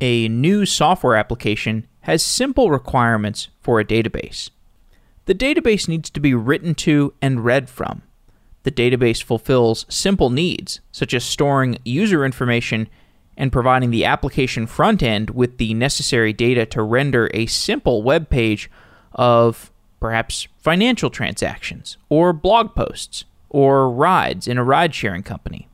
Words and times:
A 0.00 0.28
new 0.28 0.64
software 0.64 1.16
application 1.16 1.86
has 2.02 2.22
simple 2.24 2.70
requirements 2.70 3.48
for 3.60 3.80
a 3.80 3.84
database. 3.84 4.50
The 5.26 5.34
database 5.34 5.88
needs 5.88 6.08
to 6.10 6.20
be 6.20 6.34
written 6.34 6.74
to 6.76 7.14
and 7.20 7.44
read 7.44 7.68
from. 7.68 8.02
The 8.62 8.70
database 8.70 9.22
fulfills 9.22 9.86
simple 9.88 10.30
needs, 10.30 10.80
such 10.92 11.14
as 11.14 11.24
storing 11.24 11.78
user 11.84 12.24
information 12.24 12.88
and 13.36 13.52
providing 13.52 13.90
the 13.90 14.04
application 14.04 14.66
front 14.66 15.02
end 15.02 15.30
with 15.30 15.58
the 15.58 15.74
necessary 15.74 16.32
data 16.32 16.64
to 16.66 16.82
render 16.82 17.30
a 17.34 17.46
simple 17.46 18.02
web 18.02 18.30
page 18.30 18.70
of 19.12 19.72
perhaps 20.00 20.46
financial 20.58 21.10
transactions, 21.10 21.96
or 22.08 22.32
blog 22.32 22.74
posts, 22.74 23.24
or 23.48 23.90
rides 23.90 24.46
in 24.46 24.58
a 24.58 24.64
ride 24.64 24.94
sharing 24.94 25.22
company. 25.22 25.68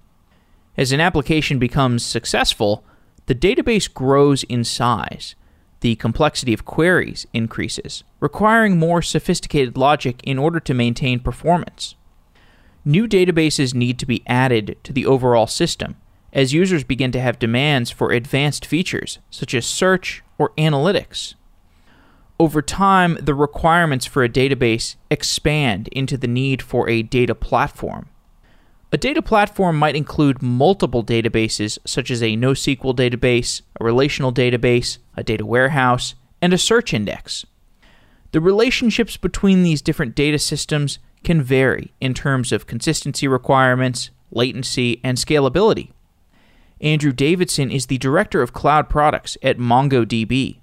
As 0.77 0.93
an 0.93 1.01
application 1.01 1.59
becomes 1.59 2.05
successful, 2.05 2.85
the 3.27 3.35
database 3.35 3.93
grows 3.93 4.43
in 4.45 4.65
size. 4.65 5.35
The 5.81 5.97
complexity 5.97 6.55
of 6.55 6.65
queries 6.65 7.27
increases, 7.33 8.05
requiring 8.21 8.79
more 8.79 9.03
sophisticated 9.03 9.77
logic 9.77 10.23
in 10.25 10.39
order 10.39 10.61
to 10.61 10.75
maintain 10.75 11.21
performance. 11.21 11.95
New 12.85 13.07
databases 13.07 13.75
need 13.75 13.99
to 13.99 14.07
be 14.07 14.23
added 14.27 14.77
to 14.85 14.93
the 14.93 15.07
overall 15.07 15.47
system 15.47 15.97
as 16.35 16.53
users 16.53 16.85
begin 16.85 17.13
to 17.13 17.21
have 17.21 17.39
demands 17.39 17.91
for 17.91 18.11
advanced 18.11 18.67
features 18.67 19.21
such 19.31 19.55
as 19.55 19.65
search 19.65 20.23
or 20.37 20.51
analytics. 20.59 21.35
Over 22.39 22.61
time, 22.61 23.17
the 23.23 23.35
requirements 23.35 24.05
for 24.05 24.25
a 24.25 24.29
database 24.29 24.97
expand 25.11 25.89
into 25.89 26.19
the 26.19 26.27
need 26.27 26.61
for 26.61 26.89
a 26.89 27.03
data 27.03 27.35
platform. 27.35 28.09
A 28.95 28.97
data 28.97 29.23
platform 29.23 29.77
might 29.77 29.97
include 29.97 30.41
multiple 30.41 31.03
databases, 31.03 31.79
such 31.85 32.13
as 32.13 32.23
a 32.23 32.37
NoSQL 32.37 32.95
database, 32.95 33.61
a 33.81 33.85
relational 33.85 34.33
database, 34.33 34.99
a 35.17 35.25
data 35.25 35.45
warehouse, 35.45 36.15
and 36.41 36.53
a 36.53 36.59
search 36.59 36.95
index. 36.95 37.45
The 38.31 38.41
relationships 38.41 39.17
between 39.17 39.65
these 39.65 39.83
different 39.83 40.15
data 40.15 40.39
systems 40.39 41.01
can 41.25 41.43
vary 41.43 41.93
in 42.01 42.15
terms 42.15 42.53
of 42.53 42.69
consistency 42.69 43.27
requirements, 43.27 44.11
latency, 44.31 45.01
and 45.03 45.19
scalability. 45.19 45.91
Andrew 46.81 47.11
Davidson 47.11 47.73
is 47.73 47.87
the 47.87 47.99
Director 47.99 48.43
of 48.43 48.53
Cloud 48.53 48.89
Products 48.89 49.37
at 49.43 49.59
MongoDB. 49.59 50.59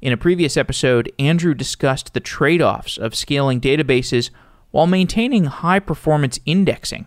In 0.00 0.12
a 0.12 0.16
previous 0.16 0.56
episode, 0.56 1.12
Andrew 1.16 1.54
discussed 1.54 2.12
the 2.12 2.18
trade 2.18 2.60
offs 2.60 2.98
of 2.98 3.14
scaling 3.14 3.60
databases 3.60 4.30
while 4.72 4.88
maintaining 4.88 5.44
high 5.44 5.78
performance 5.78 6.40
indexing. 6.44 7.06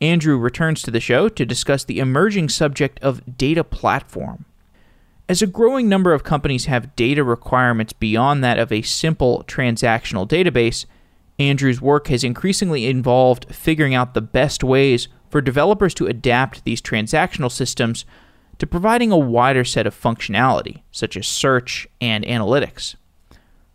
Andrew 0.00 0.36
returns 0.36 0.82
to 0.82 0.90
the 0.90 1.00
show 1.00 1.28
to 1.28 1.46
discuss 1.46 1.84
the 1.84 1.98
emerging 1.98 2.48
subject 2.48 2.98
of 3.00 3.36
data 3.38 3.64
platform. 3.64 4.44
As 5.28 5.40
a 5.40 5.46
growing 5.46 5.88
number 5.88 6.12
of 6.12 6.24
companies 6.24 6.66
have 6.66 6.94
data 6.96 7.24
requirements 7.24 7.92
beyond 7.92 8.44
that 8.44 8.58
of 8.58 8.70
a 8.70 8.82
simple 8.82 9.44
transactional 9.46 10.28
database, 10.28 10.84
Andrew's 11.38 11.80
work 11.80 12.08
has 12.08 12.22
increasingly 12.22 12.86
involved 12.86 13.46
figuring 13.54 13.94
out 13.94 14.14
the 14.14 14.20
best 14.20 14.62
ways 14.62 15.08
for 15.30 15.40
developers 15.40 15.94
to 15.94 16.06
adapt 16.06 16.64
these 16.64 16.82
transactional 16.82 17.50
systems 17.50 18.04
to 18.58 18.66
providing 18.66 19.10
a 19.10 19.18
wider 19.18 19.64
set 19.64 19.86
of 19.86 20.00
functionality, 20.00 20.82
such 20.92 21.16
as 21.16 21.26
search 21.26 21.88
and 22.00 22.24
analytics. 22.24 22.94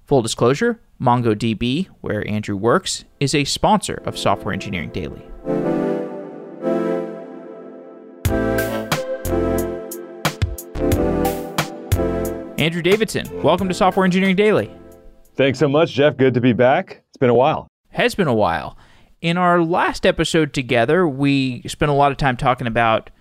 Full 0.05 0.21
disclosure 0.21 0.79
MongoDB, 1.01 1.87
where 2.01 2.27
Andrew 2.29 2.55
works, 2.55 3.05
is 3.19 3.33
a 3.33 3.43
sponsor 3.43 4.01
of 4.05 4.17
Software 4.17 4.53
Engineering 4.53 4.89
Daily. 4.89 5.78
Andrew 12.59 12.81
Davidson, 12.81 13.41
welcome 13.41 13.69
to 13.69 13.73
Software 13.73 14.03
Engineering 14.03 14.35
Daily. 14.35 14.69
Thanks 15.35 15.57
so 15.57 15.69
much, 15.69 15.93
Jeff. 15.93 16.17
Good 16.17 16.33
to 16.33 16.41
be 16.41 16.51
back. 16.51 17.01
It's 17.07 17.15
been 17.17 17.29
a 17.29 17.33
while. 17.33 17.69
Has 17.91 18.15
been 18.15 18.27
a 18.27 18.33
while. 18.33 18.77
In 19.21 19.37
our 19.37 19.63
last 19.63 20.05
episode 20.05 20.53
together, 20.53 21.07
we 21.07 21.61
spent 21.69 21.89
a 21.89 21.93
lot 21.93 22.11
of 22.11 22.17
time 22.17 22.35
talking 22.35 22.67
about 22.67 23.11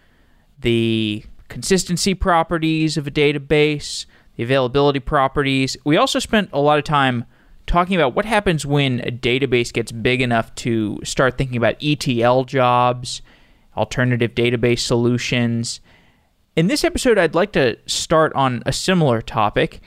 the 0.59 1.25
consistency 1.47 2.15
properties 2.15 2.97
of 2.97 3.07
a 3.07 3.13
database, 3.13 4.07
the 4.35 4.43
availability 4.43 4.99
properties. 4.99 5.77
We 5.85 5.97
also 5.97 6.19
spent 6.19 6.51
a 6.53 6.61
lot 6.61 6.79
of 6.79 6.85
time 6.85 7.25
talking 7.69 7.95
about 7.95 8.17
what 8.17 8.25
happens 8.25 8.67
when 8.67 8.99
a 9.07 9.13
database 9.13 9.73
gets 9.73 9.93
big 9.93 10.21
enough 10.21 10.53
to 10.57 10.99
start 11.05 11.39
thinking 11.39 11.57
about 11.57 11.77
ETL 11.81 12.43
jobs, 12.43 13.23
alternative 13.77 14.35
database 14.35 14.81
solutions. 14.81 15.81
In 16.59 16.67
this 16.67 16.83
episode, 16.83 17.19
I'd 17.19 17.37
like 17.37 17.53
to 17.53 17.79
start 17.87 18.33
on 18.35 18.65
a 18.67 18.73
similar 18.73 19.23
topic. 19.23 19.81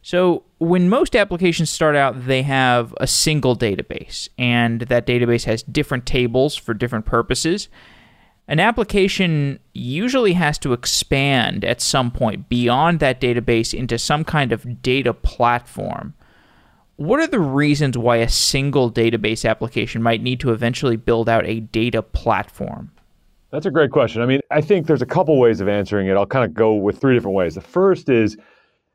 So, 0.00 0.44
when 0.56 0.88
most 0.88 1.14
applications 1.14 1.68
start 1.68 1.96
out, 1.96 2.26
they 2.26 2.40
have 2.42 2.94
a 2.98 3.06
single 3.06 3.54
database, 3.54 4.30
and 4.38 4.80
that 4.80 5.06
database 5.06 5.44
has 5.44 5.62
different 5.62 6.06
tables 6.06 6.56
for 6.56 6.72
different 6.72 7.04
purposes 7.04 7.68
an 8.46 8.60
application 8.60 9.58
usually 9.72 10.34
has 10.34 10.58
to 10.58 10.72
expand 10.72 11.64
at 11.64 11.80
some 11.80 12.10
point 12.10 12.48
beyond 12.48 13.00
that 13.00 13.20
database 13.20 13.72
into 13.72 13.98
some 13.98 14.24
kind 14.24 14.52
of 14.52 14.82
data 14.82 15.14
platform. 15.14 16.14
What 16.96 17.20
are 17.20 17.26
the 17.26 17.40
reasons 17.40 17.96
why 17.96 18.16
a 18.16 18.28
single 18.28 18.92
database 18.92 19.48
application 19.48 20.02
might 20.02 20.22
need 20.22 20.40
to 20.40 20.52
eventually 20.52 20.96
build 20.96 21.28
out 21.28 21.46
a 21.46 21.60
data 21.60 22.02
platform? 22.02 22.92
That's 23.54 23.66
a 23.66 23.70
great 23.70 23.92
question. 23.92 24.20
I 24.20 24.26
mean, 24.26 24.40
I 24.50 24.60
think 24.60 24.88
there's 24.88 25.00
a 25.00 25.06
couple 25.06 25.38
ways 25.38 25.60
of 25.60 25.68
answering 25.68 26.08
it. 26.08 26.16
I'll 26.16 26.26
kind 26.26 26.44
of 26.44 26.54
go 26.54 26.74
with 26.74 27.00
three 27.00 27.14
different 27.14 27.36
ways. 27.36 27.54
The 27.54 27.60
first 27.60 28.08
is 28.08 28.36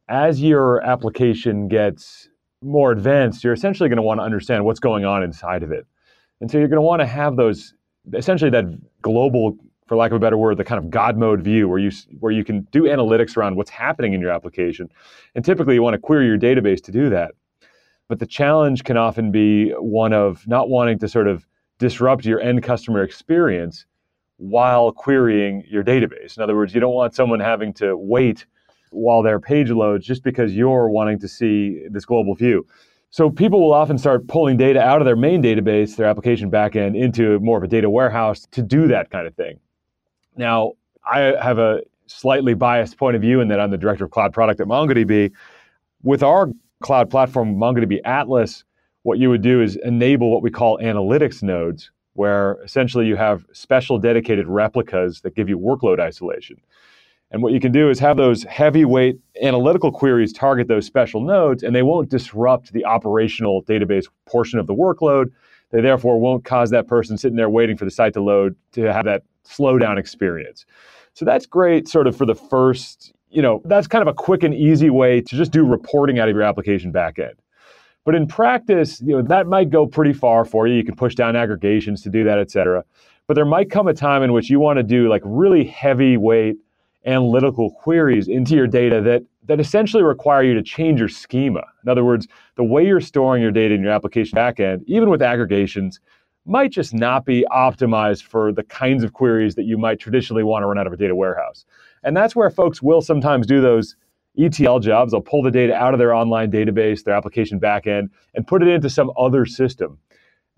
as 0.09 0.41
your 0.41 0.81
application 0.83 1.69
gets 1.69 2.27
more 2.61 2.91
advanced, 2.91 3.41
you're 3.41 3.53
essentially 3.53 3.87
going 3.87 3.95
to 3.95 4.03
want 4.03 4.19
to 4.19 4.23
understand 4.25 4.65
what's 4.65 4.81
going 4.81 5.05
on 5.05 5.23
inside 5.23 5.63
of 5.63 5.71
it. 5.71 5.87
And 6.41 6.51
so 6.51 6.57
you're 6.57 6.67
going 6.67 6.75
to 6.75 6.81
want 6.81 6.99
to 6.99 7.05
have 7.05 7.37
those 7.37 7.73
essentially 8.13 8.51
that 8.51 8.65
global 9.01 9.55
for 9.87 9.95
lack 9.95 10.11
of 10.11 10.17
a 10.17 10.19
better 10.19 10.35
word, 10.35 10.57
the 10.57 10.65
kind 10.65 10.83
of 10.83 10.89
God 10.89 11.15
mode 11.15 11.41
view 11.41 11.69
where 11.69 11.79
you 11.79 11.91
where 12.19 12.33
you 12.33 12.43
can 12.43 12.67
do 12.71 12.83
analytics 12.83 13.37
around 13.37 13.55
what's 13.55 13.69
happening 13.69 14.11
in 14.11 14.19
your 14.19 14.31
application. 14.31 14.89
And 15.35 15.45
typically 15.45 15.75
you 15.75 15.83
want 15.83 15.93
to 15.93 15.99
query 15.99 16.25
your 16.25 16.37
database 16.37 16.83
to 16.83 16.91
do 16.91 17.09
that. 17.11 17.31
But 18.09 18.19
the 18.19 18.25
challenge 18.25 18.83
can 18.83 18.97
often 18.97 19.31
be 19.31 19.69
one 19.71 20.11
of 20.11 20.45
not 20.49 20.67
wanting 20.67 20.99
to 20.99 21.07
sort 21.07 21.29
of 21.29 21.47
disrupt 21.77 22.25
your 22.25 22.41
end 22.41 22.61
customer 22.61 23.03
experience 23.03 23.85
while 24.39 24.91
querying 24.91 25.63
your 25.67 25.83
database. 25.83 26.37
In 26.37 26.43
other 26.43 26.55
words, 26.55 26.73
you 26.73 26.79
don't 26.79 26.93
want 26.93 27.13
someone 27.13 27.39
having 27.39 27.73
to 27.73 27.95
wait 27.95 28.45
while 28.91 29.21
their 29.21 29.39
page 29.39 29.69
loads 29.69 30.05
just 30.05 30.23
because 30.23 30.53
you're 30.53 30.89
wanting 30.89 31.19
to 31.19 31.27
see 31.27 31.83
this 31.91 32.05
global 32.05 32.33
view. 32.33 32.65
So 33.11 33.29
people 33.29 33.59
will 33.61 33.73
often 33.73 33.97
start 33.97 34.27
pulling 34.27 34.55
data 34.55 34.81
out 34.81 35.01
of 35.01 35.05
their 35.05 35.15
main 35.15 35.43
database, 35.43 35.95
their 35.95 36.07
application 36.07 36.49
backend, 36.49 36.97
into 36.97 37.39
more 37.39 37.57
of 37.57 37.63
a 37.63 37.67
data 37.67 37.89
warehouse 37.89 38.47
to 38.51 38.61
do 38.61 38.87
that 38.87 39.09
kind 39.09 39.27
of 39.27 39.35
thing. 39.35 39.59
Now, 40.37 40.73
I 41.05 41.19
have 41.41 41.59
a 41.59 41.81
slightly 42.05 42.53
biased 42.53 42.97
point 42.97 43.15
of 43.15 43.21
view 43.21 43.41
in 43.41 43.49
that 43.49 43.59
I'm 43.59 43.71
the 43.71 43.77
director 43.77 44.05
of 44.05 44.11
cloud 44.11 44.33
product 44.33 44.61
at 44.61 44.67
MongoDB. 44.67 45.31
With 46.01 46.23
our 46.23 46.49
cloud 46.81 47.09
platform, 47.09 47.55
MongoDB 47.55 47.99
Atlas, 48.05 48.63
what 49.03 49.19
you 49.19 49.29
would 49.29 49.41
do 49.41 49.61
is 49.61 49.75
enable 49.83 50.31
what 50.31 50.41
we 50.41 50.51
call 50.51 50.77
analytics 50.77 51.43
nodes, 51.43 51.91
where 52.19 52.57
essentially 52.65 53.07
you 53.07 53.15
have 53.15 53.45
special 53.53 53.97
dedicated 53.97 54.45
replicas 54.45 55.21
that 55.21 55.35
give 55.35 55.47
you 55.47 55.57
workload 55.57 56.01
isolation. 56.01 56.57
And 57.31 57.41
what 57.41 57.53
you 57.53 57.61
can 57.61 57.71
do 57.71 57.89
is 57.89 57.97
have 57.99 58.17
those 58.17 58.43
heavyweight 58.43 59.17
analytical 59.41 59.89
queries 59.89 60.33
target 60.33 60.67
those 60.67 60.85
special 60.85 61.21
nodes, 61.21 61.63
and 61.63 61.73
they 61.73 61.81
won't 61.81 62.09
disrupt 62.09 62.73
the 62.73 62.83
operational 62.83 63.63
database 63.63 64.03
portion 64.25 64.59
of 64.59 64.67
the 64.67 64.75
workload. 64.75 65.31
They 65.71 65.79
therefore 65.79 66.19
won't 66.19 66.43
cause 66.43 66.71
that 66.71 66.87
person 66.87 67.17
sitting 67.17 67.37
there 67.37 67.49
waiting 67.49 67.77
for 67.77 67.85
the 67.85 67.91
site 67.91 68.11
to 68.15 68.21
load 68.21 68.53
to 68.73 68.91
have 68.91 69.05
that 69.05 69.23
slowdown 69.47 69.97
experience. 69.97 70.65
So 71.13 71.23
that's 71.23 71.45
great, 71.45 71.87
sort 71.87 72.05
of 72.05 72.17
for 72.17 72.25
the 72.25 72.35
first, 72.35 73.13
you 73.29 73.41
know, 73.41 73.61
that's 73.63 73.87
kind 73.87 74.01
of 74.01 74.09
a 74.09 74.13
quick 74.13 74.43
and 74.43 74.53
easy 74.53 74.89
way 74.89 75.21
to 75.21 75.37
just 75.37 75.53
do 75.53 75.65
reporting 75.65 76.19
out 76.19 76.27
of 76.27 76.35
your 76.35 76.43
application 76.43 76.91
backend. 76.91 77.35
But 78.09 78.15
in 78.15 78.25
practice, 78.25 78.99
you 79.01 79.15
know, 79.15 79.21
that 79.21 79.45
might 79.45 79.69
go 79.69 79.85
pretty 79.85 80.13
far 80.13 80.43
for 80.43 80.65
you. 80.65 80.73
You 80.73 80.83
can 80.83 80.95
push 80.95 81.13
down 81.13 81.35
aggregations 81.35 82.01
to 82.01 82.09
do 82.09 82.23
that, 82.23 82.39
et 82.39 82.49
cetera. 82.49 82.83
But 83.27 83.35
there 83.35 83.45
might 83.45 83.69
come 83.69 83.87
a 83.87 83.93
time 83.93 84.23
in 84.23 84.33
which 84.33 84.49
you 84.49 84.59
want 84.59 84.77
to 84.77 84.83
do 84.83 85.07
like 85.07 85.21
really 85.23 85.63
heavyweight 85.63 86.55
analytical 87.05 87.69
queries 87.69 88.27
into 88.27 88.55
your 88.55 88.65
data 88.65 88.99
that, 89.01 89.21
that 89.45 89.59
essentially 89.59 90.01
require 90.01 90.41
you 90.41 90.55
to 90.55 90.63
change 90.63 90.99
your 90.99 91.07
schema. 91.07 91.61
In 91.83 91.89
other 91.89 92.03
words, 92.03 92.27
the 92.55 92.63
way 92.63 92.83
you're 92.83 92.99
storing 92.99 93.43
your 93.43 93.51
data 93.51 93.75
in 93.75 93.83
your 93.83 93.91
application 93.91 94.35
backend, 94.35 94.81
even 94.87 95.11
with 95.11 95.21
aggregations, 95.21 95.99
might 96.47 96.71
just 96.71 96.95
not 96.95 97.25
be 97.25 97.45
optimized 97.51 98.23
for 98.23 98.51
the 98.51 98.63
kinds 98.63 99.03
of 99.03 99.13
queries 99.13 99.53
that 99.53 99.65
you 99.65 99.77
might 99.77 99.99
traditionally 99.99 100.41
want 100.41 100.63
to 100.63 100.65
run 100.65 100.79
out 100.79 100.87
of 100.87 100.93
a 100.93 100.97
data 100.97 101.15
warehouse. 101.15 101.63
And 102.01 102.17
that's 102.17 102.35
where 102.35 102.49
folks 102.49 102.81
will 102.81 103.03
sometimes 103.03 103.45
do 103.45 103.61
those 103.61 103.95
ETL 104.39 104.79
jobs. 104.79 105.11
They'll 105.11 105.21
pull 105.21 105.43
the 105.43 105.51
data 105.51 105.73
out 105.73 105.93
of 105.93 105.99
their 105.99 106.13
online 106.13 106.51
database, 106.51 107.03
their 107.03 107.13
application 107.13 107.59
backend, 107.59 108.09
and 108.33 108.47
put 108.47 108.61
it 108.61 108.67
into 108.67 108.89
some 108.89 109.11
other 109.17 109.45
system. 109.45 109.97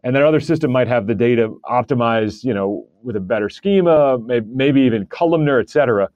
And 0.04 0.16
that 0.16 0.24
other 0.24 0.40
system 0.40 0.72
might 0.72 0.88
have 0.88 1.08
the 1.08 1.16
data 1.16 1.54
optimized, 1.66 2.44
you 2.44 2.54
know, 2.54 2.88
with 3.04 3.16
a 3.16 3.20
better 3.20 3.50
schema, 3.50 4.18
maybe 4.20 4.82
even 4.82 5.06
columnar, 5.08 5.60
et 5.60 5.70
cetera. 5.70 6.10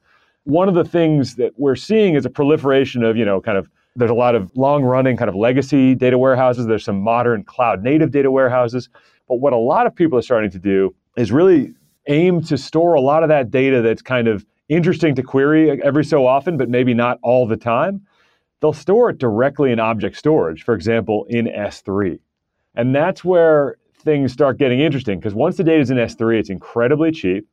one 0.46 0.70
of 0.70 0.76
the 0.76 0.84
things 0.84 1.36
that 1.36 1.52
we're 1.58 1.76
seeing 1.76 2.16
is 2.16 2.26
a 2.26 2.30
proliferation 2.30 3.04
of, 3.04 3.18
you 3.18 3.26
know, 3.26 3.42
kind 3.42 3.58
of 3.58 3.70
there's 3.96 4.12
a 4.12 4.16
lot 4.16 4.36
of 4.36 4.52
long 4.56 4.84
running 4.84 5.16
kind 5.18 5.30
of 5.30 5.36
legacy 5.36 5.96
data 5.96 6.18
warehouses. 6.18 6.66
There's 6.66 6.84
some 6.84 7.00
modern 7.00 7.44
cloud 7.44 7.82
native 7.82 8.12
data 8.12 8.30
warehouses. 8.30 8.90
But 9.28 9.36
what 9.36 9.54
a 9.54 9.58
lot 9.58 9.88
of 9.88 9.96
people 9.96 10.20
are 10.20 10.22
starting 10.22 10.52
to 10.52 10.60
do 10.60 10.94
is 11.16 11.32
really 11.32 11.74
aim 12.08 12.42
to 12.44 12.58
store 12.58 12.94
a 12.94 13.02
lot 13.02 13.24
of 13.24 13.30
that 13.30 13.50
data 13.50 13.82
that's 13.82 14.02
kind 14.02 14.28
of 14.28 14.46
interesting 14.70 15.16
to 15.16 15.24
query 15.24 15.82
every 15.82 16.04
so 16.04 16.26
often, 16.26 16.58
but 16.58 16.70
maybe 16.70 16.94
not 16.94 17.20
all 17.22 17.48
the 17.48 17.58
time. 17.58 18.06
They'll 18.62 18.74
store 18.74 19.10
it 19.10 19.18
directly 19.18 19.72
in 19.72 19.80
object 19.80 20.18
storage, 20.18 20.64
for 20.64 20.74
example, 20.74 21.26
in 21.30 21.46
S3. 21.46 22.20
And 22.76 22.96
that's 22.96 23.24
where 23.24 23.78
things 24.00 24.32
start 24.32 24.58
getting 24.58 24.80
interesting 24.80 25.20
because 25.20 25.34
once 25.34 25.58
the 25.58 25.64
data 25.64 25.82
is 25.82 25.92
in 25.92 25.98
S3, 25.98 26.40
it's 26.40 26.50
incredibly 26.50 27.12
cheap, 27.12 27.48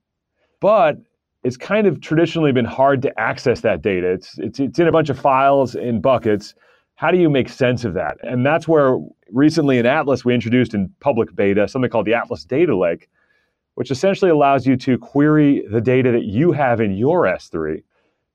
but 0.61 0.99
it's 1.45 1.57
kind 1.57 1.87
of 1.87 2.01
traditionally 2.01 2.53
been 2.53 2.65
hard 2.65 3.03
to 3.03 3.21
access 3.21 3.61
that 3.63 3.83
data. 3.83 4.13
It's, 4.13 4.39
it's, 4.39 4.61
it's 4.61 4.79
in 4.79 4.87
a 4.87 4.93
bunch 4.93 5.11
of 5.11 5.19
files 5.19 5.75
in 5.75 6.01
buckets. 6.01 6.55
How 6.95 7.11
do 7.11 7.19
you 7.19 7.29
make 7.29 7.49
sense 7.49 7.85
of 7.85 7.95
that? 7.95 8.19
And 8.23 8.47
that's 8.47 8.69
where 8.69 8.99
recently 9.33 9.79
in 9.79 9.87
Atlas, 9.87 10.25
we 10.25 10.35
introduced 10.35 10.73
in 10.73 10.93
public 11.01 11.35
beta 11.35 11.67
something 11.67 11.91
called 11.91 12.07
the 12.07 12.15
Atlas 12.15 12.45
Data 12.45 12.77
Lake, 12.77 13.09
which 13.75 13.91
essentially 13.91 14.31
allows 14.31 14.67
you 14.67 14.77
to 14.77 14.99
query 14.99 15.65
the 15.71 15.81
data 15.81 16.11
that 16.13 16.25
you 16.25 16.53
have 16.53 16.81
in 16.81 16.93
your 16.93 17.23
S3 17.23 17.83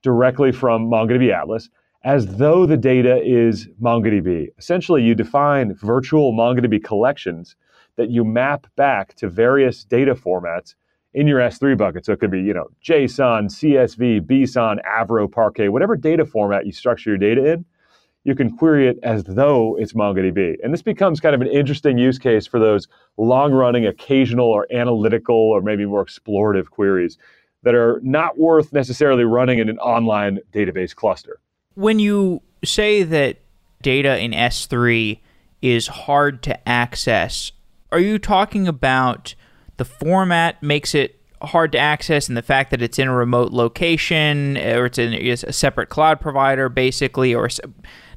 directly 0.02 0.52
from 0.52 0.88
MongoDB 0.88 1.34
Atlas 1.34 1.70
as 2.04 2.38
though 2.38 2.66
the 2.66 2.78
data 2.78 3.22
is 3.24 3.68
MongoDB. 3.82 4.48
Essentially, 4.58 5.04
you 5.04 5.14
define 5.16 5.74
virtual 5.76 6.34
MongoDB 6.34 6.84
collections 6.84 7.56
that 7.98 8.10
you 8.10 8.24
map 8.24 8.68
back 8.76 9.16
to 9.16 9.28
various 9.28 9.84
data 9.84 10.16
formats 10.16 10.76
in 11.14 11.28
your 11.28 11.40
S3 11.40 11.78
bucket. 11.78 12.06
So 12.06 12.14
it 12.14 12.20
could 12.20 12.32
be, 12.32 12.42
you 12.42 12.54
know, 12.54 12.68
JSON, 12.84 13.46
CSV, 13.48 14.22
BSON, 14.22 14.78
Avro, 14.86 15.30
Parquet, 15.30 15.70
whatever 15.70 15.96
data 15.96 16.26
format 16.26 16.66
you 16.66 16.72
structure 16.72 17.10
your 17.10 17.18
data 17.18 17.54
in, 17.54 17.66
you 18.28 18.36
can 18.36 18.56
query 18.58 18.90
it 18.90 19.00
as 19.04 19.24
though 19.24 19.78
it's 19.78 19.94
MongoDB. 19.94 20.58
And 20.62 20.74
this 20.74 20.82
becomes 20.82 21.22
kind 21.22 21.34
of 21.34 21.40
an 21.40 21.48
interesting 21.48 21.98
use 21.98 22.20
case 22.20 22.46
for 22.46 22.60
those 22.60 22.90
long 23.16 23.54
running, 23.54 23.88
occasional, 23.88 24.46
or 24.46 24.68
analytical, 24.70 25.34
or 25.34 25.62
maybe 25.62 25.86
more 25.86 26.06
explorative 26.06 26.70
queries 26.70 27.18
that 27.64 27.74
are 27.74 28.02
not 28.04 28.38
worth 28.38 28.74
necessarily 28.74 29.24
running 29.24 29.60
in 29.60 29.70
an 29.70 29.80
online 29.80 30.40
database 30.52 30.94
cluster. 30.94 31.40
When 31.76 32.00
you 32.00 32.42
say 32.66 33.04
that 33.04 33.38
data 33.82 34.20
in 34.20 34.32
S3 34.32 35.22
is 35.62 35.88
hard 35.88 36.44
to 36.44 36.68
access, 36.68 37.54
are 37.94 38.00
you 38.00 38.20
talking 38.20 38.68
about 38.68 39.36
the 39.78 39.86
format 39.86 40.62
makes 40.62 40.94
it 40.94 41.17
hard 41.42 41.72
to 41.72 41.78
access 41.78 42.28
and 42.28 42.38
the 42.38 42.42
fact 42.42 42.72
that 42.72 42.82
it's 42.82 42.98
in 42.98 43.08
a 43.08 43.14
remote 43.14 43.52
location 43.52 44.58
or 44.58 44.86
it's 44.86 44.98
in 44.98 45.14
it's 45.14 45.44
a 45.44 45.54
separate 45.54 45.90
cloud 45.90 46.20
provider 46.20 46.70
basically 46.70 47.34
or 47.34 47.44
not 47.44 47.72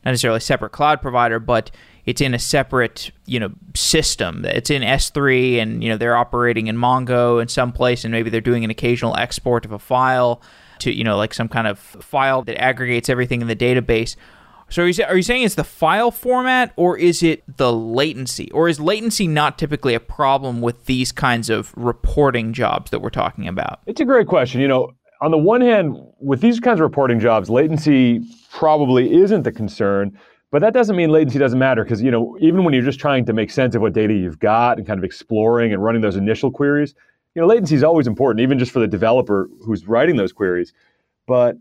necessarily 0.05 0.41
separate 0.41 0.71
cloud 0.71 1.03
provider 1.03 1.39
but 1.39 1.71
it's 2.07 2.21
in 2.21 2.35
a 2.35 2.39
separate 2.39 3.11
you 3.27 3.39
know 3.39 3.51
system. 3.75 4.45
It's 4.45 4.71
in 4.71 4.83
s3 4.83 5.61
and 5.61 5.83
you 5.83 5.91
know 5.91 5.97
they're 5.97 6.17
operating 6.17 6.67
in 6.67 6.77
mongo 6.77 7.41
in 7.41 7.49
some 7.49 7.73
place 7.73 8.05
and 8.05 8.13
maybe 8.13 8.31
they're 8.31 8.41
doing 8.41 8.65
an 8.65 8.71
occasional 8.71 9.17
export 9.17 9.65
of 9.65 9.73
a 9.73 9.79
file 9.79 10.43
to 10.81 10.93
you 10.93 11.05
know 11.05 11.17
like 11.17 11.35
some 11.35 11.49
kind 11.49 11.67
of 11.67 11.79
file 11.79 12.43
that 12.43 12.61
aggregates 12.61 13.09
everything 13.09 13.43
in 13.43 13.49
the 13.49 13.57
database 13.57 14.17
so 14.71 14.85
are 14.85 14.89
you, 14.89 15.05
are 15.05 15.17
you 15.17 15.23
saying 15.23 15.43
it's 15.43 15.57
the 15.57 15.65
file 15.65 16.11
format 16.11 16.73
or 16.77 16.97
is 16.97 17.23
it 17.23 17.43
the 17.57 17.73
latency? 17.73 18.51
Or 18.53 18.69
is 18.69 18.79
latency 18.81 19.27
not 19.27 19.59
typically 19.59 19.95
a 19.95 20.01
problem 20.01 20.61
with 20.61 20.87
these 20.87 21.13
kinds 21.13 21.51
of 21.51 21.73
reporting 21.77 22.53
jobs 22.53 22.91
that 22.91 23.01
we're 23.01 23.11
talking 23.11 23.49
about? 23.49 23.81
It's 23.87 24.01
a 24.01 24.05
great 24.05 24.27
question. 24.27 24.61
You 24.61 24.69
know, 24.69 24.93
on 25.21 25.31
the 25.31 25.39
one 25.39 25.61
hand, 25.61 25.97
with 26.21 26.41
these 26.41 26.61
kinds 26.61 26.81
of 26.81 26.85
reporting 26.85 27.21
jobs, 27.21 27.51
latency 27.51 28.21
probably 28.53 29.13
isn't 29.13 29.43
the 29.43 29.53
concern. 29.53 30.17
But 30.51 30.63
that 30.63 30.73
doesn't 30.73 30.97
mean 30.97 31.11
latency 31.11 31.39
doesn't 31.39 31.59
matter 31.59 31.85
because, 31.85 32.03
you 32.03 32.11
know, 32.11 32.37
even 32.41 32.65
when 32.65 32.75
you're 32.75 32.83
just 32.83 32.99
trying 32.99 33.25
to 33.27 33.33
make 33.33 33.51
sense 33.51 33.75
of 33.75 33.83
what 33.83 33.93
data 33.93 34.15
you've 34.15 34.41
got 34.41 34.79
and 34.79 34.87
kind 34.87 34.99
of 34.99 35.05
exploring 35.05 35.73
and 35.73 35.83
running 35.83 36.01
those 36.01 36.17
initial 36.17 36.51
queries, 36.51 36.95
you 37.35 37.43
know, 37.43 37.47
latency 37.47 37.77
is 37.77 37.85
always 37.85 38.09
important, 38.09 38.43
even 38.43 38.59
just 38.59 38.73
for 38.73 38.81
the 38.81 38.89
developer 38.89 39.49
who's 39.65 39.87
writing 39.87 40.17
those 40.17 40.33
queries. 40.33 40.73
But 41.29 41.57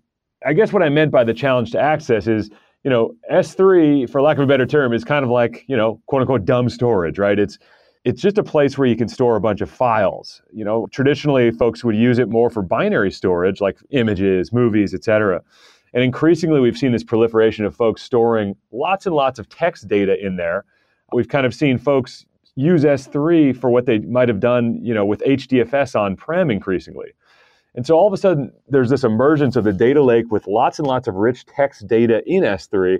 I 0.45 0.53
guess 0.53 0.73
what 0.73 0.81
I 0.81 0.89
meant 0.89 1.11
by 1.11 1.23
the 1.23 1.33
challenge 1.33 1.71
to 1.71 1.79
access 1.79 2.25
is 2.25 2.49
you 2.83 2.89
know, 2.89 3.13
S3, 3.31 4.09
for 4.09 4.21
lack 4.21 4.37
of 4.37 4.43
a 4.43 4.47
better 4.47 4.65
term, 4.65 4.93
is 4.93 5.03
kind 5.03 5.23
of 5.23 5.31
like, 5.31 5.65
you 5.67 5.75
know, 5.75 6.01
quote 6.07 6.21
unquote 6.21 6.45
dumb 6.45 6.69
storage, 6.69 7.19
right? 7.19 7.37
It's 7.37 7.57
it's 8.05 8.21
just 8.21 8.37
a 8.37 8.43
place 8.43 8.77
where 8.77 8.87
you 8.87 8.95
can 8.95 9.09
store 9.09 9.35
a 9.35 9.41
bunch 9.41 9.59
of 9.61 9.69
files. 9.69 10.41
You 10.53 10.63
know, 10.63 10.87
traditionally 10.87 11.51
folks 11.51 11.83
would 11.83 11.95
use 11.95 12.17
it 12.17 12.29
more 12.29 12.49
for 12.49 12.61
binary 12.61 13.11
storage, 13.11 13.59
like 13.59 13.77
images, 13.91 14.53
movies, 14.53 14.93
et 14.93 15.03
cetera. 15.03 15.41
And 15.93 16.03
increasingly, 16.03 16.61
we've 16.61 16.77
seen 16.77 16.91
this 16.91 17.03
proliferation 17.03 17.65
of 17.65 17.75
folks 17.75 18.01
storing 18.01 18.55
lots 18.71 19.05
and 19.05 19.15
lots 19.15 19.39
of 19.39 19.49
text 19.49 19.87
data 19.87 20.15
in 20.23 20.37
there. 20.37 20.65
We've 21.11 21.27
kind 21.27 21.45
of 21.45 21.53
seen 21.53 21.77
folks 21.77 22.25
use 22.55 22.83
S3 22.83 23.57
for 23.59 23.69
what 23.69 23.85
they 23.85 23.99
might 23.99 24.29
have 24.29 24.39
done, 24.39 24.79
you 24.81 24.93
know, 24.93 25.05
with 25.05 25.21
HDFS 25.21 25.99
on-prem 25.99 26.51
increasingly. 26.51 27.13
And 27.75 27.85
so 27.85 27.95
all 27.95 28.07
of 28.07 28.13
a 28.13 28.17
sudden, 28.17 28.51
there's 28.67 28.89
this 28.89 29.03
emergence 29.03 29.55
of 29.55 29.63
the 29.63 29.73
data 29.73 30.03
lake 30.03 30.31
with 30.31 30.47
lots 30.47 30.79
and 30.79 30.87
lots 30.87 31.07
of 31.07 31.15
rich 31.15 31.45
text 31.45 31.87
data 31.87 32.21
in 32.25 32.43
S3. 32.43 32.97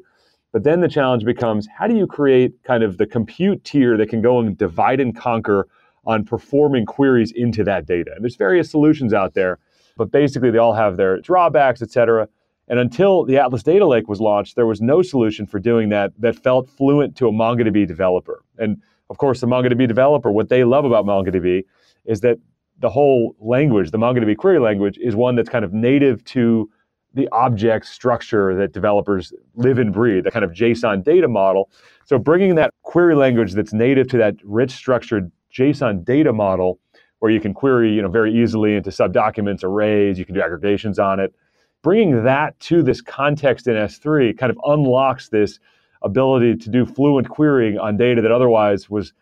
But 0.52 0.64
then 0.64 0.82
the 0.82 0.88
challenge 0.88 1.26
becomes 1.26 1.68
how 1.68 1.88
do 1.88 1.96
you 1.96 2.08
create 2.08 2.54
kind 2.64 2.84
of 2.84 2.98
the 2.98 3.06
compute 3.06 3.64
tier 3.64 3.98
that 3.98 4.10
can 4.10 4.22
go 4.22 4.40
and 4.40 4.58
divide 4.58 5.00
and 5.00 5.16
conquer 5.16 5.68
on 6.06 6.24
performing 6.24 6.86
queries 6.86 7.32
into 7.32 7.64
that 7.66 7.86
data? 7.86 8.12
And 8.16 8.24
there's 8.24 8.36
various 8.36 8.70
solutions 8.70 9.14
out 9.14 9.34
there, 9.34 9.60
but 9.98 10.12
basically 10.12 10.50
they 10.50 10.58
all 10.58 10.74
have 10.74 10.98
their 10.98 11.20
drawbacks, 11.20 11.82
et 11.82 11.92
cetera. 11.92 12.28
And 12.68 12.80
until 12.80 13.26
the 13.26 13.38
Atlas 13.38 13.64
Data 13.64 13.86
Lake 13.86 14.08
was 14.08 14.22
launched, 14.22 14.56
there 14.56 14.68
was 14.68 14.82
no 14.82 15.02
solution 15.02 15.48
for 15.48 15.60
doing 15.60 15.90
that 15.90 16.12
that 16.20 16.36
felt 16.36 16.70
fluent 16.70 17.16
to 17.18 17.28
a 17.28 17.32
MongoDB 17.32 17.88
developer. 17.88 18.44
And 18.60 18.82
of 19.10 19.18
course, 19.18 19.42
the 19.42 19.48
MongoDB 19.48 19.88
developer, 19.88 20.32
what 20.32 20.50
they 20.50 20.64
love 20.64 20.86
about 20.86 21.06
MongoDB 21.06 21.64
is 22.06 22.22
that 22.22 22.38
the 22.80 22.90
whole 22.90 23.36
language, 23.40 23.92
the 23.92 23.98
MongoDB 23.98 24.38
query 24.38 24.60
language, 24.60 24.98
is 25.00 25.16
one 25.16 25.36
that's 25.36 25.50
kind 25.50 25.66
of 25.66 25.74
native 25.74 26.24
to 26.26 26.70
the 27.14 27.28
object 27.32 27.86
structure 27.88 28.56
that 28.56 28.72
developers 28.72 29.34
live 29.56 29.80
and 29.80 29.92
breathe, 29.92 30.24
the 30.24 30.32
kind 30.32 30.46
of 30.46 30.52
JSON 30.52 31.04
data 31.04 31.28
model. 31.28 31.70
So 32.06 32.18
bringing 32.18 32.56
that 32.56 32.74
query 32.84 33.16
language 33.16 33.54
that's 33.54 33.74
native 33.74 34.08
to 34.10 34.18
that 34.20 34.36
rich 34.44 34.72
structured 34.72 35.32
JSON 35.54 36.06
data 36.06 36.32
model, 36.32 36.80
where 37.20 37.32
you 37.32 37.42
can 37.42 37.54
query, 37.54 37.92
you 37.92 38.02
know, 38.02 38.08
very 38.08 38.34
easily 38.34 38.76
into 38.76 38.92
subdocuments, 38.92 39.64
arrays, 39.64 40.18
you 40.18 40.26
can 40.26 40.36
do 40.36 40.42
aggregations 40.42 41.00
on 41.00 41.20
it. 41.20 41.34
Bringing 41.82 42.24
that 42.24 42.60
to 42.62 42.84
this 42.84 43.02
context 43.02 43.68
in 43.68 43.74
S3 43.74 44.38
kind 44.38 44.52
of 44.52 44.60
unlocks 44.66 45.30
this 45.30 45.60
ability 46.02 46.56
to 46.58 46.70
do 46.70 46.86
fluent 46.86 47.28
querying 47.28 47.78
on 47.78 47.98
data 47.98 48.22
that 48.22 48.32
otherwise 48.32 48.90
was 48.90 49.14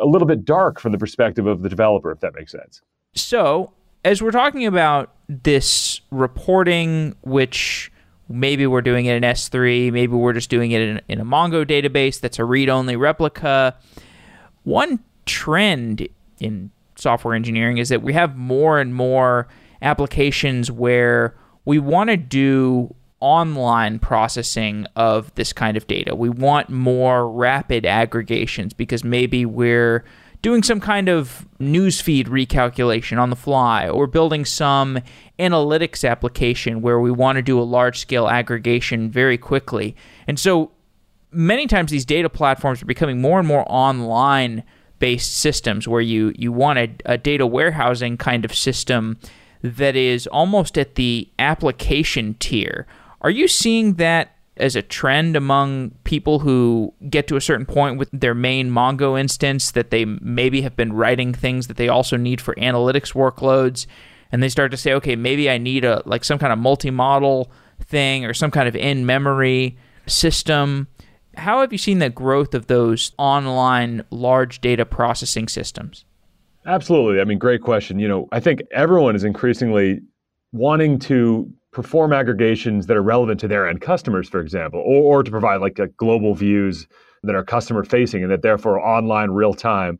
a 0.00 0.06
little 0.06 0.26
bit 0.26 0.44
dark 0.44 0.80
from 0.80 0.92
the 0.92 0.98
perspective 0.98 1.46
of 1.46 1.62
the 1.62 1.68
developer, 1.68 2.10
if 2.10 2.20
that 2.20 2.34
makes 2.34 2.52
sense. 2.52 2.82
So, 3.14 3.72
as 4.04 4.22
we're 4.22 4.30
talking 4.30 4.66
about 4.66 5.14
this 5.28 6.00
reporting, 6.10 7.14
which 7.22 7.92
maybe 8.28 8.66
we're 8.66 8.82
doing 8.82 9.06
it 9.06 9.16
in 9.16 9.22
S3, 9.22 9.92
maybe 9.92 10.12
we're 10.12 10.32
just 10.32 10.50
doing 10.50 10.70
it 10.70 10.80
in, 10.80 11.00
in 11.08 11.20
a 11.20 11.24
Mongo 11.24 11.66
database 11.66 12.20
that's 12.20 12.38
a 12.38 12.44
read 12.44 12.68
only 12.68 12.96
replica. 12.96 13.76
One 14.64 15.00
trend 15.26 16.06
in 16.38 16.70
software 16.96 17.34
engineering 17.34 17.78
is 17.78 17.88
that 17.88 18.02
we 18.02 18.12
have 18.12 18.36
more 18.36 18.78
and 18.78 18.94
more 18.94 19.48
applications 19.82 20.70
where 20.70 21.36
we 21.64 21.78
want 21.78 22.10
to 22.10 22.16
do 22.16 22.94
online 23.20 23.98
processing 23.98 24.86
of 24.96 25.34
this 25.34 25.52
kind 25.52 25.76
of 25.76 25.86
data. 25.86 26.14
We 26.14 26.28
want 26.28 26.70
more 26.70 27.30
rapid 27.30 27.84
aggregations 27.84 28.72
because 28.72 29.02
maybe 29.02 29.44
we're 29.44 30.04
doing 30.40 30.62
some 30.62 30.80
kind 30.80 31.08
of 31.08 31.46
newsfeed 31.58 32.26
recalculation 32.26 33.18
on 33.18 33.30
the 33.30 33.36
fly 33.36 33.88
or 33.88 34.06
building 34.06 34.44
some 34.44 34.98
analytics 35.38 36.08
application 36.08 36.80
where 36.80 37.00
we 37.00 37.10
want 37.10 37.36
to 37.36 37.42
do 37.42 37.58
a 37.60 37.62
large 37.62 37.98
scale 37.98 38.28
aggregation 38.28 39.10
very 39.10 39.36
quickly. 39.36 39.96
And 40.26 40.38
so 40.38 40.70
many 41.32 41.66
times 41.66 41.90
these 41.90 42.04
data 42.04 42.28
platforms 42.28 42.82
are 42.82 42.86
becoming 42.86 43.20
more 43.20 43.38
and 43.38 43.48
more 43.48 43.64
online 43.68 44.62
based 45.00 45.36
systems 45.36 45.86
where 45.88 46.00
you, 46.00 46.32
you 46.36 46.52
want 46.52 46.78
a, 46.78 46.90
a 47.04 47.18
data 47.18 47.46
warehousing 47.46 48.16
kind 48.16 48.44
of 48.44 48.54
system 48.54 49.18
that 49.62 49.96
is 49.96 50.26
almost 50.28 50.78
at 50.78 50.94
the 50.94 51.28
application 51.38 52.34
tier 52.34 52.86
are 53.20 53.30
you 53.30 53.48
seeing 53.48 53.94
that 53.94 54.36
as 54.56 54.74
a 54.74 54.82
trend 54.82 55.36
among 55.36 55.90
people 56.04 56.40
who 56.40 56.92
get 57.08 57.28
to 57.28 57.36
a 57.36 57.40
certain 57.40 57.66
point 57.66 57.96
with 57.96 58.08
their 58.12 58.34
main 58.34 58.70
Mongo 58.70 59.18
instance 59.18 59.70
that 59.72 59.90
they 59.90 60.04
maybe 60.04 60.62
have 60.62 60.76
been 60.76 60.92
writing 60.92 61.32
things 61.32 61.68
that 61.68 61.76
they 61.76 61.88
also 61.88 62.16
need 62.16 62.40
for 62.40 62.54
analytics 62.56 63.14
workloads 63.14 63.86
and 64.32 64.42
they 64.42 64.48
start 64.48 64.70
to 64.72 64.76
say 64.76 64.92
okay 64.94 65.16
maybe 65.16 65.48
I 65.48 65.58
need 65.58 65.84
a 65.84 66.02
like 66.06 66.24
some 66.24 66.38
kind 66.38 66.52
of 66.52 66.58
multi-model 66.58 67.50
thing 67.84 68.24
or 68.24 68.34
some 68.34 68.50
kind 68.50 68.66
of 68.68 68.74
in-memory 68.74 69.76
system 70.06 70.88
how 71.36 71.60
have 71.60 71.70
you 71.70 71.78
seen 71.78 72.00
the 72.00 72.10
growth 72.10 72.52
of 72.52 72.66
those 72.66 73.12
online 73.16 74.02
large 74.10 74.60
data 74.60 74.84
processing 74.84 75.46
systems 75.46 76.04
Absolutely. 76.68 77.20
I 77.20 77.24
mean 77.24 77.38
great 77.38 77.62
question. 77.62 77.98
You 77.98 78.08
know, 78.08 78.28
I 78.30 78.40
think 78.40 78.62
everyone 78.72 79.16
is 79.16 79.24
increasingly 79.24 80.00
wanting 80.52 80.98
to 81.00 81.50
perform 81.78 82.12
aggregations 82.12 82.86
that 82.86 82.96
are 82.96 83.02
relevant 83.04 83.38
to 83.38 83.46
their 83.46 83.68
end 83.68 83.80
customers, 83.80 84.28
for 84.28 84.40
example, 84.40 84.80
or, 84.80 85.20
or 85.20 85.22
to 85.22 85.30
provide 85.30 85.60
like 85.60 85.78
global 85.96 86.34
views 86.34 86.88
that 87.22 87.36
are 87.36 87.44
customer 87.44 87.84
facing 87.84 88.24
and 88.24 88.32
that 88.32 88.42
therefore 88.42 88.84
online 88.84 89.30
real 89.30 89.54
time. 89.54 89.96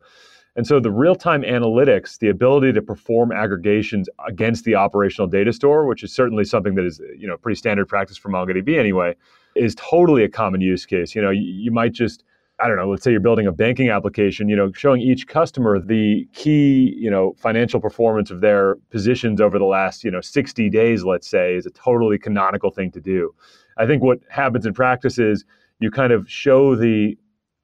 And 0.57 0.67
so 0.67 0.81
the 0.81 0.91
real 0.91 1.15
time 1.15 1.43
analytics, 1.43 2.19
the 2.19 2.31
ability 2.31 2.73
to 2.73 2.83
perform 2.83 3.31
aggregations 3.31 4.09
against 4.27 4.65
the 4.65 4.75
operational 4.75 5.29
data 5.29 5.53
store, 5.53 5.87
which 5.87 6.03
is 6.03 6.13
certainly 6.13 6.43
something 6.43 6.75
that 6.75 6.85
is 6.85 7.01
you 7.17 7.29
know 7.29 7.37
pretty 7.37 7.57
standard 7.57 7.87
practice 7.87 8.17
for 8.17 8.29
MongoDB 8.29 8.77
anyway, 8.77 9.15
is 9.55 9.77
totally 9.77 10.25
a 10.25 10.29
common 10.29 10.61
use 10.61 10.85
case. 10.85 11.15
You 11.15 11.23
know, 11.23 11.31
you, 11.31 11.43
you 11.43 11.71
might 11.71 11.93
just 11.93 12.25
I 12.61 12.67
don't 12.67 12.77
know, 12.77 12.91
let's 12.91 13.05
say 13.05 13.13
you're 13.13 13.21
building 13.21 13.47
a 13.47 13.53
banking 13.53 13.89
application, 13.89 14.49
you 14.49 14.57
know, 14.57 14.73
showing 14.73 15.01
each 15.01 15.29
customer 15.29 15.79
the 15.81 16.27
key, 16.33 16.93
you 16.99 17.11
know, 17.11 17.35
financial 17.39 17.81
performance 17.81 18.33
of 18.33 18.41
their 18.41 18.75
positions 18.91 19.41
over 19.41 19.59
the 19.61 19.65
last, 19.65 20.03
you 20.03 20.11
know, 20.11 20.21
60 20.21 20.69
days, 20.69 21.05
let's 21.05 21.29
say, 21.29 21.55
is 21.55 21.67
a 21.67 21.71
totally 21.71 22.19
canonical 22.19 22.71
thing 22.71 22.91
to 22.93 23.01
do. 23.01 23.33
I 23.77 23.87
think 23.87 24.03
what 24.03 24.19
happens 24.29 24.67
in 24.67 24.75
practice 24.75 25.19
is 25.19 25.45
you 25.79 25.91
kind 25.91 26.13
of 26.13 26.29
show 26.29 26.75
the 26.75 27.17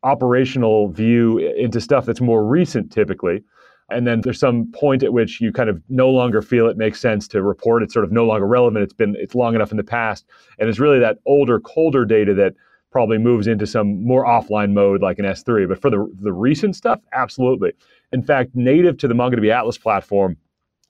operational 0.05 0.89
view 0.89 1.39
into 1.39 1.81
stuff 1.81 2.07
that's 2.07 2.21
more 2.21 2.47
recent 2.47 2.93
typically. 2.93 3.43
And 3.91 4.07
then 4.07 4.21
there's 4.21 4.39
some 4.39 4.71
point 4.73 5.03
at 5.03 5.13
which 5.13 5.41
you 5.41 5.53
kind 5.53 5.69
of 5.69 5.83
no 5.89 6.09
longer 6.09 6.41
feel 6.41 6.69
it 6.69 6.77
makes 6.77 7.01
sense 7.01 7.27
to 7.29 7.43
report. 7.43 7.83
It's 7.83 7.93
sort 7.93 8.05
of 8.05 8.13
no 8.13 8.25
longer 8.25 8.47
relevant. 8.47 8.83
It's 8.83 8.95
been 8.95 9.17
it's 9.19 9.35
long 9.35 9.55
enough 9.55 9.73
in 9.73 9.77
the 9.77 9.85
past. 9.85 10.25
And 10.59 10.69
it's 10.69 10.79
really 10.79 11.01
that 11.01 11.19
older, 11.27 11.59
colder 11.59 12.05
data 12.05 12.33
that 12.35 12.55
probably 12.95 13.19
moves 13.19 13.49
into 13.49 13.67
some 13.67 14.07
more 14.07 14.25
offline 14.25 14.73
mode 14.73 15.03
like 15.03 15.19
an 15.19 15.25
S3. 15.25 15.69
But 15.69 15.83
for 15.83 15.91
the, 15.91 16.09
the 16.21 16.33
recent 16.33 16.77
stuff, 16.77 17.01
absolutely. 17.13 17.73
In 18.13 18.23
fact, 18.23 18.53
native 18.55 18.97
to 18.99 19.09
the 19.09 19.15
MongoDB 19.15 19.51
Atlas 19.51 19.77
platform, 19.77 20.37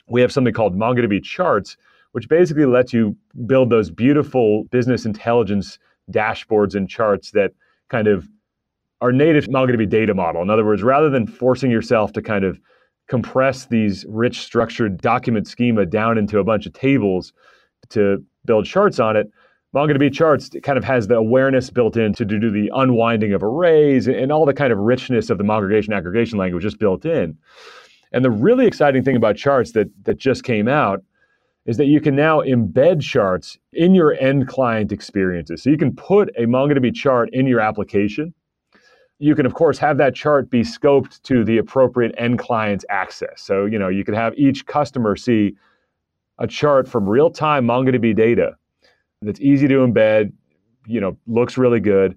we 0.07 0.21
have 0.21 0.31
something 0.31 0.53
called 0.53 0.77
MongoDB 0.77 1.23
Charts, 1.23 1.79
which 2.13 2.29
basically 2.29 2.67
lets 2.67 2.93
you 2.93 3.17
build 3.47 3.71
those 3.71 3.91
beautiful 3.91 4.65
business 4.65 5.07
intelligence 5.07 5.79
dashboards 6.11 6.75
and 6.75 6.91
charts 6.91 7.31
that 7.31 7.53
kind 7.89 8.07
of 8.07 8.29
are 9.01 9.11
native 9.11 9.47
to 9.47 9.51
MongoDB 9.51 9.89
data 9.89 10.13
model. 10.13 10.43
In 10.43 10.51
other 10.51 10.67
words, 10.67 10.83
rather 10.83 11.09
than 11.09 11.27
forcing 11.27 11.71
yourself 11.71 12.13
to 12.13 12.21
kind 12.21 12.45
of 12.45 12.61
compress 13.09 13.65
these 13.65 14.05
rich 14.11 14.41
structured 14.41 15.01
document 15.01 15.49
schema 15.49 15.87
down 15.87 16.19
into 16.19 16.39
a 16.39 16.45
bunch 16.45 16.67
of 16.67 16.75
tables 16.75 17.33
to 17.89 18.23
build 18.45 18.67
charts 18.67 19.01
on 19.01 19.17
it, 19.17 19.31
MongoDB 19.75 20.13
charts 20.13 20.51
kind 20.63 20.79
of 20.79 20.85
has 20.85 21.09
the 21.09 21.17
awareness 21.17 21.69
built 21.69 21.97
in 21.97 22.13
to 22.15 22.25
do 22.25 22.51
the 22.51 22.71
unwinding 22.75 23.33
of 23.33 23.43
arrays 23.43 24.07
and 24.07 24.31
all 24.31 24.47
the 24.47 24.55
kind 24.55 24.73
of 24.73 24.79
richness 24.79 25.31
of 25.31 25.39
the 25.39 25.45
MongoDB 25.45 25.93
aggregation 25.93 26.39
language 26.39 26.63
just 26.63 26.79
built 26.79 27.05
in. 27.05 27.37
And 28.13 28.25
the 28.25 28.31
really 28.31 28.67
exciting 28.67 29.03
thing 29.03 29.17
about 29.17 29.37
charts 29.37 29.73
that, 29.73 29.91
that 30.05 30.19
just 30.19 30.45
came 30.45 30.69
out 30.69 31.03
is 31.67 31.77
that 31.79 31.87
you 31.87 32.01
can 32.01 32.15
now 32.15 32.41
embed 32.41 33.03
charts 33.03 33.59
in 33.73 33.97
your 33.97 34.15
end 34.21 34.47
client 34.47 34.93
experiences. 34.93 35.65
So 35.65 35.71
you 35.71 35.79
can 35.79 35.97
put 35.97 36.29
a 36.37 36.43
MongoDB 36.43 36.95
chart 36.95 37.31
in 37.33 37.47
your 37.47 37.59
application. 37.59 38.33
You 39.19 39.35
can, 39.35 39.45
of 39.45 39.55
course, 39.55 39.79
have 39.79 39.99
that 39.99 40.15
chart 40.15 40.51
be 40.51 40.61
scoped 40.61 41.21
to 41.23 41.45
the 41.45 41.59
appropriate 41.59 42.15
end 42.17 42.39
client's 42.39 42.85
access. 42.91 43.43
So, 43.43 43.65
you 43.65 43.81
know, 43.81 43.89
you 43.89 44.05
can 44.05 44.15
have 44.15 44.35
each 44.37 44.67
customer 44.67 45.17
see 45.17 45.57
a 46.39 46.47
chart 46.47 46.87
from 46.87 47.09
real-time 47.09 47.67
MongoDB 47.67 48.15
data 48.15 48.57
that's 49.27 49.41
easy 49.41 49.69
to 49.69 49.75
embed, 49.77 50.33
you 50.87 51.01
know, 51.01 51.17
looks 51.27 51.57
really 51.59 51.81
good, 51.81 52.17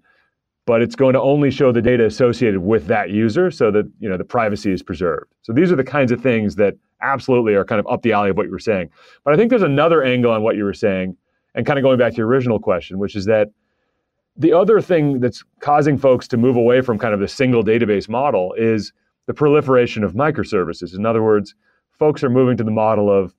but 0.65 0.81
it's 0.81 0.95
going 0.95 1.13
to 1.13 1.21
only 1.21 1.49
show 1.49 1.71
the 1.71 1.81
data 1.81 2.05
associated 2.05 2.59
with 2.59 2.87
that 2.87 3.09
user 3.09 3.49
so 3.49 3.71
that, 3.71 3.89
you 3.99 4.09
know, 4.09 4.17
the 4.17 4.25
privacy 4.25 4.71
is 4.71 4.83
preserved. 4.83 5.33
So 5.41 5.53
these 5.53 5.71
are 5.71 5.75
the 5.75 5.83
kinds 5.83 6.11
of 6.11 6.21
things 6.21 6.55
that 6.55 6.75
absolutely 7.01 7.53
are 7.53 7.63
kind 7.63 7.79
of 7.79 7.87
up 7.87 8.01
the 8.01 8.11
alley 8.11 8.29
of 8.29 8.37
what 8.37 8.47
you 8.47 8.51
were 8.51 8.59
saying. 8.59 8.89
But 9.23 9.33
I 9.33 9.37
think 9.37 9.49
there's 9.49 9.61
another 9.61 10.03
angle 10.03 10.31
on 10.31 10.41
what 10.43 10.55
you 10.55 10.63
were 10.63 10.73
saying 10.73 11.15
and 11.55 11.65
kind 11.65 11.79
of 11.79 11.83
going 11.83 11.97
back 11.97 12.13
to 12.13 12.17
your 12.17 12.27
original 12.27 12.59
question, 12.59 12.99
which 12.99 13.15
is 13.15 13.25
that 13.25 13.49
the 14.35 14.53
other 14.53 14.81
thing 14.81 15.19
that's 15.19 15.43
causing 15.61 15.97
folks 15.97 16.27
to 16.27 16.37
move 16.37 16.55
away 16.55 16.81
from 16.81 16.99
kind 16.99 17.13
of 17.13 17.19
the 17.19 17.27
single 17.27 17.63
database 17.63 18.07
model 18.07 18.53
is 18.53 18.93
the 19.25 19.33
proliferation 19.33 20.03
of 20.03 20.13
microservices. 20.13 20.95
In 20.95 21.05
other 21.05 21.23
words, 21.23 21.55
folks 21.91 22.23
are 22.23 22.29
moving 22.29 22.57
to 22.57 22.63
the 22.63 22.71
model 22.71 23.11
of 23.11 23.33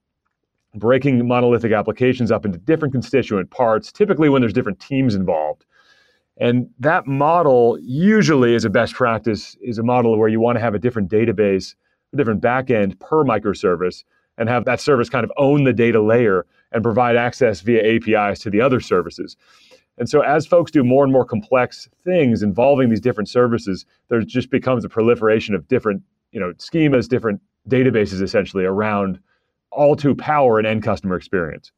breaking 0.75 1.27
monolithic 1.27 1.73
applications 1.73 2.31
up 2.31 2.45
into 2.45 2.59
different 2.59 2.93
constituent 2.93 3.51
parts, 3.51 3.91
typically 3.91 4.29
when 4.29 4.43
there's 4.43 4.53
different 4.53 4.81
teams 4.81 5.15
involved. 5.15 5.65
And 6.37 6.69
that 6.79 7.07
model 7.07 7.79
usually 7.81 8.55
is 8.55 8.65
a 8.65 8.71
best 8.71 8.95
practice, 8.95 9.57
is 9.61 9.79
a 9.79 9.83
model 9.83 10.17
where 10.19 10.29
you 10.29 10.41
want 10.41 10.57
to 10.57 10.61
have 10.61 10.75
a 10.75 10.79
different 10.79 11.11
database, 11.11 11.75
a 12.13 12.17
different 12.17 12.41
backend 12.41 12.99
per 13.01 13.25
microservice, 13.25 14.05
and 14.37 14.49
have 14.49 14.65
that 14.67 14.81
service 14.81 15.09
kind 15.09 15.25
of 15.25 15.33
own 15.37 15.65
the 15.65 15.73
data 15.73 16.01
layer 16.01 16.47
and 16.71 16.83
provide 16.83 17.17
access 17.17 17.61
via 17.61 17.97
APIs 17.97 18.39
to 18.41 18.51
the 18.51 18.61
other 18.61 18.79
services. 18.79 19.37
And 19.99 20.09
so 20.09 20.21
as 20.21 20.47
folks 20.47 20.71
do 20.71 20.85
more 20.85 21.03
and 21.03 21.13
more 21.13 21.25
complex 21.25 21.89
things 22.05 22.43
involving 22.43 22.89
these 22.89 23.01
different 23.01 23.29
services, 23.29 23.85
there 24.09 24.21
just 24.23 24.49
becomes 24.51 24.85
a 24.85 24.89
proliferation 24.89 25.57
of 25.57 25.67
different, 25.67 26.03
you 26.31 26.39
know, 26.39 26.53
schemas, 26.53 27.09
different 27.09 27.41
databases 27.69 28.23
essentially 28.23 28.65
around 28.65 29.19
all 29.71 29.97
to 29.97 30.15
power 30.15 30.59
an 30.59 30.67
end 30.67 30.83
customer 30.83 31.17
experience. 31.17 31.73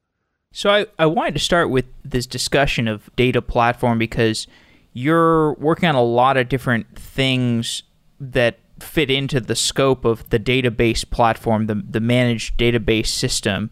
So 0.52 0.70
I, 0.70 0.86
I 0.98 1.06
wanted 1.06 1.34
to 1.34 1.40
start 1.40 1.70
with 1.70 1.86
this 2.04 2.26
discussion 2.26 2.88
of 2.88 3.08
data 3.16 3.40
platform 3.40 3.98
because 3.98 4.46
you're 4.92 5.54
working 5.54 5.88
on 5.88 5.94
a 5.94 6.02
lot 6.02 6.36
of 6.36 6.48
different 6.48 6.98
things 6.98 7.84
that 8.18 8.58
fit 8.80 9.10
into 9.10 9.40
the 9.40 9.54
scope 9.54 10.04
of 10.04 10.28
the 10.30 10.38
database 10.38 11.08
platform, 11.08 11.66
the, 11.66 11.82
the 11.88 12.00
managed 12.00 12.58
database 12.58 13.06
system. 13.06 13.70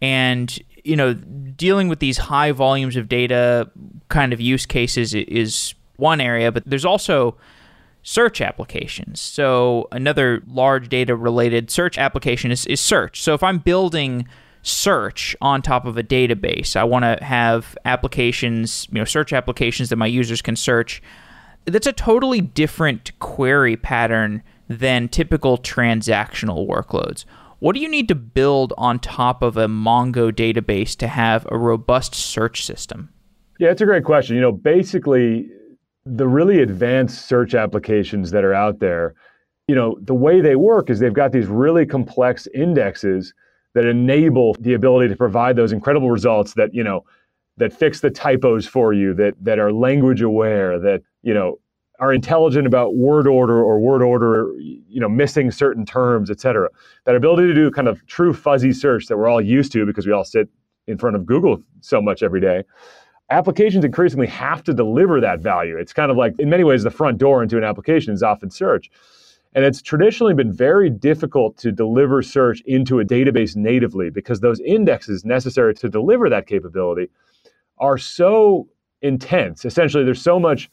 And, 0.00 0.56
you 0.84 0.96
know, 0.96 1.14
dealing 1.14 1.88
with 1.88 1.98
these 1.98 2.18
high 2.18 2.52
volumes 2.52 2.96
of 2.96 3.08
data 3.08 3.70
kind 4.08 4.32
of 4.32 4.40
use 4.40 4.66
cases 4.66 5.14
is 5.14 5.74
one 5.96 6.20
area, 6.20 6.52
but 6.52 6.62
there's 6.66 6.84
also 6.84 7.36
search 8.04 8.40
applications. 8.40 9.20
So 9.20 9.88
another 9.90 10.42
large 10.46 10.88
data 10.88 11.16
related 11.16 11.70
search 11.70 11.98
application 11.98 12.52
is, 12.52 12.66
is 12.66 12.80
search. 12.80 13.20
So 13.20 13.34
if 13.34 13.42
I'm 13.42 13.58
building 13.58 14.28
search 14.62 15.34
on 15.40 15.62
top 15.62 15.86
of 15.86 15.96
a 15.96 16.02
database, 16.02 16.76
I 16.76 16.84
want 16.84 17.04
to 17.04 17.24
have 17.24 17.76
applications, 17.84 18.86
you 18.92 18.98
know, 18.98 19.04
search 19.04 19.32
applications 19.32 19.88
that 19.88 19.96
my 19.96 20.06
users 20.06 20.42
can 20.42 20.54
search. 20.54 21.02
That's 21.64 21.86
a 21.86 21.92
totally 21.92 22.42
different 22.42 23.18
query 23.20 23.76
pattern 23.76 24.42
than 24.68 25.08
typical 25.08 25.56
transactional 25.56 26.68
workloads. 26.68 27.24
What 27.58 27.74
do 27.74 27.80
you 27.80 27.88
need 27.88 28.08
to 28.08 28.14
build 28.14 28.74
on 28.76 28.98
top 28.98 29.42
of 29.42 29.56
a 29.56 29.66
Mongo 29.66 30.30
database 30.30 30.94
to 30.96 31.08
have 31.08 31.46
a 31.50 31.56
robust 31.56 32.14
search 32.14 32.66
system? 32.66 33.08
Yeah, 33.58 33.70
it's 33.70 33.80
a 33.80 33.86
great 33.86 34.04
question. 34.04 34.36
You 34.36 34.42
know, 34.42 34.52
basically, 34.52 35.48
the 36.06 36.28
really 36.28 36.60
advanced 36.60 37.26
search 37.26 37.54
applications 37.54 38.30
that 38.30 38.44
are 38.44 38.54
out 38.54 38.78
there, 38.78 39.14
you 39.68 39.74
know, 39.74 39.96
the 40.02 40.14
way 40.14 40.40
they 40.40 40.56
work 40.56 40.90
is 40.90 40.98
they've 40.98 41.14
got 41.14 41.32
these 41.32 41.46
really 41.46 41.86
complex 41.86 42.46
indexes 42.54 43.32
that 43.74 43.86
enable 43.86 44.54
the 44.60 44.74
ability 44.74 45.08
to 45.08 45.16
provide 45.16 45.56
those 45.56 45.72
incredible 45.72 46.10
results 46.10 46.54
that, 46.54 46.74
you 46.74 46.84
know, 46.84 47.04
that 47.56 47.72
fix 47.72 48.00
the 48.00 48.10
typos 48.10 48.66
for 48.66 48.92
you, 48.92 49.14
that 49.14 49.34
that 49.40 49.58
are 49.58 49.72
language 49.72 50.20
aware, 50.20 50.78
that, 50.78 51.02
you 51.22 51.32
know, 51.32 51.58
are 52.00 52.12
intelligent 52.12 52.66
about 52.66 52.96
word 52.96 53.26
order 53.26 53.62
or 53.62 53.78
word 53.78 54.02
order, 54.02 54.52
you 54.58 55.00
know, 55.00 55.08
missing 55.08 55.50
certain 55.50 55.86
terms, 55.86 56.30
et 56.30 56.40
cetera. 56.40 56.68
That 57.06 57.14
ability 57.14 57.46
to 57.46 57.54
do 57.54 57.70
kind 57.70 57.88
of 57.88 58.04
true 58.06 58.34
fuzzy 58.34 58.72
search 58.72 59.06
that 59.06 59.16
we're 59.16 59.28
all 59.28 59.40
used 59.40 59.72
to 59.72 59.86
because 59.86 60.06
we 60.06 60.12
all 60.12 60.24
sit 60.24 60.48
in 60.86 60.98
front 60.98 61.16
of 61.16 61.24
Google 61.24 61.62
so 61.80 62.02
much 62.02 62.22
every 62.22 62.40
day 62.40 62.64
applications 63.34 63.84
increasingly 63.84 64.28
have 64.28 64.62
to 64.62 64.72
deliver 64.72 65.20
that 65.20 65.40
value. 65.40 65.76
It's 65.76 65.92
kind 65.92 66.10
of 66.10 66.16
like, 66.16 66.34
in 66.38 66.48
many 66.48 66.62
ways, 66.62 66.84
the 66.84 66.90
front 66.90 67.18
door 67.18 67.42
into 67.42 67.58
an 67.58 67.64
application 67.64 68.14
is 68.14 68.22
often 68.22 68.50
search. 68.50 68.90
And 69.54 69.64
it's 69.64 69.82
traditionally 69.82 70.34
been 70.34 70.52
very 70.52 70.88
difficult 70.88 71.56
to 71.58 71.72
deliver 71.72 72.22
search 72.22 72.60
into 72.66 73.00
a 73.00 73.04
database 73.04 73.56
natively 73.56 74.10
because 74.10 74.40
those 74.40 74.60
indexes 74.60 75.24
necessary 75.24 75.74
to 75.74 75.88
deliver 75.88 76.28
that 76.28 76.46
capability 76.46 77.08
are 77.78 77.98
so 77.98 78.68
intense. 79.02 79.64
Essentially, 79.64 80.04
there's 80.04 80.22
so 80.22 80.38
much 80.38 80.70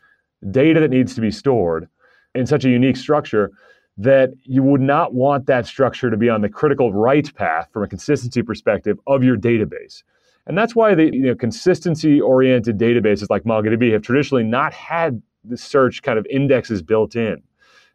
data 0.51 0.79
that 0.79 0.89
needs 0.89 1.15
to 1.15 1.21
be 1.21 1.31
stored 1.31 1.87
in 2.35 2.45
such 2.45 2.65
a 2.65 2.69
unique 2.69 2.97
structure 2.97 3.51
that 3.97 4.29
you 4.43 4.63
would 4.63 4.81
not 4.81 5.13
want 5.13 5.45
that 5.47 5.65
structure 5.65 6.09
to 6.09 6.17
be 6.17 6.29
on 6.29 6.41
the 6.41 6.49
critical 6.49 6.93
write 6.93 7.33
path 7.35 7.67
from 7.71 7.83
a 7.83 7.87
consistency 7.87 8.41
perspective 8.41 8.97
of 9.05 9.23
your 9.23 9.37
database. 9.37 10.03
And 10.51 10.57
that's 10.57 10.75
why 10.75 10.93
the 10.95 11.05
you 11.05 11.21
know, 11.21 11.33
consistency 11.33 12.19
oriented 12.19 12.77
databases 12.77 13.29
like 13.29 13.43
MongoDB 13.43 13.93
have 13.93 14.01
traditionally 14.01 14.43
not 14.43 14.73
had 14.73 15.21
the 15.45 15.55
search 15.55 16.01
kind 16.01 16.19
of 16.19 16.27
indexes 16.29 16.81
built 16.81 17.15
in 17.15 17.41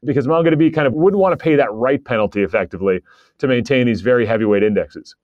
because 0.02 0.26
MongoDB 0.26 0.75
kind 0.75 0.86
of 0.86 0.94
wouldn't 0.94 1.20
want 1.20 1.34
to 1.34 1.36
pay 1.36 1.54
that 1.56 1.70
write 1.75 2.06
penalty 2.06 2.42
effectively 2.42 3.02
to 3.40 3.46
maintain 3.46 3.84
these 3.84 4.00
very 4.00 4.25
heavyweight 4.25 4.62
indexes. 4.62 5.14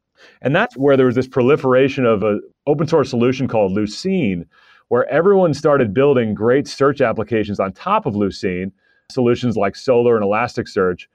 And 0.42 0.54
that's 0.54 0.76
where 0.76 0.94
there 0.94 1.06
was 1.06 1.14
this 1.14 1.26
proliferation 1.26 2.04
of 2.04 2.22
an 2.22 2.42
open 2.66 2.86
source 2.86 3.08
solution 3.08 3.48
called 3.48 3.72
Lucene, 3.72 4.44
where 4.88 5.08
everyone 5.08 5.54
started 5.54 5.94
building 5.94 6.34
great 6.34 6.68
search 6.68 7.00
applications 7.00 7.58
on 7.58 7.72
top 7.72 8.04
of 8.04 8.12
Lucene, 8.12 8.72
solutions 9.10 9.56
like 9.56 9.72
Solr 9.72 10.16
and 10.16 10.26
Elasticsearch, 10.26 11.06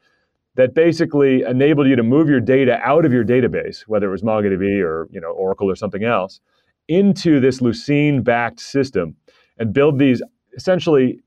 that 0.57 0.73
basically 0.73 1.43
enabled 1.43 1.87
you 1.87 1.95
to 1.95 2.03
move 2.03 2.27
your 2.27 2.39
data 2.39 2.79
out 2.83 3.05
of 3.05 3.13
your 3.13 3.23
database, 3.23 3.81
whether 3.87 4.07
it 4.07 4.11
was 4.11 4.23
MongoDB 4.23 4.83
or 4.83 5.07
you 5.11 5.21
know 5.21 5.31
Oracle 5.31 5.69
or 5.69 5.75
something 5.75 6.03
else, 6.03 6.41
into 6.87 7.39
this 7.39 7.59
Lucene-backed 7.59 8.59
system 8.59 9.15
and 9.59 9.73
build 9.73 9.97
these 9.97 10.21
essentially 10.55 11.19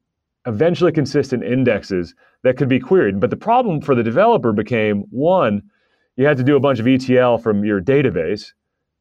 eventually 0.46 0.92
consistent 0.92 1.44
indexes 1.44 2.14
that 2.42 2.56
could 2.56 2.68
be 2.68 2.80
queried. 2.80 3.20
But 3.20 3.30
the 3.30 3.36
problem 3.36 3.80
for 3.80 3.94
the 3.94 4.02
developer 4.02 4.52
became 4.52 5.04
one, 5.10 5.62
you 6.16 6.26
had 6.26 6.36
to 6.38 6.44
do 6.44 6.56
a 6.56 6.60
bunch 6.60 6.80
of 6.80 6.86
ETL 6.86 7.38
from 7.38 7.64
your 7.64 7.80
database 7.80 8.52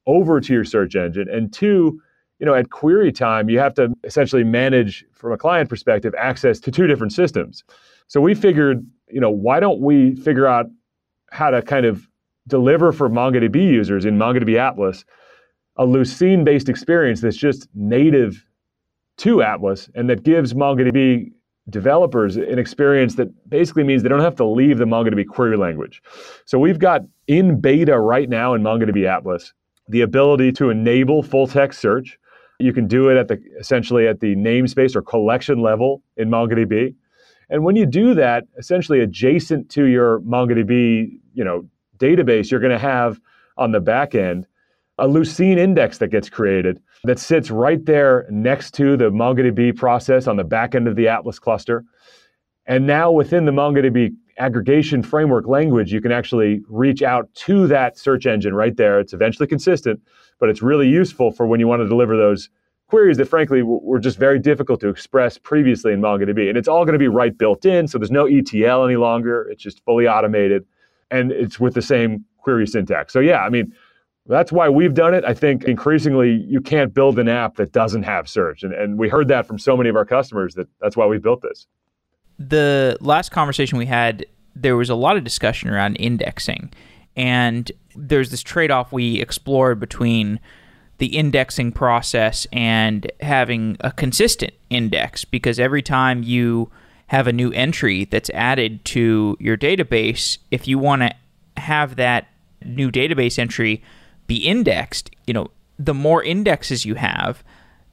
over 0.05 0.39
to 0.41 0.53
your 0.53 0.63
search 0.63 0.95
engine, 0.95 1.27
and 1.29 1.51
two, 1.53 2.01
you 2.39 2.45
know, 2.45 2.53
at 2.53 2.69
query 2.69 3.12
time, 3.12 3.50
you 3.50 3.59
have 3.59 3.74
to 3.75 3.93
essentially 4.03 4.43
manage 4.43 5.05
from 5.13 5.31
a 5.31 5.38
client 5.38 5.69
perspective 5.69 6.13
access 6.17 6.59
to 6.62 6.71
two 6.71 6.88
different 6.88 7.13
systems. 7.13 7.63
So 8.07 8.19
we 8.19 8.33
figured, 8.33 8.86
you 9.10 9.20
know, 9.20 9.30
why 9.30 9.60
don't 9.60 9.80
we 9.80 10.16
figure 10.16 10.48
out 10.48 10.68
how 11.32 11.50
to 11.50 11.62
kind 11.62 11.86
of 11.86 12.08
deliver 12.48 12.92
for 12.92 13.10
MongoDB 13.10 13.56
users 13.56 14.06
in 14.06 14.18
MongoDB 14.18 14.58
Atlas 14.58 15.06
a 15.78 15.86
Lucene 15.86 16.44
based 16.44 16.68
experience 16.68 17.22
that's 17.22 17.38
just 17.38 17.68
native 17.74 18.46
to 19.18 19.42
Atlas 19.42 19.89
and 19.96 20.10
that 20.10 20.24
gives 20.24 20.54
MongoDB 20.54 21.32
developers 21.70 22.36
an 22.36 22.58
experience 22.58 23.16
that 23.16 23.28
basically 23.50 23.84
means 23.84 24.04
they 24.04 24.10
don't 24.10 24.22
have 24.22 24.36
to 24.36 24.46
leave 24.46 24.78
the 24.78 24.86
MongoDB 24.86 25.25
query 25.28 25.58
language. 25.58 26.01
So 26.46 26.60
we've 26.60 26.80
got 26.80 27.01
in 27.28 27.62
beta 27.62 28.00
right 28.00 28.28
now 28.28 28.54
in 28.54 28.62
MongoDB 28.62 29.08
Atlas 29.08 29.54
the 29.88 30.01
ability 30.01 30.51
to 30.54 30.70
enable 30.70 31.24
full 31.24 31.48
text 31.48 31.80
search. 31.80 32.18
You 32.60 32.74
can 32.74 32.88
do 32.88 33.10
it 33.10 33.18
at 33.18 33.28
the 33.28 33.42
essentially 33.60 34.08
at 34.08 34.20
the 34.20 34.36
namespace 34.36 34.96
or 34.96 35.01
collection 35.01 35.62
level 35.62 36.04
in 36.18 36.30
MongoDB. 36.30 36.96
And 37.50 37.63
when 37.63 37.75
you 37.75 37.86
do 37.86 38.13
that, 38.13 38.46
essentially 38.58 39.00
adjacent 39.00 39.70
to 39.72 39.86
your 39.86 40.20
MongoDB, 40.22 41.20
you 41.34 41.44
know, 41.44 41.68
database, 41.98 42.51
you're 42.51 42.60
going 42.60 42.72
to 42.72 42.79
have 42.79 43.20
on 43.58 43.72
the 43.72 43.79
back 43.79 44.15
end 44.15 44.48
a 44.98 45.08
Lucene 45.08 45.58
index 45.58 45.98
that 46.00 46.10
gets 46.10 46.29
created 46.29 46.82
that 47.06 47.20
sits 47.20 47.50
right 47.50 47.86
there 47.86 48.27
next 48.29 48.74
to 48.75 48.98
the 48.98 49.10
MongoDB 49.10 49.75
process 49.75 50.27
on 50.27 50.36
the 50.36 50.44
back 50.44 50.75
end 50.75 50.88
of 50.88 50.96
the 50.96 51.08
Atlas 51.08 51.39
cluster. 51.39 51.86
And 52.65 52.86
now 52.86 53.12
within 53.12 53.46
the 53.46 53.51
MongoDB 53.51 54.13
aggregation 54.38 55.01
framework 55.01 55.48
language, 55.48 55.91
you 55.91 56.01
can 56.01 56.12
actually 56.12 56.62
reach 56.68 57.01
out 57.01 57.34
to 57.34 57.68
that 57.68 57.98
search 57.98 58.25
engine 58.25 58.53
right 58.53 58.75
there. 58.75 59.00
It's 59.00 59.13
eventually 59.13 59.48
consistent, 59.48 60.01
but 60.39 60.50
it's 60.50 60.62
really 60.62 60.88
useful 60.88 61.32
for 61.32 61.48
when 61.48 61.60
you 61.60 61.68
want 61.68 61.82
to 61.82 61.88
deliver 61.88 62.15
those 62.18 62.50
queries 62.89 63.17
that 63.17 63.27
frankly 63.27 63.62
were 63.62 64.00
just 64.00 64.17
very 64.17 64.39
difficult 64.39 64.79
to 64.81 64.89
express 64.89 65.38
previously 65.38 65.93
in 65.93 66.01
MongoDB. 66.01 66.50
And 66.50 66.58
it's 66.58 66.67
all 66.67 66.86
going 66.86 66.93
to 66.93 67.00
be 67.00 67.08
right 67.08 67.38
built 67.38 67.63
in, 67.65 67.88
so 67.88 68.00
there's 68.00 68.12
no 68.12 68.25
ETL 68.25 68.84
any 68.84 68.96
longer. 68.96 69.48
It's 69.51 69.62
just 69.62 69.84
fully 69.86 70.08
automated, 70.08 70.65
and 71.12 71.31
it's 71.31 71.60
with 71.60 71.75
the 71.75 71.84
same 71.84 72.25
query 72.39 72.65
syntax. 72.65 73.13
So 73.13 73.19
yeah, 73.19 73.41
I 73.41 73.50
mean, 73.50 73.74
that's 74.25 74.51
why 74.51 74.69
we've 74.69 74.93
done 74.93 75.13
it. 75.13 75.24
I 75.24 75.36
think 75.36 75.65
increasingly 75.65 76.31
you 76.48 76.62
can't 76.62 76.93
build 76.93 77.19
an 77.19 77.27
app 77.27 77.58
that 77.58 77.72
doesn't 77.72 78.03
have 78.03 78.27
search, 78.27 78.63
and 78.63 78.74
and 78.74 78.98
we 78.98 79.08
heard 79.08 79.27
that 79.27 79.46
from 79.46 79.60
so 79.60 79.77
many 79.77 79.89
of 79.89 79.96
our 79.96 80.05
customers 80.05 80.55
that 80.55 80.67
that's 80.81 80.98
why 80.98 81.05
we 81.05 81.19
built 81.19 81.41
this. 81.41 81.67
The 82.39 82.98
last 83.01 83.29
conversation 83.29 83.77
we 83.77 83.86
had, 83.86 84.25
there 84.55 84.77
was 84.77 84.89
a 84.89 84.96
lot 84.96 85.15
of 85.15 85.24
discussion 85.24 85.69
around 85.69 85.96
indexing, 85.98 86.74
and 87.15 87.72
there's 87.96 88.31
this 88.31 88.41
trade-off 88.41 88.91
we 88.91 89.19
explored 89.19 89.79
between 89.79 90.39
the 91.00 91.18
indexing 91.18 91.72
process 91.72 92.46
and 92.51 93.12
having 93.22 93.77
a 93.79 93.91
consistent 93.91 94.53
index 94.70 95.25
because 95.25 95.60
every 95.60 95.82
time 95.82 96.24
you 96.24 96.70
have 97.08 97.25
a 97.25 97.34
new 97.34 97.51
entry 97.53 98.06
that's 98.06 98.29
added 98.32 98.84
to 98.86 99.36
your 99.39 99.58
database, 99.58 100.38
if 100.51 100.68
you 100.68 100.77
want 100.77 101.01
to 101.01 101.12
have 101.58 101.96
that 101.96 102.27
new 102.63 102.91
database 102.91 103.39
entry 103.39 103.82
be 104.27 104.38
indexed, 104.38 105.10
you 105.25 105.34
know, 105.34 105.48
the 105.79 105.94
more 105.94 106.22
indexes 106.22 106.86
you 106.86 106.96
have, 106.96 107.44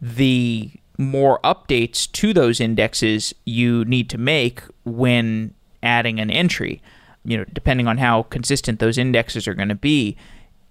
the 0.01 0.71
more 0.99 1.41
updates 1.45 2.11
to 2.11 2.33
those 2.33 2.61
indexes 2.61 3.33
you 3.45 3.85
need 3.85 4.11
to 4.11 4.19
make 4.19 4.63
when 4.85 5.55
adding 5.83 6.19
an 6.19 6.31
entry. 6.31 6.83
You 7.25 7.39
know, 7.39 7.45
depending 7.53 7.87
on 7.87 7.99
how 7.99 8.25
consistent 8.25 8.81
those 8.81 8.99
indexes 8.99 9.49
are 9.49 9.55
going 9.55 9.69
to 9.69 9.75
be 9.75 10.17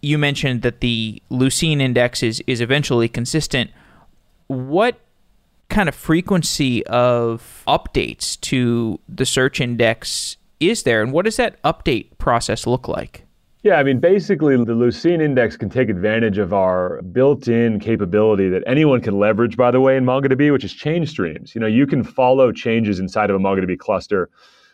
you 0.06 0.18
mentioned 0.18 0.62
that 0.62 0.82
the 0.82 1.22
Lucene 1.32 1.82
index 1.82 2.22
is, 2.22 2.42
is 2.46 2.62
eventually 2.62 3.10
consistent. 3.10 3.72
What 4.48 5.00
kind 5.70 5.90
of 5.90 5.96
frequency 5.96 6.86
of 6.86 7.64
updates 7.68 8.40
to 8.42 9.00
the 9.10 9.26
search 9.26 9.60
index 9.60 10.38
is 10.60 10.84
there, 10.84 11.02
and 11.02 11.12
what 11.12 11.26
does 11.26 11.38
that 11.38 11.62
update 11.64 12.18
process 12.20 12.68
look 12.68 12.88
like? 12.88 13.24
Yeah, 13.64 13.78
I 13.78 13.84
mean, 13.84 14.00
basically, 14.00 14.56
the 14.58 14.76
Lucene 14.76 15.24
index 15.24 15.58
can 15.58 15.70
take 15.70 15.90
advantage 15.90 16.38
of 16.38 16.54
our 16.54 17.02
built 17.02 17.48
in 17.48 17.80
capability 17.80 18.48
that 18.50 18.62
anyone 18.68 19.02
can 19.02 19.18
leverage, 19.18 19.58
by 19.58 19.72
the 19.72 19.82
way, 19.82 19.98
in 19.98 20.06
MongoDB, 20.06 20.52
which 20.52 20.64
is 20.64 20.72
change 20.72 21.10
streams. 21.10 21.56
You 21.56 21.62
know, 21.62 21.68
you 21.68 21.88
can 21.88 22.04
follow 22.04 22.52
changes 22.52 23.00
inside 23.00 23.32
of 23.32 23.36
a 23.36 23.40
MongoDB 23.40 23.80
cluster 23.80 24.30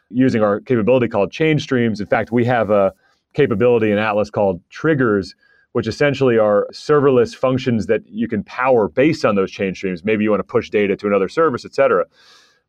using 0.09 0.43
our 0.43 0.59
capability 0.59 1.07
called 1.07 1.31
change 1.31 1.63
streams. 1.63 2.01
In 2.01 2.07
fact, 2.07 2.33
we 2.33 2.43
have 2.43 2.69
a 2.69 2.93
capability 3.33 3.91
in 3.91 3.97
Atlas 3.97 4.29
called 4.29 4.61
triggers, 4.69 5.35
which 5.71 5.87
essentially 5.87 6.37
are 6.37 6.67
serverless 6.71 7.35
functions 7.35 7.85
that 7.87 8.01
you 8.07 8.27
can 8.27 8.43
power 8.43 8.87
based 8.87 9.23
on 9.23 9.35
those 9.35 9.51
change 9.51 9.77
streams. 9.77 10.03
Maybe 10.03 10.23
you 10.23 10.29
want 10.29 10.41
to 10.41 10.45
push 10.51 10.69
data 10.69 10.95
to 10.97 11.07
another 11.07 11.29
service, 11.29 11.65
et 11.65 11.73
cetera. 11.73 12.05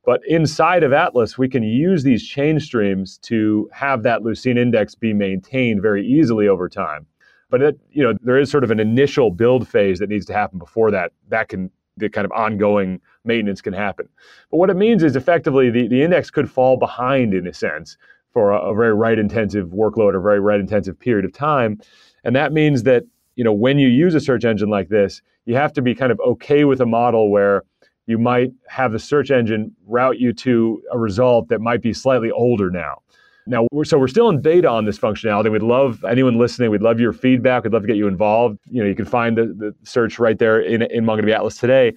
But 0.04 0.20
inside 0.26 0.82
of 0.82 0.92
Atlas, 0.92 1.38
we 1.38 1.48
can 1.48 1.62
use 1.62 2.02
these 2.02 2.26
change 2.26 2.64
streams 2.64 3.18
to 3.18 3.68
have 3.72 4.02
that 4.02 4.22
Lucene 4.22 4.58
index 4.58 4.94
be 4.94 5.12
maintained 5.12 5.80
very 5.80 6.06
easily 6.06 6.48
over 6.48 6.68
time. 6.68 7.06
But 7.50 7.62
it, 7.62 7.80
you 7.90 8.02
know, 8.02 8.14
there 8.22 8.38
is 8.38 8.50
sort 8.50 8.64
of 8.64 8.70
an 8.70 8.80
initial 8.80 9.30
build 9.30 9.68
phase 9.68 9.98
that 9.98 10.08
needs 10.08 10.26
to 10.26 10.32
happen 10.32 10.58
before 10.58 10.90
that. 10.90 11.12
That 11.28 11.48
can 11.48 11.70
the 11.98 12.08
kind 12.08 12.24
of 12.24 12.32
ongoing 12.32 13.00
maintenance 13.24 13.60
can 13.60 13.74
happen. 13.74 14.08
But 14.50 14.56
what 14.56 14.70
it 14.70 14.76
means 14.76 15.02
is 15.02 15.14
effectively 15.14 15.70
the, 15.70 15.86
the 15.88 16.02
index 16.02 16.30
could 16.30 16.50
fall 16.50 16.76
behind 16.78 17.34
in 17.34 17.46
a 17.46 17.52
sense 17.52 17.96
for 18.32 18.52
a, 18.52 18.58
a 18.70 18.74
very 18.74 18.94
write 18.94 19.18
intensive 19.18 19.68
workload 19.68 20.14
or 20.14 20.20
very 20.20 20.40
write 20.40 20.60
intensive 20.60 20.98
period 20.98 21.24
of 21.24 21.32
time. 21.32 21.80
And 22.24 22.34
that 22.36 22.52
means 22.52 22.84
that, 22.84 23.04
you 23.36 23.44
know, 23.44 23.52
when 23.52 23.78
you 23.78 23.88
use 23.88 24.14
a 24.14 24.20
search 24.20 24.44
engine 24.44 24.68
like 24.68 24.88
this, 24.88 25.22
you 25.44 25.54
have 25.56 25.72
to 25.74 25.82
be 25.82 25.94
kind 25.94 26.12
of 26.12 26.20
okay 26.20 26.64
with 26.64 26.80
a 26.80 26.86
model 26.86 27.30
where 27.30 27.64
you 28.06 28.18
might 28.18 28.52
have 28.68 28.92
the 28.92 28.98
search 28.98 29.30
engine 29.30 29.74
route 29.86 30.18
you 30.18 30.32
to 30.32 30.82
a 30.92 30.98
result 30.98 31.48
that 31.48 31.60
might 31.60 31.82
be 31.82 31.92
slightly 31.92 32.30
older 32.30 32.70
now. 32.70 33.00
Now, 33.46 33.66
we're, 33.72 33.84
so 33.84 33.98
we're 33.98 34.08
still 34.08 34.28
in 34.28 34.40
beta 34.40 34.68
on 34.68 34.84
this 34.84 34.98
functionality. 34.98 35.50
We'd 35.50 35.62
love 35.62 36.04
anyone 36.04 36.38
listening. 36.38 36.70
We'd 36.70 36.82
love 36.82 37.00
your 37.00 37.12
feedback. 37.12 37.64
We'd 37.64 37.72
love 37.72 37.82
to 37.82 37.88
get 37.88 37.96
you 37.96 38.06
involved. 38.06 38.58
You 38.70 38.82
know, 38.82 38.88
you 38.88 38.94
can 38.94 39.04
find 39.04 39.36
the, 39.36 39.46
the 39.46 39.74
search 39.82 40.20
right 40.20 40.38
there 40.38 40.60
in, 40.60 40.82
in 40.82 41.04
MongoDB 41.04 41.34
Atlas 41.34 41.56
today. 41.56 41.92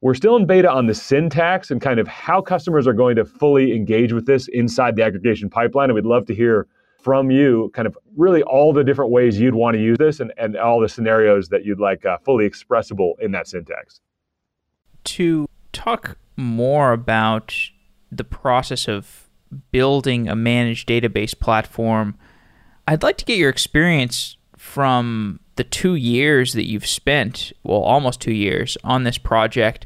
We're 0.00 0.14
still 0.14 0.36
in 0.36 0.46
beta 0.46 0.70
on 0.70 0.86
the 0.86 0.94
syntax 0.94 1.70
and 1.70 1.80
kind 1.80 1.98
of 1.98 2.06
how 2.06 2.40
customers 2.40 2.86
are 2.86 2.92
going 2.92 3.16
to 3.16 3.24
fully 3.24 3.74
engage 3.74 4.12
with 4.12 4.26
this 4.26 4.46
inside 4.48 4.94
the 4.94 5.02
aggregation 5.02 5.50
pipeline. 5.50 5.90
And 5.90 5.94
we'd 5.94 6.04
love 6.04 6.26
to 6.26 6.34
hear 6.34 6.68
from 7.02 7.30
you 7.30 7.70
kind 7.74 7.86
of 7.86 7.96
really 8.16 8.42
all 8.42 8.72
the 8.72 8.84
different 8.84 9.10
ways 9.10 9.40
you'd 9.40 9.54
want 9.54 9.74
to 9.74 9.82
use 9.82 9.98
this 9.98 10.20
and, 10.20 10.32
and 10.36 10.56
all 10.56 10.80
the 10.80 10.88
scenarios 10.88 11.48
that 11.48 11.64
you'd 11.64 11.80
like 11.80 12.04
uh, 12.04 12.18
fully 12.18 12.44
expressible 12.44 13.14
in 13.20 13.32
that 13.32 13.48
syntax. 13.48 14.00
To 15.04 15.48
talk 15.72 16.16
more 16.36 16.92
about 16.92 17.54
the 18.10 18.24
process 18.24 18.88
of 18.88 19.28
building 19.72 20.28
a 20.28 20.36
managed 20.36 20.88
database 20.88 21.38
platform, 21.38 22.16
I'd 22.86 23.02
like 23.02 23.16
to 23.18 23.24
get 23.24 23.38
your 23.38 23.50
experience 23.50 24.36
from 24.56 25.40
the 25.58 25.64
two 25.64 25.96
years 25.96 26.54
that 26.54 26.66
you've 26.66 26.86
spent, 26.86 27.52
well, 27.64 27.80
almost 27.80 28.20
two 28.20 28.32
years 28.32 28.78
on 28.84 29.04
this 29.04 29.18
project, 29.18 29.84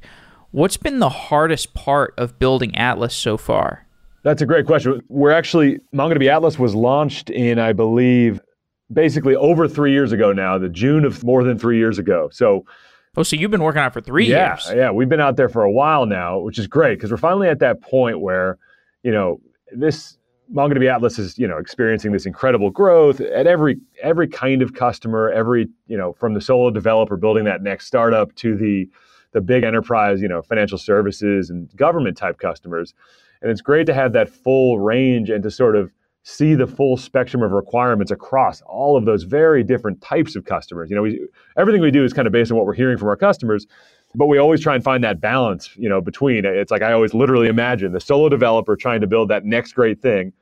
what's 0.53 0.77
been 0.77 1.01
the 1.01 1.09
hardest 1.09 1.75
part 1.75 2.15
of 2.17 2.39
building 2.39 2.77
Atlas 2.77 3.15
so 3.17 3.37
far? 3.37 3.87
That's 4.23 4.43
a 4.43 4.47
great 4.47 4.67
question. 4.67 5.03
We're 5.09 5.33
actually, 5.33 5.81
MongoDB 5.93 6.29
Atlas 6.29 6.59
was 6.59 6.75
launched 6.75 7.31
in, 7.31 7.59
I 7.59 7.73
believe, 7.73 8.41
basically 8.93 9.35
over 9.35 9.67
three 9.67 9.93
years 9.93 10.13
ago 10.13 10.33
now, 10.33 10.59
the 10.59 10.69
June 10.69 11.05
of 11.05 11.25
more 11.25 11.43
than 11.43 11.59
three 11.59 11.79
years 11.79 11.99
ago. 11.99 12.29
So, 12.31 12.65
Oh, 13.15 13.23
so 13.23 13.37
you've 13.37 13.51
been 13.51 13.63
working 13.63 13.81
on 13.81 13.89
it 13.89 13.93
for 13.93 14.01
three 14.01 14.27
yeah, 14.27 14.53
years? 14.53 14.73
Yeah, 14.75 14.91
we've 14.91 15.09
been 15.09 15.21
out 15.21 15.37
there 15.37 15.49
for 15.51 15.65
a 15.65 15.71
while 15.71 16.07
now, 16.07 16.39
which 16.39 16.59
is 16.59 16.67
great 16.67 16.97
because 16.99 17.11
we're 17.11 17.19
finally 17.19 17.49
at 17.49 17.59
that 17.59 17.83
point 17.83 18.21
where, 18.21 18.57
you 19.03 19.11
know, 19.13 19.39
this 19.71 20.17
MongoDB 20.53 20.93
Atlas 20.93 21.19
is, 21.19 21.39
you 21.39 21.49
know, 21.49 21.57
experiencing 21.57 22.13
this 22.13 22.27
incredible 22.27 22.71
growth 22.71 23.21
at 23.21 23.47
every 23.47 23.79
every 24.03 24.29
kind 24.29 24.63
of 24.63 24.75
customer, 24.75 25.31
every, 25.31 25.69
you 25.87 25.97
know, 25.97 26.13
from 26.13 26.35
the 26.35 26.41
solo 26.41 26.71
developer 26.71 27.17
building 27.17 27.45
that 27.45 27.63
next 27.63 27.87
startup 27.87 28.35
to 28.37 28.55
the 28.57 28.89
the 29.33 29.41
big 29.41 29.65
enterprise, 29.65 30.21
you 30.21 30.29
know, 30.29 30.43
financial 30.43 30.77
services 30.77 31.49
and 31.49 31.75
government 31.75 32.19
type 32.19 32.39
customers. 32.39 32.93
And 33.41 33.51
it's 33.51 33.63
great 33.63 33.87
to 33.87 33.95
have 33.95 34.13
that 34.13 34.29
full 34.29 34.79
range 34.79 35.31
and 35.31 35.43
to 35.43 35.51
sort 35.51 35.75
of 35.75 35.91
see 36.25 36.55
the 36.55 36.67
full 36.67 36.97
spectrum 36.97 37.43
of 37.43 37.51
requirements 37.51 38.13
across 38.13 38.61
all 38.63 38.97
of 38.97 39.07
those 39.07 39.25
very 39.25 39.65
different 39.65 40.01
types 40.03 40.37
of 40.37 40.45
customers. 40.45 40.91
You 40.91 40.97
know, 40.97 41.03
we, 41.03 41.27
everything 41.57 41.81
we 41.81 41.91
do 41.91 42.05
is 42.05 42.13
kind 42.13 42.27
of 42.27 42.33
based 42.33 42.53
on 42.53 42.57
what 42.57 42.67
we're 42.67 42.75
hearing 42.75 42.99
from 42.99 43.09
our 43.09 43.17
customers, 43.17 43.67
but 44.15 44.27
we 44.27 44.39
always 44.39 44.61
try 44.61 44.75
and 44.75 44.85
find 44.85 45.03
that 45.03 45.21
balance, 45.21 45.71
you 45.77 45.89
know, 45.89 46.01
between 46.01 46.45
it's 46.45 46.71
like 46.71 46.83
I 46.83 46.93
always 46.93 47.15
literally 47.15 47.49
imagine 47.49 47.93
the 47.93 48.01
solo 48.01 48.29
developer 48.29 48.77
trying 48.77 49.01
to 49.01 49.07
build 49.07 49.31
that 49.31 49.45
next 49.45 49.73
great 49.73 50.01
thing 50.01 50.33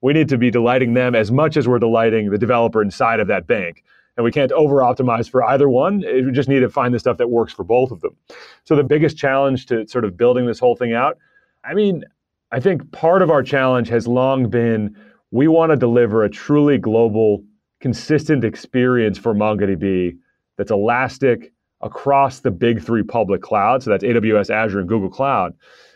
We 0.00 0.12
need 0.12 0.28
to 0.30 0.38
be 0.38 0.50
delighting 0.50 0.94
them 0.94 1.14
as 1.14 1.30
much 1.30 1.56
as 1.56 1.68
we're 1.68 1.78
delighting 1.78 2.30
the 2.30 2.38
developer 2.38 2.82
inside 2.82 3.20
of 3.20 3.28
that 3.28 3.46
bank. 3.46 3.84
And 4.16 4.24
we 4.24 4.32
can't 4.32 4.52
over 4.52 4.76
optimize 4.76 5.30
for 5.30 5.44
either 5.44 5.68
one. 5.68 6.04
Eh, 6.04 6.22
we 6.24 6.32
just 6.32 6.48
need 6.48 6.60
to 6.60 6.68
find 6.68 6.92
the 6.92 6.98
stuff 6.98 7.18
that 7.18 7.30
works 7.30 7.52
for 7.52 7.64
both 7.64 7.90
of 7.90 8.00
them. 8.00 8.16
So 8.64 8.76
the 8.76 8.84
biggest 8.84 9.16
challenge 9.16 9.66
to 9.66 9.86
sort 9.86 10.04
of 10.04 10.16
building 10.16 10.46
this 10.46 10.58
whole 10.58 10.76
thing 10.76 10.92
out, 10.92 11.18
I 11.64 11.74
mean, 11.74 12.04
I 12.52 12.60
think 12.60 12.90
part 12.92 13.22
of 13.22 13.30
our 13.30 13.42
challenge 13.42 13.88
has 13.88 14.08
long 14.08 14.50
been 14.50 14.96
we 15.30 15.46
want 15.46 15.70
to 15.70 15.76
deliver 15.76 16.24
a 16.24 16.30
truly 16.30 16.78
global, 16.78 17.44
consistent 17.80 18.44
experience 18.44 19.16
for 19.16 19.34
MongoDB 19.34 20.16
that's 20.56 20.70
elastic 20.72 21.52
across 21.80 22.40
the 22.40 22.50
big 22.50 22.82
three 22.82 23.02
public 23.02 23.40
clouds. 23.40 23.84
So 23.84 23.90
that's 23.90 24.04
AWS, 24.04 24.50
Azure, 24.50 24.80
and 24.80 24.88
Google 24.88 25.08
Cloud. 25.08 25.54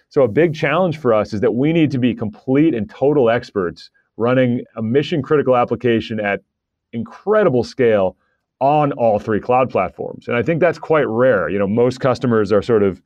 So 0.08 0.22
a 0.22 0.28
big 0.28 0.54
challenge 0.54 0.98
for 0.98 1.12
us 1.12 1.32
is 1.32 1.40
that 1.40 1.54
we 1.54 1.72
need 1.72 1.90
to 1.90 1.98
be 1.98 2.14
complete 2.14 2.74
and 2.74 2.88
total 2.88 3.30
experts 3.30 3.90
running 4.16 4.64
a 4.76 4.82
mission 4.82 5.22
critical 5.22 5.56
application 5.56 6.20
at 6.20 6.40
incredible 6.92 7.64
scale 7.64 8.16
on 8.60 8.92
all 8.92 9.18
three 9.18 9.40
cloud 9.40 9.68
platforms. 9.70 10.28
And 10.28 10.36
I 10.36 10.42
think 10.42 10.60
that's 10.60 10.78
quite 10.78 11.08
rare. 11.08 11.48
You 11.48 11.58
know, 11.58 11.66
most 11.66 12.00
customers 12.00 12.52
are 12.52 12.62
sort 12.62 12.82
of 12.82 13.02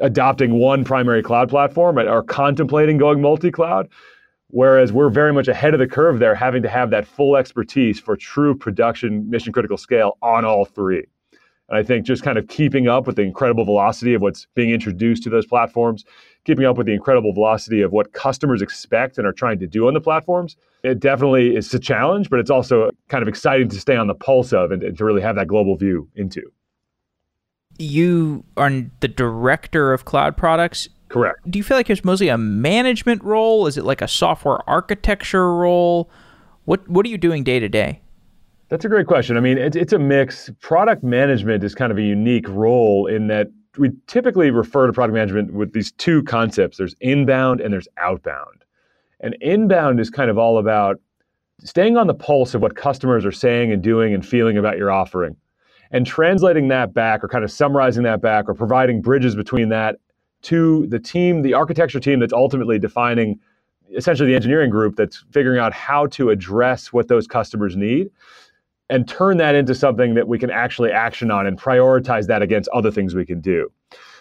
adopting 0.00 0.58
one 0.58 0.84
primary 0.84 1.22
cloud 1.22 1.48
platform 1.48 1.98
and 1.98 2.08
are 2.08 2.22
contemplating 2.22 2.98
going 2.98 3.20
multi-cloud. 3.20 3.88
Whereas 4.52 4.92
we're 4.92 5.10
very 5.10 5.32
much 5.32 5.46
ahead 5.46 5.74
of 5.74 5.80
the 5.80 5.86
curve 5.86 6.18
there, 6.18 6.34
having 6.34 6.62
to 6.62 6.68
have 6.68 6.90
that 6.90 7.06
full 7.06 7.36
expertise 7.36 8.00
for 8.00 8.16
true 8.16 8.54
production 8.54 9.30
mission 9.30 9.52
critical 9.52 9.76
scale 9.76 10.18
on 10.22 10.44
all 10.44 10.64
three. 10.64 11.06
And 11.68 11.78
I 11.78 11.84
think 11.84 12.04
just 12.04 12.24
kind 12.24 12.36
of 12.36 12.48
keeping 12.48 12.88
up 12.88 13.06
with 13.06 13.14
the 13.14 13.22
incredible 13.22 13.64
velocity 13.64 14.12
of 14.12 14.22
what's 14.22 14.48
being 14.56 14.70
introduced 14.70 15.22
to 15.22 15.30
those 15.30 15.46
platforms, 15.46 16.04
keeping 16.44 16.64
up 16.64 16.76
with 16.76 16.86
the 16.86 16.92
incredible 16.92 17.32
velocity 17.32 17.82
of 17.82 17.92
what 17.92 18.12
customers 18.12 18.62
expect 18.62 19.18
and 19.18 19.26
are 19.26 19.32
trying 19.32 19.58
to 19.58 19.66
do 19.66 19.86
on 19.86 19.94
the 19.94 20.00
platforms, 20.00 20.56
it 20.82 21.00
definitely 21.00 21.54
is 21.56 21.72
a 21.74 21.78
challenge, 21.78 22.30
but 22.30 22.38
it's 22.38 22.50
also 22.50 22.90
kind 23.08 23.22
of 23.22 23.28
exciting 23.28 23.68
to 23.68 23.78
stay 23.78 23.96
on 23.96 24.06
the 24.06 24.14
pulse 24.14 24.52
of 24.52 24.70
and, 24.70 24.82
and 24.82 24.96
to 24.98 25.04
really 25.04 25.20
have 25.20 25.36
that 25.36 25.46
global 25.46 25.76
view 25.76 26.08
into. 26.16 26.42
You 27.78 28.44
are 28.56 28.70
the 29.00 29.08
director 29.08 29.92
of 29.92 30.04
cloud 30.04 30.36
products. 30.36 30.88
Correct. 31.08 31.50
Do 31.50 31.58
you 31.58 31.62
feel 31.62 31.76
like 31.76 31.90
it's 31.90 32.04
mostly 32.04 32.28
a 32.28 32.38
management 32.38 33.22
role? 33.24 33.66
Is 33.66 33.76
it 33.76 33.84
like 33.84 34.00
a 34.00 34.08
software 34.08 34.58
architecture 34.68 35.54
role? 35.54 36.10
What 36.64 36.88
What 36.88 37.04
are 37.04 37.08
you 37.08 37.18
doing 37.18 37.42
day 37.42 37.58
to 37.58 37.68
day? 37.68 38.00
That's 38.68 38.84
a 38.84 38.88
great 38.88 39.08
question. 39.08 39.36
I 39.36 39.40
mean, 39.40 39.58
it's, 39.58 39.76
it's 39.76 39.92
a 39.92 39.98
mix. 39.98 40.48
Product 40.60 41.02
management 41.02 41.64
is 41.64 41.74
kind 41.74 41.90
of 41.90 41.98
a 41.98 42.02
unique 42.02 42.48
role 42.48 43.06
in 43.06 43.26
that 43.26 43.48
we 43.78 43.90
typically 44.06 44.50
refer 44.50 44.86
to 44.86 44.92
product 44.92 45.14
management 45.14 45.52
with 45.52 45.72
these 45.72 45.92
two 45.92 46.22
concepts 46.24 46.78
there's 46.78 46.94
inbound 47.00 47.60
and 47.60 47.72
there's 47.72 47.88
outbound. 47.98 48.64
And 49.20 49.36
inbound 49.40 50.00
is 50.00 50.10
kind 50.10 50.30
of 50.30 50.38
all 50.38 50.58
about 50.58 51.00
staying 51.62 51.96
on 51.96 52.06
the 52.06 52.14
pulse 52.14 52.54
of 52.54 52.62
what 52.62 52.74
customers 52.74 53.24
are 53.24 53.32
saying 53.32 53.70
and 53.70 53.82
doing 53.82 54.14
and 54.14 54.26
feeling 54.26 54.56
about 54.56 54.78
your 54.78 54.90
offering 54.90 55.36
and 55.90 56.06
translating 56.06 56.68
that 56.68 56.94
back 56.94 57.22
or 57.22 57.28
kind 57.28 57.44
of 57.44 57.50
summarizing 57.50 58.02
that 58.04 58.22
back 58.22 58.48
or 58.48 58.54
providing 58.54 59.02
bridges 59.02 59.36
between 59.36 59.68
that 59.68 59.96
to 60.42 60.86
the 60.86 60.98
team, 60.98 61.42
the 61.42 61.52
architecture 61.52 62.00
team 62.00 62.20
that's 62.20 62.32
ultimately 62.32 62.78
defining 62.78 63.38
essentially 63.94 64.28
the 64.30 64.36
engineering 64.36 64.70
group 64.70 64.96
that's 64.96 65.24
figuring 65.32 65.58
out 65.58 65.72
how 65.72 66.06
to 66.06 66.30
address 66.30 66.92
what 66.92 67.08
those 67.08 67.26
customers 67.26 67.76
need 67.76 68.08
and 68.90 69.08
turn 69.08 69.38
that 69.38 69.54
into 69.54 69.74
something 69.74 70.14
that 70.14 70.28
we 70.28 70.38
can 70.38 70.50
actually 70.50 70.90
action 70.90 71.30
on 71.30 71.46
and 71.46 71.58
prioritize 71.58 72.26
that 72.26 72.42
against 72.42 72.68
other 72.70 72.90
things 72.90 73.14
we 73.14 73.24
can 73.24 73.40
do. 73.40 73.70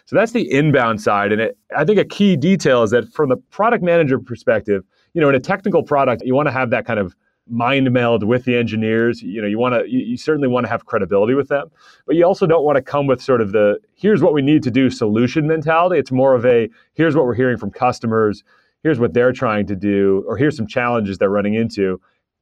So 0.05 0.15
that's 0.15 0.31
the 0.31 0.49
inbound 0.51 1.01
side. 1.01 1.31
And 1.31 1.41
it, 1.41 1.57
I 1.75 1.85
think 1.85 1.99
a 1.99 2.05
key 2.05 2.35
detail 2.35 2.83
is 2.83 2.91
that 2.91 3.11
from 3.13 3.29
the 3.29 3.37
product 3.37 3.83
manager 3.83 4.17
perspective, 4.19 4.83
you 5.13 5.21
know, 5.21 5.29
in 5.29 5.35
a 5.35 5.39
technical 5.39 5.83
product, 5.83 6.23
you 6.23 6.33
want 6.33 6.47
to 6.47 6.51
have 6.51 6.69
that 6.69 6.85
kind 6.85 6.99
of 6.99 7.15
mind 7.47 7.91
meld 7.91 8.23
with 8.23 8.45
the 8.45 8.55
engineers. 8.55 9.21
You 9.21 9.41
know, 9.41 9.47
you 9.47 9.57
want 9.57 9.75
to, 9.75 9.91
you, 9.91 9.99
you 9.99 10.17
certainly 10.17 10.47
want 10.47 10.65
to 10.65 10.69
have 10.69 10.85
credibility 10.85 11.33
with 11.33 11.47
them, 11.47 11.69
but 12.05 12.15
you 12.15 12.23
also 12.25 12.45
don't 12.45 12.63
want 12.63 12.75
to 12.75 12.81
come 12.81 13.07
with 13.07 13.21
sort 13.21 13.41
of 13.41 13.51
the 13.51 13.79
here's 13.95 14.21
what 14.21 14.33
we 14.33 14.41
need 14.41 14.63
to 14.63 14.71
do 14.71 14.89
solution 14.89 15.47
mentality. 15.47 15.99
It's 15.99 16.11
more 16.11 16.35
of 16.35 16.45
a 16.45 16.69
here's 16.93 17.15
what 17.15 17.25
we're 17.25 17.35
hearing 17.35 17.57
from 17.57 17.71
customers, 17.71 18.43
here's 18.83 18.99
what 18.99 19.13
they're 19.13 19.33
trying 19.33 19.65
to 19.67 19.75
do, 19.75 20.23
or 20.27 20.37
here's 20.37 20.55
some 20.55 20.67
challenges 20.67 21.17
they're 21.17 21.29
running 21.29 21.55
into, 21.55 21.99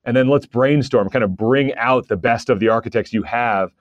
and 0.08 0.15
then 0.15 0.30
let's 0.30 0.46
brainstorm, 0.46 1.10
kind 1.10 1.24
of 1.24 1.36
bring 1.36 1.76
out 1.76 2.08
the 2.08 2.15
best 2.15 2.50
of 2.50 2.60
the 2.60 2.70
architects 2.70 3.13
you 3.13 3.24
have, 3.24 3.72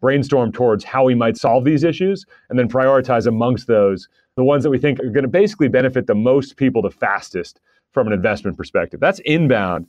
brainstorm 0.00 0.52
towards 0.52 0.84
how 0.84 1.04
we 1.04 1.14
might 1.14 1.36
solve 1.36 1.64
these 1.64 1.84
issues, 1.84 2.26
and 2.50 2.58
then 2.58 2.68
prioritize 2.68 3.26
amongst 3.26 3.68
those 3.68 4.08
the 4.34 4.44
ones 4.44 4.62
that 4.64 4.70
we 4.70 4.78
think 4.78 5.00
are 5.00 5.08
going 5.08 5.22
to 5.22 5.28
basically 5.28 5.68
benefit 5.68 6.06
the 6.06 6.14
most 6.14 6.56
people 6.56 6.82
the 6.82 6.90
fastest 6.90 7.60
from 7.92 8.06
an 8.06 8.12
investment 8.12 8.56
perspective. 8.56 9.00
That's 9.00 9.20
inbound. 9.20 9.86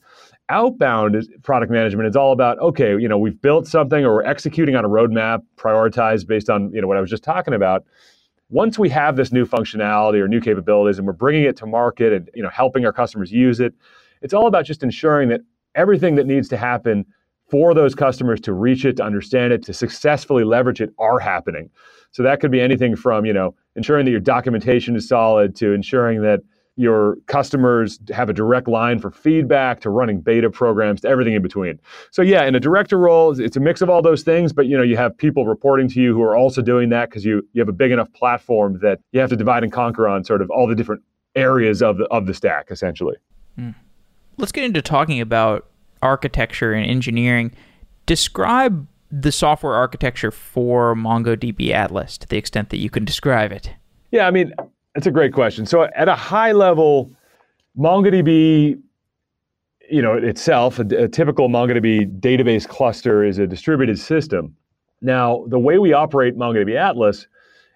Outbound 0.47 1.15
is 1.15 1.29
product 1.43 1.69
management. 1.69 2.07
It's 2.07 2.15
all 2.15 2.31
about 2.31 2.57
okay, 2.59 2.91
you 2.91 3.09
know, 3.09 3.17
we've 3.17 3.41
built 3.41 3.67
something 3.67 4.05
or 4.05 4.13
we're 4.15 4.23
executing 4.23 4.75
on 4.75 4.85
a 4.85 4.89
roadmap, 4.89 5.41
prioritized 5.57 6.27
based 6.27 6.49
on 6.49 6.71
you 6.73 6.79
know 6.79 6.87
what 6.87 6.95
I 6.95 7.01
was 7.01 7.09
just 7.09 7.23
talking 7.23 7.53
about. 7.53 7.83
Once 8.49 8.79
we 8.79 8.87
have 8.87 9.17
this 9.17 9.33
new 9.33 9.45
functionality 9.45 10.21
or 10.21 10.27
new 10.29 10.39
capabilities, 10.39 10.99
and 10.99 11.05
we're 11.05 11.11
bringing 11.11 11.43
it 11.43 11.57
to 11.57 11.65
market 11.65 12.13
and 12.13 12.29
you 12.35 12.43
know 12.43 12.49
helping 12.49 12.85
our 12.85 12.93
customers 12.93 13.31
use 13.31 13.59
it, 13.59 13.73
it's 14.21 14.33
all 14.33 14.47
about 14.47 14.63
just 14.63 14.83
ensuring 14.83 15.27
that 15.27 15.41
everything 15.77 16.15
that 16.15 16.25
needs 16.25 16.49
to 16.49 16.57
happen 16.57 17.05
for 17.49 17.73
those 17.73 17.95
customers 17.95 18.41
to 18.41 18.51
reach 18.51 18.83
it, 18.83 18.97
to 18.97 19.03
understand 19.03 19.53
it, 19.53 19.63
to 19.63 19.73
successfully 19.73 20.43
leverage 20.43 20.81
it 20.81 20.89
are 20.99 21.19
happening. 21.19 21.69
So 22.11 22.23
that 22.23 22.41
could 22.41 22.51
be 22.51 22.59
anything 22.59 22.95
from, 22.95 23.25
you 23.25 23.33
know, 23.33 23.55
ensuring 23.75 24.05
that 24.05 24.11
your 24.11 24.19
documentation 24.19 24.95
is 24.95 25.07
solid 25.07 25.55
to 25.57 25.71
ensuring 25.71 26.21
that 26.23 26.41
your 26.77 27.17
customers 27.25 27.99
have 28.13 28.29
a 28.29 28.33
direct 28.33 28.67
line 28.67 28.99
for 28.99 29.09
feedback 29.09 29.79
to 29.81 29.89
running 29.89 30.21
beta 30.21 30.49
programs 30.49 31.01
to 31.01 31.07
everything 31.07 31.33
in 31.33 31.41
between. 31.41 31.79
So 32.11 32.21
yeah, 32.21 32.45
in 32.45 32.53
a 32.53 32.59
director 32.59 32.99
role, 32.99 33.39
it's 33.39 33.57
a 33.57 33.59
mix 33.59 33.81
of 33.81 33.89
all 33.89 34.01
those 34.01 34.21
things, 34.21 34.53
but 34.53 34.67
you 34.67 34.77
know, 34.77 34.83
you 34.83 34.95
have 34.95 35.17
people 35.17 35.47
reporting 35.47 35.87
to 35.89 36.01
you 36.01 36.13
who 36.13 36.21
are 36.21 36.35
also 36.35 36.61
doing 36.61 36.89
that 36.89 37.09
because 37.09 37.25
you 37.25 37.47
you 37.53 37.61
have 37.61 37.69
a 37.69 37.73
big 37.73 37.91
enough 37.91 38.13
platform 38.13 38.79
that 38.83 38.99
you 39.11 39.19
have 39.19 39.29
to 39.31 39.35
divide 39.35 39.63
and 39.63 39.73
conquer 39.73 40.07
on 40.07 40.23
sort 40.23 40.41
of 40.41 40.51
all 40.51 40.67
the 40.67 40.75
different 40.75 41.01
areas 41.35 41.81
of 41.81 41.97
the 41.97 42.05
of 42.05 42.27
the 42.27 42.33
stack 42.33 42.67
essentially. 42.69 43.15
Mm. 43.59 43.73
Let's 44.37 44.51
get 44.51 44.63
into 44.63 44.81
talking 44.81 45.19
about 45.19 45.65
architecture 46.01 46.73
and 46.73 46.89
engineering. 46.89 47.53
Describe 48.05 48.87
the 49.11 49.31
software 49.31 49.73
architecture 49.73 50.31
for 50.31 50.95
MongoDB 50.95 51.71
Atlas 51.71 52.17
to 52.19 52.27
the 52.27 52.37
extent 52.37 52.69
that 52.69 52.77
you 52.77 52.89
can 52.89 53.05
describe 53.05 53.51
it. 53.51 53.71
Yeah, 54.11 54.27
I 54.27 54.31
mean, 54.31 54.53
that's 54.93 55.07
a 55.07 55.11
great 55.11 55.33
question. 55.33 55.65
So 55.65 55.83
at 55.95 56.07
a 56.07 56.15
high 56.15 56.51
level, 56.51 57.11
MongoDB, 57.77 58.79
you 59.89 60.01
know, 60.01 60.13
itself, 60.13 60.79
a, 60.79 60.83
a 60.83 61.07
typical 61.07 61.49
MongoDB 61.49 62.19
database 62.19 62.67
cluster 62.67 63.23
is 63.23 63.39
a 63.39 63.47
distributed 63.47 63.97
system. 63.97 64.55
Now, 65.01 65.45
the 65.47 65.59
way 65.59 65.77
we 65.77 65.93
operate 65.93 66.37
MongoDB 66.37 66.75
Atlas 66.75 67.27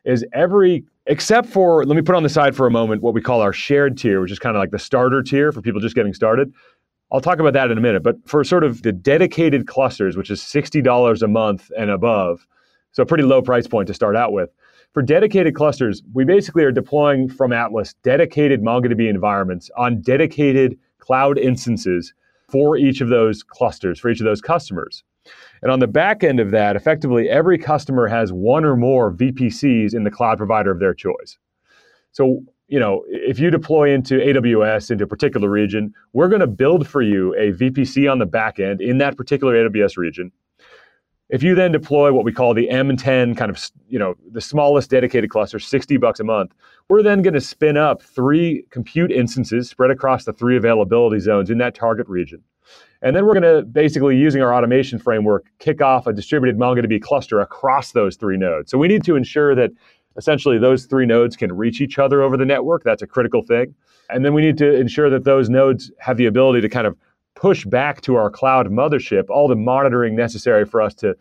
is 0.05 0.25
every 0.33 0.83
except 1.07 1.47
for 1.47 1.85
let 1.85 1.95
me 1.95 2.01
put 2.01 2.15
on 2.15 2.23
the 2.23 2.29
side 2.29 2.55
for 2.55 2.67
a 2.67 2.71
moment 2.71 3.01
what 3.01 3.13
we 3.13 3.21
call 3.21 3.41
our 3.41 3.53
shared 3.53 3.97
tier, 3.97 4.21
which 4.21 4.31
is 4.31 4.39
kind 4.39 4.55
of 4.55 4.59
like 4.59 4.71
the 4.71 4.79
starter 4.79 5.21
tier 5.21 5.51
for 5.51 5.61
people 5.61 5.81
just 5.81 5.95
getting 5.95 6.13
started. 6.13 6.53
I'll 7.11 7.21
talk 7.21 7.39
about 7.39 7.53
that 7.53 7.71
in 7.71 7.77
a 7.77 7.81
minute. 7.81 8.03
But 8.03 8.15
for 8.25 8.43
sort 8.43 8.63
of 8.63 8.83
the 8.83 8.91
dedicated 8.91 9.67
clusters, 9.67 10.15
which 10.15 10.29
is 10.29 10.41
$60 10.41 11.21
a 11.21 11.27
month 11.27 11.69
and 11.77 11.89
above, 11.89 12.47
so 12.93 13.03
a 13.03 13.05
pretty 13.05 13.23
low 13.23 13.41
price 13.41 13.67
point 13.67 13.87
to 13.87 13.93
start 13.93 14.15
out 14.15 14.31
with. 14.31 14.49
For 14.93 15.01
dedicated 15.01 15.55
clusters, 15.55 16.03
we 16.13 16.25
basically 16.25 16.63
are 16.63 16.71
deploying 16.71 17.29
from 17.29 17.53
Atlas 17.53 17.93
dedicated 18.03 18.61
MongoDB 18.61 19.09
environments 19.09 19.69
on 19.77 20.01
dedicated 20.01 20.77
cloud 20.99 21.37
instances 21.37 22.13
for 22.49 22.77
each 22.77 22.99
of 22.99 23.07
those 23.07 23.43
clusters, 23.43 23.99
for 23.99 24.09
each 24.09 24.19
of 24.19 24.25
those 24.25 24.41
customers. 24.41 25.03
And 25.61 25.71
on 25.71 25.79
the 25.79 25.87
back 25.87 26.23
end 26.23 26.39
of 26.39 26.51
that, 26.51 26.75
effectively 26.75 27.29
every 27.29 27.57
customer 27.57 28.07
has 28.07 28.33
one 28.33 28.65
or 28.65 28.75
more 28.75 29.13
VPCs 29.13 29.93
in 29.93 30.03
the 30.03 30.11
cloud 30.11 30.37
provider 30.37 30.71
of 30.71 30.79
their 30.79 30.93
choice. 30.93 31.37
So, 32.11 32.43
you 32.67 32.79
know, 32.79 33.03
if 33.07 33.39
you 33.39 33.51
deploy 33.51 33.93
into 33.93 34.15
AWS 34.15 34.91
into 34.91 35.03
a 35.03 35.07
particular 35.07 35.49
region, 35.49 35.93
we're 36.13 36.29
going 36.29 36.41
to 36.41 36.47
build 36.47 36.87
for 36.87 37.01
you 37.01 37.33
a 37.35 37.51
VPC 37.51 38.11
on 38.11 38.19
the 38.19 38.25
back 38.25 38.59
end 38.59 38.81
in 38.81 38.97
that 38.97 39.17
particular 39.17 39.53
AWS 39.53 39.97
region. 39.97 40.31
If 41.29 41.43
you 41.43 41.55
then 41.55 41.71
deploy 41.71 42.11
what 42.11 42.25
we 42.25 42.33
call 42.33 42.53
the 42.53 42.67
M10 42.67 43.37
kind 43.37 43.49
of, 43.49 43.71
you 43.87 43.97
know, 43.97 44.15
the 44.31 44.41
smallest 44.41 44.89
dedicated 44.89 45.29
cluster, 45.29 45.59
60 45.59 45.95
bucks 45.95 46.19
a 46.19 46.25
month, 46.25 46.53
we're 46.89 47.03
then 47.03 47.21
going 47.21 47.33
to 47.35 47.41
spin 47.41 47.77
up 47.77 48.01
three 48.01 48.65
compute 48.69 49.11
instances 49.11 49.69
spread 49.69 49.91
across 49.91 50.25
the 50.25 50.33
three 50.33 50.57
availability 50.57 51.19
zones 51.19 51.49
in 51.49 51.57
that 51.59 51.73
target 51.73 52.09
region. 52.09 52.43
And 53.01 53.15
then 53.15 53.25
we're 53.25 53.39
going 53.39 53.55
to 53.55 53.63
basically, 53.63 54.17
using 54.17 54.41
our 54.41 54.53
automation 54.53 54.99
framework, 54.99 55.45
kick 55.59 55.81
off 55.81 56.05
a 56.05 56.13
distributed 56.13 56.59
MongoDB 56.59 57.01
cluster 57.01 57.39
across 57.39 57.93
those 57.93 58.15
three 58.15 58.37
nodes. 58.37 58.69
So 58.69 58.77
we 58.77 58.87
need 58.87 59.03
to 59.05 59.15
ensure 59.15 59.55
that 59.55 59.71
essentially 60.17 60.57
those 60.57 60.85
three 60.85 61.05
nodes 61.05 61.35
can 61.35 61.51
reach 61.55 61.81
each 61.81 61.97
other 61.97 62.21
over 62.21 62.37
the 62.37 62.45
network. 62.45 62.83
That's 62.83 63.01
a 63.01 63.07
critical 63.07 63.41
thing. 63.41 63.73
And 64.09 64.23
then 64.23 64.33
we 64.33 64.41
need 64.41 64.57
to 64.59 64.73
ensure 64.75 65.09
that 65.09 65.23
those 65.23 65.49
nodes 65.49 65.91
have 65.99 66.17
the 66.17 66.25
ability 66.25 66.61
to 66.61 66.69
kind 66.69 66.85
of 66.85 66.95
push 67.35 67.65
back 67.65 68.01
to 68.01 68.15
our 68.15 68.29
cloud 68.29 68.67
mothership 68.67 69.29
all 69.29 69.47
the 69.47 69.55
monitoring 69.55 70.15
necessary 70.15 70.65
for 70.65 70.81
us 70.81 70.93
to, 70.95 71.15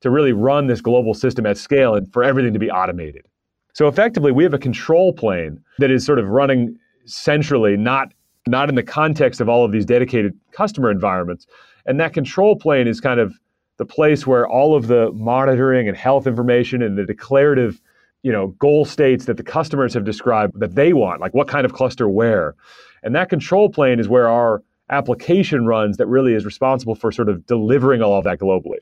to 0.00 0.10
really 0.10 0.32
run 0.32 0.68
this 0.68 0.80
global 0.80 1.12
system 1.12 1.44
at 1.44 1.58
scale 1.58 1.94
and 1.94 2.10
for 2.12 2.22
everything 2.22 2.52
to 2.52 2.58
be 2.58 2.70
automated. 2.70 3.26
So 3.74 3.88
effectively, 3.88 4.32
we 4.32 4.42
have 4.44 4.54
a 4.54 4.58
control 4.58 5.12
plane 5.12 5.62
that 5.78 5.90
is 5.90 6.06
sort 6.06 6.18
of 6.18 6.28
running 6.28 6.78
centrally, 7.04 7.76
not 7.76 8.14
not 8.46 8.68
in 8.68 8.74
the 8.74 8.82
context 8.82 9.40
of 9.40 9.48
all 9.48 9.64
of 9.64 9.72
these 9.72 9.84
dedicated 9.84 10.38
customer 10.52 10.90
environments. 10.90 11.46
And 11.86 12.00
that 12.00 12.12
control 12.12 12.56
plane 12.56 12.86
is 12.86 13.00
kind 13.00 13.20
of 13.20 13.34
the 13.78 13.84
place 13.84 14.26
where 14.26 14.48
all 14.48 14.74
of 14.74 14.86
the 14.86 15.10
monitoring 15.12 15.88
and 15.88 15.96
health 15.96 16.26
information 16.26 16.82
and 16.82 16.96
the 16.96 17.04
declarative 17.04 17.80
you 18.22 18.32
know 18.32 18.48
goal 18.58 18.84
states 18.84 19.26
that 19.26 19.36
the 19.36 19.42
customers 19.42 19.92
have 19.94 20.04
described 20.04 20.58
that 20.58 20.74
they 20.74 20.92
want 20.92 21.20
like 21.20 21.34
what 21.34 21.46
kind 21.46 21.64
of 21.64 21.74
cluster 21.74 22.08
where 22.08 22.54
and 23.02 23.14
that 23.14 23.28
control 23.28 23.68
plane 23.68 24.00
is 24.00 24.08
where 24.08 24.26
our 24.26 24.62
application 24.88 25.66
runs 25.66 25.98
that 25.98 26.06
really 26.06 26.32
is 26.32 26.44
responsible 26.44 26.94
for 26.94 27.12
sort 27.12 27.28
of 27.28 27.46
delivering 27.46 28.02
all 28.02 28.18
of 28.18 28.24
that 28.24 28.38
globally 28.38 28.78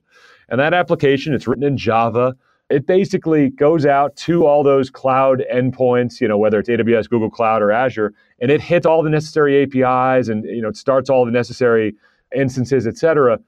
and 0.48 0.60
that 0.60 0.72
application 0.72 1.34
it's 1.34 1.48
written 1.48 1.64
in 1.64 1.76
java 1.76 2.34
it 2.74 2.86
basically 2.86 3.50
goes 3.50 3.86
out 3.86 4.16
to 4.16 4.46
all 4.46 4.62
those 4.62 4.90
cloud 4.90 5.42
endpoints 5.52 6.20
you 6.20 6.28
know 6.28 6.38
whether 6.38 6.58
it's 6.58 6.68
aws 6.68 7.08
google 7.08 7.30
cloud 7.30 7.62
or 7.62 7.70
azure 7.70 8.12
and 8.40 8.50
it 8.50 8.60
hits 8.60 8.86
all 8.86 9.02
the 9.02 9.10
necessary 9.10 9.62
apis 9.62 10.28
and 10.28 10.44
you 10.44 10.60
know 10.60 10.68
it 10.68 10.76
starts 10.76 11.08
all 11.08 11.24
the 11.24 11.30
necessary 11.30 11.94
instances 12.34 12.86
et 12.86 12.96
cetera 12.96 13.38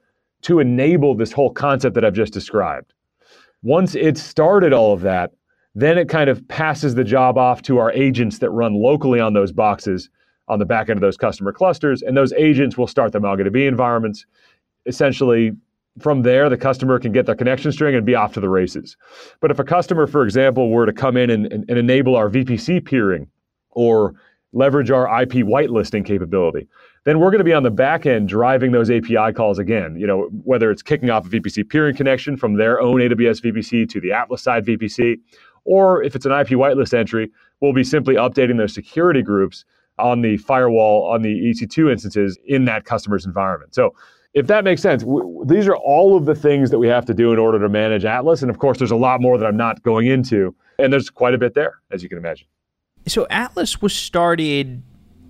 to 0.41 0.59
enable 0.59 1.15
this 1.15 1.31
whole 1.31 1.51
concept 1.51 1.95
that 1.95 2.05
I've 2.05 2.13
just 2.13 2.33
described. 2.33 2.93
Once 3.63 3.95
it 3.95 4.17
started 4.17 4.73
all 4.73 4.93
of 4.93 5.01
that, 5.01 5.31
then 5.75 5.97
it 5.97 6.09
kind 6.09 6.29
of 6.29 6.47
passes 6.47 6.95
the 6.95 7.03
job 7.03 7.37
off 7.37 7.61
to 7.63 7.77
our 7.77 7.91
agents 7.91 8.39
that 8.39 8.49
run 8.51 8.73
locally 8.73 9.19
on 9.19 9.33
those 9.33 9.51
boxes 9.51 10.09
on 10.47 10.59
the 10.59 10.65
back 10.65 10.89
end 10.89 10.97
of 10.97 11.01
those 11.01 11.17
customer 11.17 11.51
clusters. 11.51 12.01
And 12.01 12.15
those 12.15 12.33
agents 12.33 12.77
will 12.77 12.87
start 12.87 13.11
the 13.11 13.19
MongoDB 13.19 13.67
environments. 13.67 14.25
Essentially, 14.85 15.51
from 15.99 16.21
there, 16.21 16.49
the 16.49 16.57
customer 16.57 16.99
can 16.99 17.11
get 17.11 17.25
their 17.25 17.35
connection 17.35 17.71
string 17.71 17.95
and 17.95 18.05
be 18.05 18.15
off 18.15 18.33
to 18.33 18.39
the 18.39 18.49
races. 18.49 18.97
But 19.39 19.51
if 19.51 19.59
a 19.59 19.63
customer, 19.63 20.07
for 20.07 20.23
example, 20.23 20.69
were 20.69 20.85
to 20.85 20.93
come 20.93 21.17
in 21.17 21.29
and, 21.29 21.51
and, 21.51 21.65
and 21.69 21.77
enable 21.77 22.15
our 22.15 22.29
VPC 22.29 22.85
peering 22.85 23.27
or 23.71 24.15
leverage 24.53 24.91
our 24.91 25.21
IP 25.21 25.31
whitelisting 25.45 26.05
capability, 26.05 26.67
then 27.03 27.19
we're 27.19 27.31
going 27.31 27.39
to 27.39 27.45
be 27.45 27.53
on 27.53 27.63
the 27.63 27.71
back 27.71 28.05
end 28.05 28.27
driving 28.27 28.71
those 28.71 28.89
API 28.89 29.33
calls 29.33 29.59
again. 29.59 29.95
You 29.97 30.07
know, 30.07 30.29
whether 30.43 30.71
it's 30.71 30.81
kicking 30.81 31.09
off 31.09 31.25
a 31.25 31.29
VPC 31.29 31.69
peering 31.69 31.95
connection 31.95 32.37
from 32.37 32.55
their 32.55 32.81
own 32.81 32.99
AWS 32.99 33.41
VPC 33.41 33.89
to 33.89 34.01
the 34.01 34.11
Atlas 34.11 34.41
side 34.41 34.65
VPC, 34.65 35.17
or 35.65 36.03
if 36.03 36.15
it's 36.15 36.25
an 36.25 36.31
IP 36.31 36.49
whitelist 36.49 36.93
entry, 36.93 37.31
we'll 37.61 37.73
be 37.73 37.83
simply 37.83 38.15
updating 38.15 38.57
those 38.57 38.73
security 38.73 39.21
groups 39.21 39.65
on 39.99 40.21
the 40.21 40.37
firewall 40.37 41.09
on 41.11 41.21
the 41.21 41.29
EC2 41.29 41.91
instances 41.91 42.37
in 42.45 42.65
that 42.65 42.85
customer's 42.85 43.25
environment. 43.25 43.73
So 43.73 43.93
if 44.37 44.45
that 44.47 44.63
makes 44.63 44.83
sense, 44.83 45.01
w- 45.01 45.43
these 45.45 45.67
are 45.67 45.75
all 45.75 46.15
of 46.15 46.25
the 46.25 46.35
things 46.35 46.69
that 46.69 46.77
we 46.77 46.87
have 46.87 47.05
to 47.05 47.13
do 47.13 47.33
in 47.33 47.39
order 47.39 47.59
to 47.59 47.67
manage 47.67 48.05
Atlas. 48.05 48.43
And 48.43 48.51
of 48.51 48.59
course, 48.59 48.77
there's 48.77 48.91
a 48.91 48.95
lot 48.95 49.19
more 49.19 49.37
that 49.37 49.45
I'm 49.45 49.57
not 49.57 49.81
going 49.81 50.05
into. 50.05 50.55
And 50.77 50.93
there's 50.93 51.09
quite 51.09 51.33
a 51.33 51.39
bit 51.39 51.55
there, 51.55 51.79
as 51.89 52.03
you 52.03 52.09
can 52.09 52.19
imagine. 52.19 52.47
So 53.07 53.25
Atlas 53.31 53.81
was 53.81 53.95
started 53.95 54.83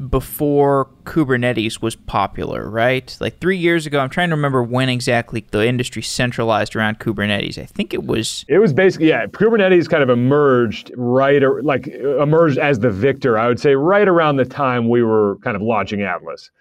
before 0.09 0.89
Kubernetes 1.05 1.81
was 1.81 1.95
popular, 1.95 2.69
right? 2.69 3.15
Like 3.21 3.39
three 3.39 3.57
years 3.57 3.85
ago. 3.85 3.99
I'm 3.99 4.09
trying 4.09 4.29
to 4.29 4.35
remember 4.35 4.61
when 4.61 4.89
exactly 4.89 5.45
the 5.51 5.65
industry 5.65 6.01
centralized 6.01 6.75
around 6.75 6.99
Kubernetes. 6.99 7.57
I 7.57 7.65
think 7.65 7.93
it 7.93 8.05
was. 8.05 8.43
It 8.49 8.59
was 8.59 8.73
basically 8.73 9.07
yeah. 9.07 9.25
Kubernetes 9.25 9.89
kind 9.89 10.03
of 10.03 10.09
emerged 10.09 10.91
right 10.97 11.41
or 11.41 11.63
like 11.63 11.87
emerged 11.87 12.57
as 12.57 12.79
the 12.79 12.91
victor. 12.91 13.39
I 13.39 13.47
would 13.47 13.59
say 13.59 13.75
right 13.75 14.07
around 14.07 14.35
the 14.35 14.45
time 14.45 14.89
we 14.89 15.01
were 15.01 15.37
kind 15.43 15.55
of 15.55 15.61
launching 15.61 16.01
Atlas. 16.01 16.51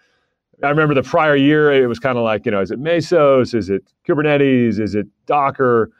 I 0.62 0.68
remember 0.68 0.94
the 0.94 1.02
prior 1.02 1.36
year. 1.36 1.72
It 1.72 1.86
was 1.86 1.98
kind 1.98 2.16
of 2.16 2.24
like 2.24 2.46
you 2.46 2.52
know, 2.52 2.60
is 2.60 2.70
it 2.70 2.80
Mesos? 2.80 3.54
Is 3.54 3.70
it 3.70 3.84
Kubernetes? 4.06 4.80
Is 4.80 4.94
it 4.94 5.06
Docker? 5.26 5.90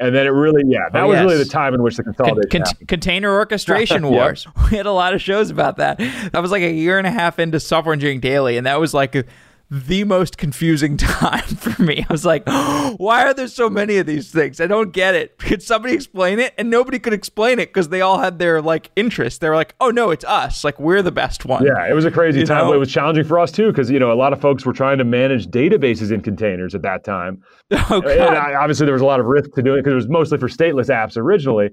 And 0.00 0.14
then 0.14 0.26
it 0.26 0.30
really, 0.30 0.62
yeah, 0.66 0.88
that 0.92 1.02
oh, 1.02 1.08
was 1.08 1.18
really 1.20 1.38
the 1.38 1.44
time 1.44 1.74
in 1.74 1.82
which 1.82 1.96
the 1.96 2.04
consolidation 2.04 2.62
Con- 2.62 2.86
Container 2.86 3.32
orchestration 3.32 4.06
wars. 4.10 4.46
We 4.70 4.76
had 4.76 4.86
a 4.86 4.92
lot 4.92 5.12
of 5.12 5.20
shows 5.20 5.50
about 5.50 5.78
that. 5.78 5.98
That 6.32 6.40
was 6.40 6.52
like 6.52 6.62
a 6.62 6.70
year 6.70 6.98
and 6.98 7.06
a 7.06 7.10
half 7.10 7.40
into 7.40 7.58
Software 7.58 7.94
Engineering 7.94 8.20
Daily, 8.20 8.56
and 8.56 8.66
that 8.66 8.78
was 8.78 8.94
like 8.94 9.26
the 9.70 10.04
most 10.04 10.38
confusing 10.38 10.96
time 10.96 11.42
for 11.42 11.82
me. 11.82 12.04
I 12.08 12.12
was 12.12 12.24
like, 12.24 12.46
why 12.96 13.24
are 13.24 13.34
there 13.34 13.48
so 13.48 13.68
many 13.68 13.98
of 13.98 14.06
these 14.06 14.30
things? 14.30 14.60
I 14.60 14.66
don't 14.66 14.92
get 14.92 15.14
it. 15.14 15.38
Could 15.48 15.62
somebody 15.62 15.94
explain 15.94 16.38
it? 16.38 16.54
And 16.56 16.70
nobody 16.70 16.98
could 16.98 17.12
explain 17.12 17.58
it 17.58 17.66
because 17.66 17.88
they 17.88 18.00
all 18.00 18.18
had 18.18 18.38
their 18.38 18.60
like 18.60 18.90
interest. 18.96 19.40
They 19.40 19.48
were 19.48 19.54
like, 19.54 19.74
oh 19.80 19.90
no, 19.90 20.10
it's 20.10 20.24
us. 20.24 20.64
Like 20.64 20.78
we're 20.78 21.02
the 21.02 21.12
best 21.12 21.44
one. 21.44 21.64
Yeah, 21.64 21.88
it 21.88 21.94
was 21.94 22.04
a 22.04 22.10
crazy 22.10 22.40
you 22.40 22.46
time. 22.46 22.66
Know? 22.66 22.72
It 22.72 22.78
was 22.78 22.92
challenging 22.92 23.24
for 23.24 23.38
us 23.38 23.50
too 23.50 23.68
because 23.68 23.90
you 23.90 23.98
know 23.98 24.12
a 24.12 24.14
lot 24.14 24.32
of 24.32 24.40
folks 24.40 24.64
were 24.64 24.72
trying 24.72 24.98
to 24.98 25.04
manage 25.04 25.48
databases 25.48 26.12
in 26.12 26.20
containers 26.20 26.74
at 26.74 26.82
that 26.82 27.04
time. 27.04 27.42
Oh, 27.90 28.00
God. 28.00 28.10
And 28.10 28.36
I, 28.36 28.54
obviously 28.54 28.86
there 28.86 28.94
was 28.94 29.02
a 29.02 29.06
lot 29.06 29.20
of 29.20 29.26
risk 29.26 29.52
to 29.54 29.62
doing 29.62 29.78
it 29.78 29.82
because 29.82 29.92
it 29.92 29.96
was 29.96 30.08
mostly 30.08 30.38
for 30.38 30.48
stateless 30.48 30.88
apps 30.88 31.16
originally. 31.16 31.70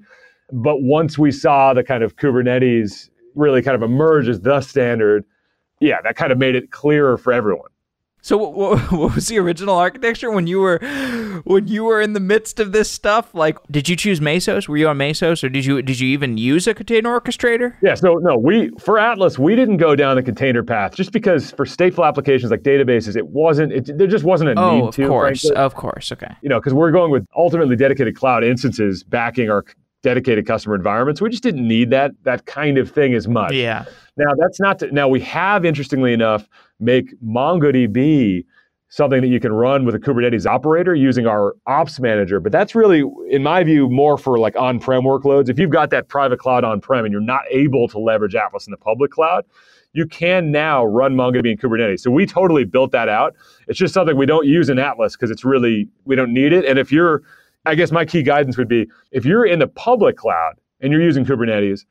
But 0.52 0.82
once 0.82 1.18
we 1.18 1.32
saw 1.32 1.74
the 1.74 1.84
kind 1.84 2.04
of 2.04 2.16
Kubernetes 2.18 3.10
really 3.34 3.62
kind 3.62 3.76
of 3.76 3.82
emerge 3.82 4.28
as 4.28 4.42
the 4.42 4.62
standard, 4.62 5.26
yeah, 5.80 6.02
that 6.04 6.16
kind 6.16 6.32
of 6.32 6.38
made 6.38 6.56
it 6.56 6.72
clearer 6.72 7.18
for 7.18 7.34
everyone. 7.34 7.70
So 8.26 8.38
what, 8.38 8.80
what, 8.92 9.14
was 9.14 9.28
the 9.28 9.38
original 9.38 9.76
architecture 9.76 10.32
when 10.32 10.48
you 10.48 10.60
were 10.60 10.80
when 11.44 11.68
you 11.68 11.84
were 11.84 12.02
in 12.02 12.14
the 12.14 12.20
midst 12.20 12.60
of 12.60 12.72
this 12.72 12.90
stuff? 12.90 13.36
Like, 13.36 13.60
did 13.70 13.88
you 13.88 13.96
choose 13.96 14.20
Mesos? 14.20 14.68
Were 14.68 14.78
you 14.78 14.88
on 14.88 14.98
Mesos, 14.98 15.44
or 15.44 15.50
did 15.50 15.64
you 15.64 15.84
did 15.84 16.00
you 16.00 16.08
even 16.08 16.36
use 16.36 16.66
a 16.66 16.74
container 16.74 17.20
orchestrator? 17.20 17.76
Yeah. 17.84 17.94
So 17.94 18.16
no, 18.16 18.36
we 18.36 18.72
for 18.80 18.98
Atlas 18.98 19.38
we 19.38 19.56
didn't 19.56 19.78
go 19.78 19.96
down 19.96 20.16
the 20.16 20.24
container 20.24 20.64
path 20.64 20.96
just 20.96 21.12
because 21.12 21.52
for 21.52 21.66
stateful 21.66 22.08
applications 22.08 22.50
like 22.50 22.64
databases, 22.64 23.16
it 23.16 23.28
wasn't 23.28 23.72
it, 23.72 23.96
there 23.96 24.08
just 24.08 24.26
wasn't 24.26 24.50
a 24.50 24.60
oh, 24.60 24.76
need 24.76 24.88
of 24.88 24.96
to. 24.96 25.04
Of 25.04 25.10
course, 25.10 25.42
frankly. 25.42 25.58
of 25.58 25.76
course. 25.76 26.12
Okay. 26.12 26.36
You 26.42 26.50
know, 26.50 26.60
because 26.60 26.74
we're 26.74 26.92
going 26.92 27.12
with 27.12 27.28
ultimately 27.38 27.76
dedicated 27.76 28.16
cloud 28.16 28.44
instances 28.44 29.04
backing 29.04 29.52
our 29.52 29.64
dedicated 30.06 30.46
customer 30.46 30.76
environments. 30.76 31.20
We 31.20 31.32
just 31.32 31.42
didn't 31.42 31.68
need 31.68 31.90
that 31.90 32.12
that 32.24 32.46
kind 32.46 32.78
of 32.78 32.92
thing 32.92 33.16
as 33.16 33.28
much. 33.28 33.54
Yeah. 33.54 33.86
Now 34.18 34.32
that's 34.38 34.60
not 34.60 34.78
to, 34.80 34.92
now 34.92 35.08
we 35.08 35.20
have 35.22 35.66
interestingly 35.66 36.14
enough 36.14 36.48
make 36.80 37.20
MongoDB 37.22 38.46
something 38.90 39.20
that 39.20 39.28
you 39.30 39.40
can 39.40 39.52
run 39.52 39.84
with 39.84 39.96
a 39.96 40.00
Kubernetes 40.00 40.46
operator 40.46 40.94
using 40.94 41.26
our 41.26 41.56
ops 41.66 42.00
manager. 42.00 42.40
But 42.40 42.52
that's 42.52 42.76
really, 42.76 43.04
in 43.30 43.42
my 43.42 43.64
view, 43.64 43.90
more 43.90 44.16
for 44.16 44.38
like 44.38 44.56
on-prem 44.56 45.02
workloads. 45.02 45.50
If 45.50 45.58
you've 45.58 45.72
got 45.72 45.90
that 45.90 46.08
private 46.08 46.40
cloud 46.40 46.64
on-prem 46.64 47.04
and 47.04 47.12
you're 47.12 47.20
not 47.20 47.42
able 47.50 47.88
to 47.90 47.98
leverage 47.98 48.36
Atlas 48.36 48.68
in 48.68 48.72
the 48.72 48.78
public 48.78 49.12
cloud, 49.12 49.44
you 49.94 50.06
can 50.06 50.52
now 50.52 50.86
run 50.86 51.16
MongoDB 51.16 51.54
in 51.54 51.58
Kubernetes. 51.58 52.02
So 52.02 52.12
we 52.12 52.28
totally 52.28 52.64
built 52.64 52.92
that 52.92 53.10
out. 53.10 53.34
It's 53.68 53.80
just 53.80 53.94
something 53.94 54.16
we 54.16 54.28
don't 54.28 54.46
use 54.46 54.70
in 54.70 54.78
Atlas 54.78 55.16
because 55.16 55.32
it's 55.32 55.44
really, 55.44 55.90
we 56.06 56.16
don't 56.16 56.32
need 56.32 56.54
it. 56.54 56.64
And 56.64 56.78
if 56.78 56.92
you're, 56.92 57.24
I 57.66 57.76
guess 57.76 57.92
my 57.92 58.06
key 58.06 58.24
guidance 58.24 58.58
would 58.58 58.68
be 58.68 58.88
if 59.12 59.26
you're 59.26 59.46
in 59.46 59.60
the 59.60 59.68
public 59.68 60.18
cloud 60.18 60.56
and 60.82 60.92
you're 60.92 61.02
using 61.02 61.26
Kubernetes, 61.26 61.86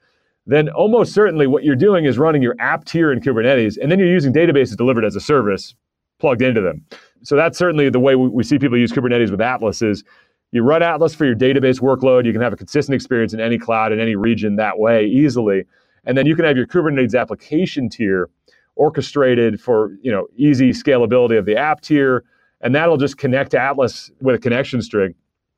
then 0.46 0.68
almost 0.70 1.14
certainly 1.14 1.46
what 1.46 1.64
you're 1.64 1.76
doing 1.76 2.04
is 2.04 2.18
running 2.18 2.42
your 2.42 2.54
app 2.58 2.84
tier 2.84 3.12
in 3.12 3.20
Kubernetes, 3.20 3.78
and 3.80 3.90
then 3.90 3.98
you're 3.98 4.08
using 4.08 4.32
databases 4.32 4.76
delivered 4.76 5.04
as 5.04 5.16
a 5.16 5.20
service 5.20 5.74
plugged 6.18 6.42
into 6.42 6.60
them. 6.60 6.84
So 7.22 7.36
that's 7.36 7.58
certainly 7.58 7.88
the 7.88 8.00
way 8.00 8.14
we, 8.14 8.44
see 8.44 8.58
people 8.58 8.78
use 8.78 8.92
Kubernetes 8.92 9.30
with 9.30 9.40
Atlas 9.40 9.82
is 9.82 10.04
you 10.52 10.62
run 10.62 10.82
Atlas 10.82 11.14
for 11.14 11.24
your 11.24 11.34
database 11.34 11.80
workload. 11.80 12.26
You 12.26 12.32
can 12.32 12.42
have 12.42 12.52
a 12.52 12.56
consistent 12.56 12.94
experience 12.94 13.32
in 13.32 13.40
any 13.40 13.58
cloud 13.58 13.92
in 13.92 14.00
any 14.00 14.14
region 14.14 14.56
that 14.56 14.78
way 14.78 15.06
easily. 15.06 15.64
And 16.04 16.16
then 16.16 16.26
you 16.26 16.36
can 16.36 16.44
have 16.44 16.56
your 16.56 16.66
Kubernetes 16.66 17.18
application 17.18 17.88
tier 17.88 18.28
orchestrated 18.76 19.60
for 19.60 19.96
you 20.02 20.12
know 20.12 20.26
easy 20.36 20.70
scalability 20.70 21.38
of 21.38 21.46
the 21.46 21.56
app 21.56 21.80
tier, 21.80 22.24
and 22.60 22.74
that'll 22.74 22.96
just 22.96 23.18
connect 23.18 23.52
to 23.52 23.58
Atlas 23.58 24.10
with 24.20 24.34
a 24.34 24.38
connection 24.38 24.82
string. 24.82 25.14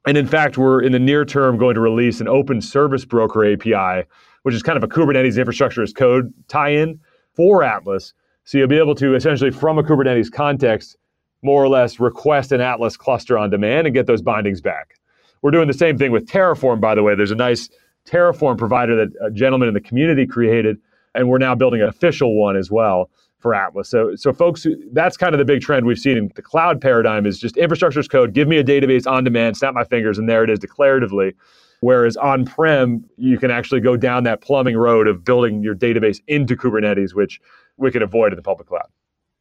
And 0.07 0.17
in 0.17 0.27
fact, 0.27 0.57
we're 0.57 0.83
in 0.83 0.93
the 0.93 0.99
near 0.99 1.25
term 1.25 1.59
going 1.59 1.75
to 1.75 1.81
release 1.81 2.21
an 2.21 2.29
open 2.29 2.61
service 2.61 3.05
broker 3.05 3.45
API 3.45 4.07
which 4.47 4.55
is 4.55 4.63
kind 4.63 4.77
of 4.77 4.85
a 4.85 4.87
Kubernetes 4.87 5.39
infrastructure 5.39 5.83
as 5.83 5.93
code 5.93 6.33
tie-in 6.47 7.01
for 7.35 7.65
Atlas. 7.65 8.15
So 8.45 8.59
you'll 8.59 8.69
be 8.69 8.79
able 8.79 8.95
to 8.95 9.17
essentially, 9.17 9.51
from 9.51 9.77
a 9.77 9.83
Kubernetes 9.83 10.31
context, 10.31 10.97
more 11.43 11.65
or 11.65 11.69
less 11.69 11.99
request 11.99 12.53
an 12.53 12.61
Atlas 12.61 12.97
cluster 12.97 13.37
on 13.37 13.51
demand 13.51 13.89
and 13.89 13.95
get 13.95 14.07
those 14.07 14.23
bindings 14.23 14.61
back. 14.61 15.01
We're 15.43 15.51
doing 15.51 15.67
the 15.67 15.75
same 15.75 15.99
thing 15.99 16.13
with 16.13 16.27
Terraform, 16.29 16.81
by 16.81 16.95
the 16.95 17.03
way. 17.03 17.17
There's 17.17 17.33
a 17.33 17.35
nice 17.35 17.69
Terraform 18.05 18.57
provider 18.57 18.95
that 18.95 19.09
a 19.21 19.33
gentleman 19.33 19.67
in 19.67 19.75
the 19.75 19.81
community 19.81 20.29
created, 20.29 20.77
and 21.17 21.29
we're 21.29 21.39
now 21.39 21.57
building 21.57 21.83
an 21.83 21.89
official 21.89 22.39
one 22.41 22.57
as 22.57 22.71
well 22.71 23.11
for 23.39 23.55
Atlas. 23.55 23.89
So, 23.89 24.15
so 24.17 24.33
folks, 24.33 24.67
that's 24.93 25.17
kind 25.17 25.35
of 25.35 25.39
the 25.39 25.45
big 25.45 25.61
trend 25.61 25.87
we've 25.87 25.99
seen 25.99 26.17
in 26.17 26.31
the 26.35 26.43
cloud 26.43 26.81
paradigm 26.81 27.27
is 27.27 27.39
just 27.39 27.57
infrastructure 27.57 28.01
as 28.01 28.09
code. 28.09 28.33
Give 28.33 28.49
me 28.49 28.57
a 28.57 28.65
database 28.65 29.07
on 29.07 29.25
demand, 29.25 29.57
snap 29.57 29.75
my 29.75 29.85
fingers, 29.85 30.19
and 30.19 30.29
there 30.29 30.43
it 30.43 30.51
is 30.51 30.59
declaratively. 30.59 31.35
Whereas 31.81 32.17
on 32.17 32.47
prem, 32.47 33.05
you 33.17 33.39
can 33.39 33.51
actually 33.51 33.81
go 33.81 33.97
down 33.97 34.25
that 34.25 34.41
plumbing 34.41 34.77
road 34.77 35.07
of 35.07 35.25
building 35.25 35.63
your 35.63 35.75
database 35.75 36.21
into 36.27 36.57
Kubernetes, 36.57 37.15
which 37.15 37.41
we 37.77 37.91
can 37.91 38.03
avoid 38.03 38.33
in 38.33 38.37
the 38.37 38.43
public 38.43 38.69
cloud. 38.69 38.89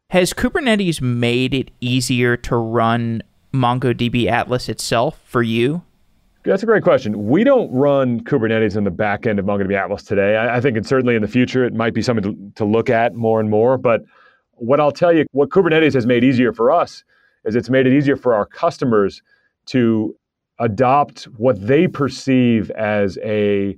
Has 0.09 0.33
Kubernetes 0.33 1.01
made 1.01 1.53
it 1.53 1.71
easier 1.79 2.37
to 2.37 2.55
run 2.55 3.23
MongoDB 3.53 4.27
Atlas 4.27 4.69
itself 4.69 5.19
for 5.25 5.41
you? 5.41 5.83
That's 6.45 6.61
a 6.61 6.67
great 6.67 6.83
question. 6.83 7.27
We 7.27 7.43
don't 7.43 7.71
run 7.71 8.23
Kubernetes 8.23 8.77
in 8.77 8.83
the 8.83 8.91
back 8.91 9.25
end 9.25 9.39
of 9.39 9.45
MongoDB 9.45 9.73
Atlas 9.73 10.03
today. 10.03 10.37
I, 10.37 10.57
I 10.57 10.61
think 10.61 10.77
it's 10.77 10.87
certainly 10.87 11.15
in 11.15 11.23
the 11.23 11.27
future 11.27 11.65
it 11.65 11.73
might 11.73 11.95
be 11.95 12.03
something 12.03 12.23
to, 12.23 12.51
to 12.55 12.65
look 12.65 12.89
at 12.89 13.15
more 13.15 13.39
and 13.39 13.49
more. 13.49 13.79
But 13.79 14.03
what 14.51 14.79
I'll 14.79 14.91
tell 14.91 15.11
you, 15.11 15.25
what 15.31 15.49
Kubernetes 15.49 15.95
has 15.95 16.05
made 16.05 16.23
easier 16.23 16.53
for 16.53 16.71
us 16.71 17.03
is 17.45 17.55
it's 17.55 17.69
made 17.69 17.87
it 17.87 17.93
easier 17.93 18.15
for 18.15 18.35
our 18.35 18.45
customers 18.45 19.23
to 19.67 20.15
adopt 20.59 21.23
what 21.37 21.65
they 21.65 21.87
perceive 21.87 22.69
as 22.71 23.17
a 23.23 23.75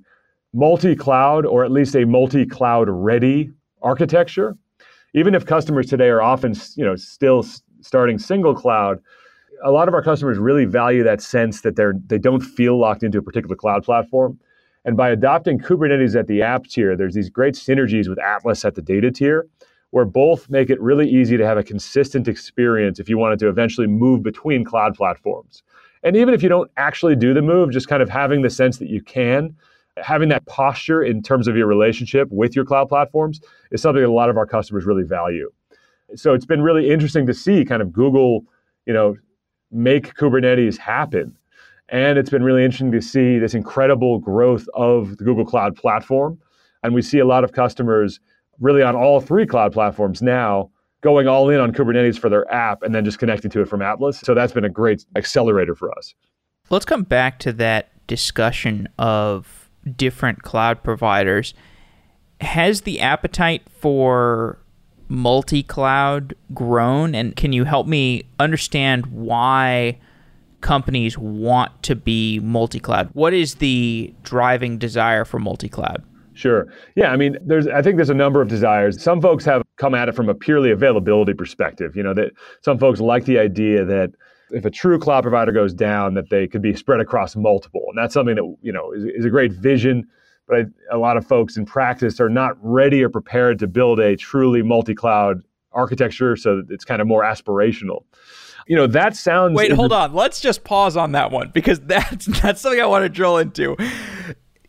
multi 0.53 0.95
cloud 0.95 1.45
or 1.45 1.63
at 1.63 1.71
least 1.71 1.95
a 1.95 2.06
multi 2.06 2.45
cloud 2.45 2.89
ready 2.89 3.49
architecture. 3.82 4.58
even 5.13 5.34
if 5.34 5.45
customers 5.45 5.88
today 5.88 6.10
are 6.10 6.21
often, 6.21 6.53
you 6.75 6.84
know, 6.84 6.95
still 6.95 7.45
starting 7.82 8.19
single 8.19 8.53
cloud, 8.53 8.99
a 9.63 9.72
lot 9.72 9.88
of 9.88 9.93
our 9.93 10.02
customers 10.02 10.38
really 10.38 10.65
value 10.65 11.04
that 11.04 11.22
sense 11.22 11.62
that 11.62 11.76
they're 11.76 11.96
they 12.08 12.17
don't 12.17 12.41
feel 12.41 12.80
locked 12.80 13.04
into 13.04 13.17
a 13.17 13.22
particular 13.22 13.56
cloud 13.56 13.84
platform. 13.84 14.39
And 14.86 14.96
by 14.96 15.10
adopting 15.10 15.60
Kubernetes 15.60 16.17
at 16.17 16.28
the 16.28 16.41
app 16.41 16.65
tier, 16.65 16.96
there's 16.96 17.13
these 17.13 17.30
great 17.30 17.56
synergies 17.56 18.08
with 18.08 18.20
Atlas 18.20 18.63
at 18.63 18.76
the 18.76 18.82
data 18.82 19.12
tier, 19.12 19.48
where 19.91 20.06
both 20.06 20.50
make 20.50 20.70
it 20.70 20.80
really 20.80 21.10
easy 21.10 21.36
to 21.36 21.46
have 21.46 21.58
a 21.58 21.63
consistent 21.63 22.28
experience 22.28 23.00
if 23.00 23.10
you 23.10 23.17
wanted 23.17 23.39
to 23.39 23.50
eventually 23.50 23.88
move 23.88 24.24
between 24.24 24.63
cloud 24.63 24.96
platforms. 24.96 25.63
And 26.04 26.15
even 26.15 26.34
if 26.34 26.41
you 26.41 26.48
don't 26.48 26.72
actually 26.78 27.15
do 27.15 27.34
the 27.34 27.41
move, 27.41 27.72
just 27.72 27.89
kind 27.89 28.02
of 28.02 28.10
having 28.10 28.43
the 28.43 28.50
sense 28.50 28.78
that 28.78 28.89
you 28.89 29.02
can, 29.02 29.56
having 29.98 30.30
that 30.30 30.46
posture 30.46 31.04
in 31.04 31.22
terms 31.22 31.48
of 31.48 31.58
your 31.58 31.67
relationship 31.67 32.30
with 32.32 32.56
your 32.56 32.63
cloud 32.63 32.88
platforms 32.88 33.41
is 33.72 33.82
something 33.82 34.02
that 34.02 34.08
a 34.08 34.12
lot 34.12 34.30
of 34.30 34.38
our 34.38 34.46
customers 34.46 34.86
really 34.86 35.04
value. 35.04 35.52
So 36.15 36.34
it's 36.34 36.46
been 36.46 36.62
really 36.62 36.89
interesting 36.89 37.26
to 37.28 37.34
see 37.34 37.65
kind 37.65 37.82
of 37.82 37.91
Google, 37.91 38.46
you 38.86 38.93
know, 38.93 39.17
make 39.71 40.13
Kubernetes 40.15 40.77
happen. 40.77 41.38
And 41.89 42.17
it's 42.17 42.30
been 42.30 42.43
really 42.43 42.63
interesting 42.63 42.91
to 42.91 43.01
see 43.01 43.39
this 43.39 43.53
incredible 43.53 44.19
growth 44.19 44.67
of 44.73 45.17
the 45.17 45.23
Google 45.23 45.45
Cloud 45.45 45.75
platform. 45.75 46.39
And 46.84 46.93
we 46.93 47.01
see 47.01 47.19
a 47.19 47.25
lot 47.25 47.43
of 47.43 47.53
customers 47.53 48.19
really 48.60 48.82
on 48.82 48.95
all 48.95 49.21
three 49.21 49.45
cloud 49.45 49.71
platforms 49.71 50.21
now 50.21 50.69
going 51.01 51.27
all 51.27 51.49
in 51.49 51.60
on 51.60 51.71
Kubernetes 51.71 52.17
for 52.17 52.30
their 52.30 52.51
app 52.51 52.82
and 52.82 52.93
then 52.93 53.06
just 53.06 53.19
connecting 53.19 53.51
to 53.51 53.62
it 53.62 53.69
from 53.69 53.82
Atlas. 53.82 54.19
So 54.19 54.34
that's 54.34 54.51
been 54.51 54.65
a 54.65 54.69
great 54.69 55.06
accelerator 55.15 55.75
for 55.75 55.95
us. 55.97 56.13
Let's 56.69 56.86
come 56.86 57.03
back 57.03 57.39
to 57.39 57.53
that 57.53 57.89
discussion 58.08 58.89
of 58.97 59.69
different 59.95 60.43
cloud 60.43 60.84
providers. 60.84 61.53
Has 62.41 62.82
the 62.82 62.99
appetite 62.99 63.63
for 63.80 64.60
multi 65.08 65.63
cloud 65.63 66.36
grown? 66.54 67.15
And 67.15 67.36
can 67.36 67.54
you 67.54 67.63
help 67.63 67.88
me 67.88 68.24
understand 68.39 69.06
why 69.08 70.00
companies 70.62 71.17
want 71.17 71.84
to 71.84 71.96
be 71.96 72.39
multi 72.39 72.80
cloud? 72.80 73.10
What 73.13 73.34
is 73.34 73.56
the 73.56 74.13
driving 74.24 74.78
desire 74.78 75.26
for 75.26 75.39
multi 75.39 75.70
cloud? 75.70 76.04
Sure. 76.34 76.67
Yeah, 76.96 77.12
I 77.12 77.17
mean, 77.17 77.36
there's 77.41 77.67
I 77.67 77.82
think 77.82 77.96
there's 77.96 78.12
a 78.12 78.13
number 78.13 78.41
of 78.41 78.48
desires. 78.48 79.02
Some 79.02 79.22
folks 79.22 79.43
have 79.46 79.63
come 79.78 79.96
at 79.96 80.08
it 80.08 80.15
from 80.15 80.30
a 80.30 80.36
purely 80.36 80.70
availability 80.70 81.34
perspective. 81.34 81.96
You 81.96 82.04
know, 82.04 82.13
that 82.13 82.32
some 82.62 82.78
folks 82.78 83.00
like 83.00 83.26
the 83.26 83.39
idea 83.39 83.84
that 83.86 84.12
if 84.52 84.63
a 84.63 84.70
true 84.70 85.00
cloud 85.00 85.24
provider 85.24 85.52
goes 85.52 85.74
down, 85.74 86.13
that 86.13 86.30
they 86.30 86.48
could 86.48 86.62
be 86.62 86.76
spread 86.76 87.00
across 87.00 87.36
multiple, 87.36 87.82
and 87.89 87.98
that's 87.98 88.13
something 88.13 88.36
that 88.36 88.56
you 88.62 88.72
know 88.72 88.91
is, 88.93 89.06
is 89.06 89.26
a 89.26 89.32
great 89.32 89.52
vision. 89.52 90.08
But 90.47 90.57
I, 90.57 90.95
a 90.95 90.97
lot 90.97 91.17
of 91.17 91.25
folks 91.27 91.57
in 91.57 91.65
practice 91.65 92.19
are 92.19 92.29
not 92.29 92.55
ready 92.62 93.03
or 93.03 93.10
prepared 93.10 93.60
to 93.60 93.67
build 93.67 93.99
a 93.99 94.15
truly 94.15 94.62
multi-cloud 94.63 95.41
architecture, 95.73 96.36
so 96.36 96.63
it's 96.69 96.86
kind 96.86 97.01
of 97.01 97.07
more 97.07 97.23
aspirational. 97.23 98.03
You 98.67 98.75
know, 98.75 98.88
that 98.88 99.15
sounds. 99.15 99.55
Wait, 99.55 99.71
hold 99.71 99.93
on. 99.93 100.13
Let's 100.13 100.41
just 100.41 100.63
pause 100.63 100.97
on 100.97 101.13
that 101.13 101.31
one 101.31 101.51
because 101.53 101.79
that's 101.81 102.25
that's 102.41 102.62
something 102.62 102.81
I 102.81 102.86
want 102.86 103.03
to 103.03 103.10
drill 103.10 103.38
into 103.38 103.77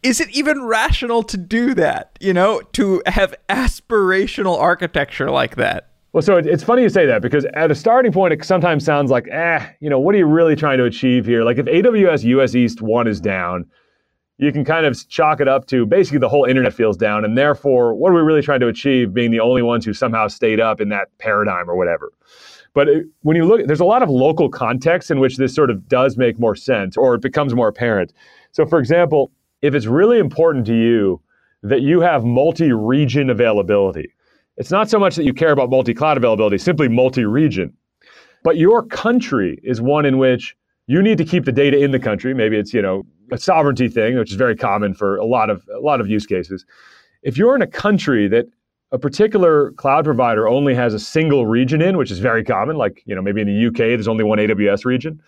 is 0.03 0.21
it 0.21 0.31
even 0.31 0.63
rational 0.65 1.23
to 1.25 1.37
do 1.37 1.75
that? 1.75 2.17
You 2.21 2.33
know, 2.33 2.61
to 2.73 3.03
have 3.07 3.35
aspirational 3.49 4.59
architecture 4.59 5.31
like 5.31 5.57
that? 5.57 5.91
Well, 6.13 6.23
so 6.23 6.37
it's 6.37 6.65
funny 6.65 6.83
you 6.83 6.89
say 6.89 7.05
that 7.07 7.21
because 7.21 7.45
at 7.55 7.71
a 7.71 7.75
starting 7.75 8.13
point, 8.13 8.33
it 8.33 8.45
sometimes 8.45 8.85
sounds 8.85 9.11
like, 9.11 9.29
eh, 9.31 9.67
you 9.81 9.91
know, 9.91 10.01
what 10.01 10.15
are 10.15 10.19
you 10.19 10.27
really 10.27 10.57
trying 10.57 10.79
to 10.79 10.85
achieve 10.85 11.27
here? 11.27 11.45
Like 11.45 11.59
if 11.59 11.67
AWS 11.67 12.25
US 12.25 12.55
East 12.55 12.81
1 12.81 13.07
is 13.07 13.21
down, 13.21 13.67
you 14.39 14.53
can 14.53 14.65
kind 14.65 14.87
of 14.87 15.09
chalk 15.09 15.41
it 15.41 15.49
up 15.49 15.67
to 15.67 15.85
basically 15.85 16.21
the 16.21 16.29
whole 16.29 16.45
internet 16.45 16.73
feels 16.73 16.97
down. 16.97 17.25
And 17.25 17.37
therefore, 17.37 17.95
what 17.95 18.11
are 18.11 18.15
we 18.15 18.21
really 18.21 18.43
trying 18.43 18.61
to 18.61 18.69
achieve 18.69 19.13
being 19.13 19.33
the 19.33 19.41
only 19.41 19.63
ones 19.63 19.85
who 19.85 19.93
somehow 19.93 20.29
stayed 20.29 20.61
up 20.61 20.81
in 20.81 20.89
that 20.91 21.09
paradigm 21.19 21.69
or 21.69 21.77
whatever? 21.77 22.13
But 22.73 22.89
it, 22.89 23.07
when 23.23 23.37
you 23.37 23.45
look, 23.45 23.67
there's 23.67 23.81
a 23.81 23.85
lot 23.85 24.03
of 24.03 24.09
local 24.09 24.49
context 24.49 25.11
in 25.11 25.19
which 25.19 25.37
this 25.37 25.53
sort 25.53 25.71
of 25.71 25.89
does 25.89 26.17
make 26.17 26.39
more 26.39 26.55
sense 26.55 26.97
or 26.97 27.17
it 27.17 27.21
becomes 27.21 27.53
more 27.53 27.67
apparent. 27.67 28.13
So, 28.53 28.65
for 28.65 28.79
example, 28.79 29.33
if 29.63 29.75
it's 29.75 29.87
really 29.87 30.19
important 30.21 30.67
to 30.67 30.75
you 30.75 31.21
that 31.65 31.83
you 31.83 32.01
have 32.01 32.25
multi 32.25 32.73
region 32.73 33.31
availability, 33.31 34.13
it's 34.57 34.71
not 34.71 34.89
so 34.89 35.01
much 35.01 35.17
that 35.17 35.25
you 35.25 35.35
care 35.35 35.51
about 35.51 35.71
multi 35.71 35.95
cloud 35.95 36.17
availability, 36.17 36.59
simply 36.59 36.89
multi 36.89 37.25
region. 37.25 37.73
But 38.45 38.57
your 38.57 38.85
country 38.85 39.59
is 39.65 39.81
one 39.81 40.05
in 40.05 40.19
which 40.19 40.57
you 40.87 41.03
need 41.03 41.19
to 41.19 41.25
keep 41.25 41.45
the 41.45 41.53
data 41.53 41.83
in 41.83 41.91
the 41.91 41.99
country. 41.99 42.33
Maybe 42.35 42.57
it's, 42.57 42.73
you 42.73 42.81
know, 42.81 43.05
a 43.31 43.39
sovereignty 43.39 43.89
thing, 43.89 44.19
which 44.19 44.31
is 44.31 44.37
very 44.37 44.57
common 44.57 44.95
for 44.95 45.17
a 45.17 45.25
lot 45.25 45.51
of 45.51 45.67
a 45.75 45.81
lot 45.81 46.01
of 46.01 46.09
use 46.09 46.27
cases. 46.27 46.65
If 47.23 47.37
you're 47.37 47.57
in 47.57 47.63
a 47.63 47.67
country 47.67 48.29
that 48.29 48.47
a 48.91 48.99
particular 48.99 49.73
cloud 49.73 50.05
provider 50.05 50.49
only 50.49 50.75
has 50.75 50.95
a 50.95 50.99
single 50.99 51.47
region 51.47 51.83
in, 51.83 51.97
which 51.97 52.11
is 52.11 52.21
very 52.21 52.43
common, 52.43 52.77
like, 52.77 53.03
you 53.05 53.15
know, 53.15 53.21
maybe 53.21 53.43
in 53.43 53.47
the 53.47 53.67
UK 53.67 53.77
there's 53.77 54.09
only 54.09 54.25
one 54.25 54.39
AWS 54.39 54.85
region 54.85 55.21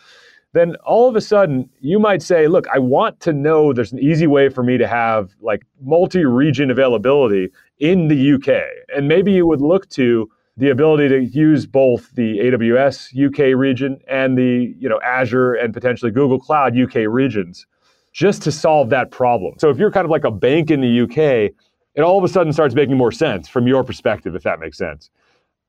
then 0.52 0.74
all 0.84 1.08
of 1.08 1.16
a 1.16 1.20
sudden 1.20 1.68
you 1.80 1.98
might 1.98 2.22
say, 2.22 2.48
look, 2.48 2.66
I 2.74 2.78
want 2.78 3.20
to 3.20 3.32
know 3.32 3.72
there's 3.72 3.92
an 3.92 4.00
easy 4.00 4.26
way 4.26 4.48
for 4.48 4.62
me 4.62 4.78
to 4.78 4.86
have 4.86 5.30
like 5.40 5.62
multi 5.80 6.24
region 6.24 6.70
availability 6.70 7.50
in 7.78 8.08
the 8.08 8.32
UK. 8.34 8.62
And 8.94 9.06
maybe 9.06 9.32
you 9.32 9.46
would 9.46 9.60
look 9.60 9.88
to 9.90 10.28
the 10.56 10.70
ability 10.70 11.08
to 11.08 11.24
use 11.24 11.66
both 11.66 12.10
the 12.14 12.38
AWS 12.38 13.26
UK 13.26 13.56
region 13.56 14.00
and 14.08 14.36
the 14.36 14.74
you 14.78 14.88
know 14.88 15.00
Azure 15.02 15.54
and 15.54 15.72
potentially 15.72 16.10
Google 16.10 16.40
Cloud 16.40 16.78
UK 16.78 17.06
regions 17.06 17.66
just 18.12 18.42
to 18.42 18.53
solve 18.53 18.90
that 18.90 19.11
problem. 19.11 19.55
So 19.59 19.70
if 19.70 19.79
you're 19.79 19.90
kind 19.90 20.05
of 20.05 20.11
like 20.11 20.25
a 20.25 20.31
bank 20.31 20.70
in 20.70 20.81
the 20.81 21.01
UK, 21.03 21.53
it 21.94 22.01
all 22.03 22.18
of 22.18 22.25
a 22.25 22.29
sudden 22.29 22.53
starts 22.53 22.75
making 22.75 22.96
more 22.96 23.12
sense 23.12 23.49
from 23.49 23.66
your 23.66 23.85
perspective, 23.85 24.35
if 24.35 24.42
that 24.42 24.61
makes 24.61 24.79
sense. 24.79 25.11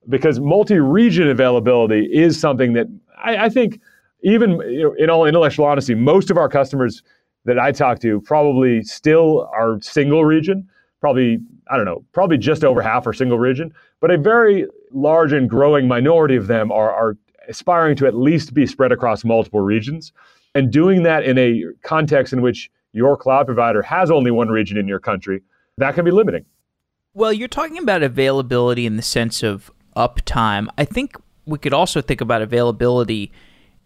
Because 0.10 0.40
multi-region 0.40 1.30
availability 1.30 2.06
is 2.12 2.40
something 2.40 2.74
that 2.74 2.88
I, 3.24 3.46
I 3.46 3.50
think 3.50 3.80
even 4.24 4.60
you 4.68 4.84
know, 4.84 4.94
in 4.94 5.10
all 5.10 5.26
intellectual 5.26 5.66
honesty, 5.66 5.96
most 5.96 6.32
of 6.32 6.38
our 6.38 6.50
customers 6.50 7.04
that 7.46 7.60
I 7.60 7.72
talk 7.72 8.00
to 8.00 8.22
probably 8.22 8.84
still 8.84 9.50
are 9.54 9.80
single 9.82 10.26
region. 10.26 10.68
Probably, 11.00 11.40
I 11.70 11.78
don't 11.78 11.86
know, 11.86 12.06
probably 12.12 12.38
just 12.38 12.64
over 12.64 12.82
half 12.82 13.08
are 13.08 13.14
single 13.14 13.40
region, 13.40 13.74
but 14.00 14.12
a 14.12 14.18
very 14.18 14.68
large 14.92 15.34
and 15.34 15.50
growing 15.50 15.88
minority 15.88 16.36
of 16.36 16.46
them 16.46 16.72
are, 16.72 16.92
are 16.92 17.18
aspiring 17.48 17.96
to 17.98 18.08
at 18.08 18.14
least 18.14 18.54
be 18.54 18.68
spread 18.68 18.92
across 18.92 19.24
multiple 19.24 19.62
regions. 19.62 20.14
And 20.54 20.72
doing 20.72 21.04
that 21.04 21.24
in 21.24 21.38
a 21.38 21.64
context 21.84 22.34
in 22.34 22.42
which 22.42 22.70
your 22.94 23.16
cloud 23.16 23.46
provider 23.46 23.82
has 23.82 24.12
only 24.12 24.32
one 24.32 24.50
region 24.50 24.78
in 24.78 24.88
your 24.88 25.00
country, 25.00 25.42
that 25.78 25.96
can 25.96 26.06
be 26.06 26.12
limiting. 26.12 26.46
Well, 27.14 27.34
you're 27.34 27.48
talking 27.48 27.78
about 27.78 28.04
availability 28.04 28.86
in 28.86 28.96
the 28.96 29.02
sense 29.02 29.44
of 29.44 29.72
uptime. 29.96 30.68
I 30.78 30.86
think 30.86 31.16
we 31.46 31.58
could 31.58 31.74
also 31.74 32.02
think 32.02 32.22
about 32.22 32.42
availability 32.42 33.32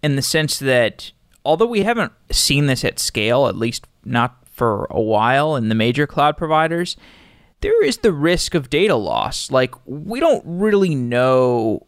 in 0.04 0.16
the 0.16 0.22
sense 0.22 0.60
that 0.60 1.12
although 1.44 1.66
we 1.66 1.84
haven't 1.84 2.14
seen 2.32 2.66
this 2.66 2.84
at 2.84 3.00
scale, 3.00 3.48
at 3.48 3.56
least 3.56 3.88
not 4.04 4.38
for 4.48 4.88
a 4.90 5.02
while 5.02 5.56
in 5.56 5.70
the 5.70 5.76
major 5.76 6.08
cloud 6.08 6.38
providers, 6.38 6.96
there 7.62 7.84
is 7.84 7.98
the 7.98 8.12
risk 8.12 8.54
of 8.54 8.70
data 8.70 8.96
loss. 8.96 9.52
Like, 9.52 9.74
we 9.86 10.20
don't 10.20 10.44
really 10.46 10.96
know, 10.96 11.86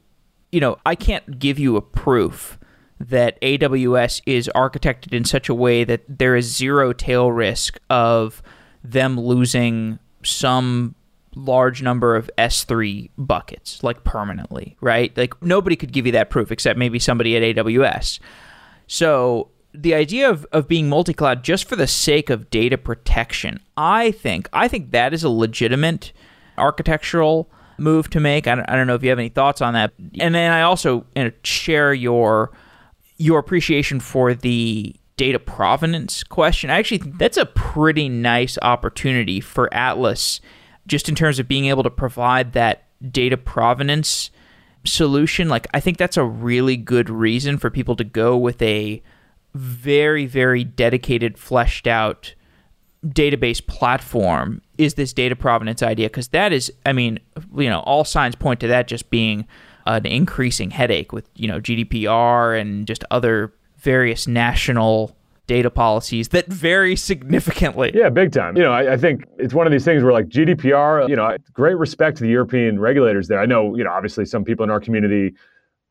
you 0.52 0.60
know, 0.60 0.78
I 0.86 0.96
can't 0.96 1.40
give 1.40 1.60
you 1.60 1.76
a 1.76 1.82
proof 1.82 2.58
that 3.00 3.40
AWS 3.42 4.22
is 4.26 4.50
architected 4.56 5.14
in 5.14 5.24
such 5.24 5.50
a 5.50 5.54
way 5.54 5.84
that 5.84 6.04
there 6.08 6.36
is 6.36 6.56
zero 6.56 6.94
tail 6.94 7.32
risk 7.32 7.80
of 7.90 8.42
them 8.84 9.20
losing 9.20 10.00
some 10.24 10.96
large 11.36 11.84
number 11.84 12.16
of 12.16 12.30
S3 12.38 13.10
buckets, 13.18 13.84
like 13.84 14.04
permanently, 14.04 14.76
right? 14.82 15.16
Like 15.16 15.42
nobody 15.42 15.76
could 15.76 15.92
give 15.92 16.06
you 16.06 16.12
that 16.14 16.30
proof 16.30 16.52
except 16.52 16.80
maybe 16.80 17.00
somebody 17.00 17.38
at 17.38 17.56
AWS. 17.56 18.20
So 18.88 19.50
the 19.74 19.94
idea 19.94 20.30
of, 20.30 20.46
of 20.52 20.68
being 20.68 20.90
multi-cloud 20.90 21.44
just 21.44 21.70
for 21.70 21.76
the 21.76 21.88
sake 21.88 22.30
of 22.30 22.50
data 22.50 22.78
protection, 22.78 23.60
I 23.76 24.12
think 24.12 24.50
I 24.52 24.68
think 24.68 24.92
that 24.92 25.14
is 25.14 25.24
a 25.24 25.30
legitimate 25.30 26.12
architectural 26.58 27.50
move 27.78 28.10
to 28.10 28.20
make. 28.20 28.48
I 28.48 28.56
don't, 28.56 28.70
I 28.70 28.76
don't 28.76 28.88
know 28.88 28.96
if 28.96 29.04
you 29.04 29.10
have 29.10 29.20
any 29.20 29.30
thoughts 29.30 29.62
on 29.62 29.74
that. 29.76 29.94
And 30.20 30.34
then 30.34 30.52
I 30.52 30.64
also 30.64 31.06
you 31.16 31.26
know, 31.26 31.32
share 31.44 31.94
your 31.94 32.52
your 33.18 33.40
appreciation 33.40 34.00
for 34.00 34.34
the 34.34 34.96
data 35.18 35.40
provenance 35.40 36.24
question. 36.24 36.70
I 36.70 36.78
actually 36.78 37.00
think 37.00 37.18
that's 37.18 37.38
a 37.38 37.46
pretty 37.46 38.08
nice 38.08 38.58
opportunity 38.62 39.42
for 39.42 39.74
Atlas 39.74 40.40
just 40.86 41.10
in 41.10 41.16
terms 41.16 41.40
of 41.40 41.48
being 41.48 41.66
able 41.66 41.84
to 41.84 41.90
provide 41.90 42.54
that 42.54 42.86
data 43.12 43.36
provenance 43.38 44.32
solution, 44.86 45.50
like 45.50 45.68
I 45.74 45.80
think 45.80 45.98
that's 45.98 46.18
a 46.18 46.24
really 46.24 46.78
good 46.78 47.10
reason 47.10 47.58
for 47.58 47.70
people 47.70 47.96
to 47.98 48.04
go 48.04 48.38
with 48.38 48.62
a 48.62 49.02
very, 49.54 50.26
very 50.26 50.64
dedicated, 50.64 51.38
fleshed 51.38 51.88
out 51.88 52.34
database 53.06 53.66
platform 53.66 54.62
is 54.78 54.96
this 54.96 55.14
data 55.14 55.36
provenance 55.36 55.84
idea 55.84 56.08
because 56.08 56.30
that 56.30 56.52
is 56.52 56.74
i 56.86 56.92
mean 56.92 57.20
you 57.56 57.70
know 57.70 57.80
all 57.82 58.04
signs 58.04 58.36
point 58.36 58.60
to 58.60 58.68
that 58.68 58.88
just 58.88 59.10
being 59.12 59.46
an 59.88 60.06
increasing 60.06 60.72
headache 60.72 61.12
with 61.12 61.30
you 61.36 61.48
know 61.48 61.60
gdpr 61.60 62.60
and 62.60 62.86
just 62.88 63.04
other 63.10 63.54
various 63.78 64.28
national 64.28 65.16
data 65.48 65.70
policies 65.70 66.28
that 66.30 66.46
vary 66.48 66.96
significantly. 66.96 67.92
Yeah, 67.94 68.10
big 68.10 68.34
time. 68.34 68.58
You 68.58 68.64
know, 68.64 68.74
I, 68.74 68.94
I, 68.94 68.98
think 68.98 69.24
it's 69.38 69.54
one 69.54 69.66
of 69.66 69.72
these 69.72 69.86
things 69.86 70.04
where 70.04 70.12
like 70.12 70.28
GDPR, 70.28 71.08
you 71.08 71.16
know, 71.16 71.38
great 71.54 71.78
respect 71.78 72.18
to 72.18 72.24
the 72.24 72.30
European 72.30 72.80
regulators 72.80 73.30
there. 73.30 73.40
I 73.40 73.46
know, 73.46 73.76
you 73.76 73.84
know, 73.84 73.92
obviously 73.92 74.26
some 74.26 74.44
people 74.44 74.66
in 74.66 74.70
our 74.70 74.82
community 74.82 75.34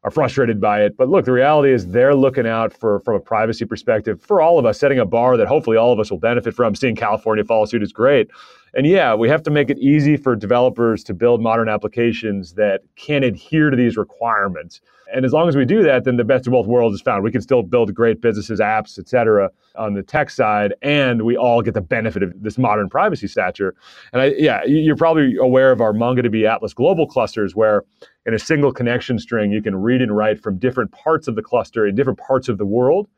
are 0.06 0.10
frustrated 0.10 0.60
by 0.60 0.82
it. 0.82 0.96
But 0.96 1.08
look, 1.08 1.24
the 1.24 1.32
reality 1.32 1.72
is 1.72 1.88
they're 1.88 2.14
looking 2.14 2.46
out 2.46 2.72
for 2.72 3.00
from 3.00 3.16
a 3.16 3.20
privacy 3.20 3.64
perspective 3.64 4.22
for 4.22 4.40
all 4.40 4.58
of 4.58 4.64
us, 4.64 4.78
setting 4.78 4.98
a 4.98 5.06
bar 5.06 5.36
that 5.36 5.48
hopefully 5.48 5.76
all 5.76 5.92
of 5.92 5.98
us 5.98 6.10
will 6.10 6.18
benefit 6.18 6.54
from. 6.54 6.74
Seeing 6.74 6.94
California 6.94 7.44
follow 7.44 7.64
suit 7.64 7.82
is 7.82 7.92
great. 7.92 8.30
And 8.76 8.86
yeah, 8.86 9.14
we 9.14 9.30
have 9.30 9.42
to 9.44 9.50
make 9.50 9.70
it 9.70 9.78
easy 9.78 10.18
for 10.18 10.36
developers 10.36 11.02
to 11.04 11.14
build 11.14 11.40
modern 11.40 11.66
applications 11.66 12.52
that 12.54 12.82
can 12.94 13.24
adhere 13.24 13.70
to 13.70 13.76
these 13.76 13.96
requirements. 13.96 14.82
And 15.14 15.24
as 15.24 15.32
long 15.32 15.48
as 15.48 15.56
we 15.56 15.64
do 15.64 15.82
that, 15.84 16.04
then 16.04 16.18
the 16.18 16.24
best 16.24 16.46
of 16.46 16.50
both 16.50 16.66
worlds 16.66 16.94
is 16.94 17.00
found. 17.00 17.24
We 17.24 17.30
can 17.30 17.40
still 17.40 17.62
build 17.62 17.94
great 17.94 18.20
businesses, 18.20 18.60
apps, 18.60 18.98
et 18.98 19.08
cetera, 19.08 19.50
on 19.76 19.94
the 19.94 20.02
tech 20.02 20.28
side, 20.28 20.74
and 20.82 21.22
we 21.22 21.38
all 21.38 21.62
get 21.62 21.72
the 21.72 21.80
benefit 21.80 22.22
of 22.22 22.34
this 22.42 22.58
modern 22.58 22.90
privacy 22.90 23.28
stature. 23.28 23.74
And 24.12 24.20
I, 24.20 24.34
yeah, 24.36 24.62
you're 24.66 24.96
probably 24.96 25.36
aware 25.36 25.72
of 25.72 25.80
our 25.80 25.94
MongoDB 25.94 26.46
Atlas 26.46 26.74
global 26.74 27.06
clusters, 27.06 27.56
where 27.56 27.82
in 28.26 28.34
a 28.34 28.38
single 28.38 28.72
connection 28.72 29.18
string, 29.18 29.52
you 29.52 29.62
can 29.62 29.76
read 29.76 30.02
and 30.02 30.14
write 30.14 30.42
from 30.42 30.58
different 30.58 30.92
parts 30.92 31.28
of 31.28 31.34
the 31.34 31.42
cluster 31.42 31.86
in 31.86 31.94
different 31.94 32.18
parts 32.18 32.50
of 32.50 32.58
the 32.58 32.66
world. 32.66 33.08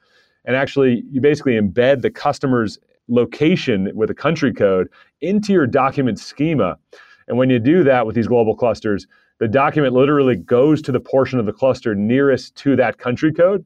And 0.45 0.55
actually, 0.55 1.03
you 1.11 1.21
basically 1.21 1.55
embed 1.55 2.03
the 2.03 2.11
customer's 2.11 2.79
location 3.09 3.91
with 3.95 4.11
a 4.11 4.15
country 4.15 4.53
code 4.53 4.89
into 5.21 5.53
your 5.53 5.67
document 5.67 6.19
schema. 6.19 6.77
And 7.27 7.37
when 7.37 7.51
you 7.51 7.59
do 7.59 7.83
that 7.85 8.07
with 8.07 8.15
these 8.15 8.29
global 8.29 8.55
clusters, 8.57 9.07
the 9.39 9.49
document 9.49 9.95
literally 9.95 10.37
goes 10.37 10.83
to 10.83 10.93
the 10.93 11.01
portion 11.01 11.39
of 11.39 11.47
the 11.47 11.53
cluster 11.53 11.95
nearest 11.95 12.55
to 12.57 12.77
that 12.77 12.99
country 12.99 13.33
code. 13.33 13.65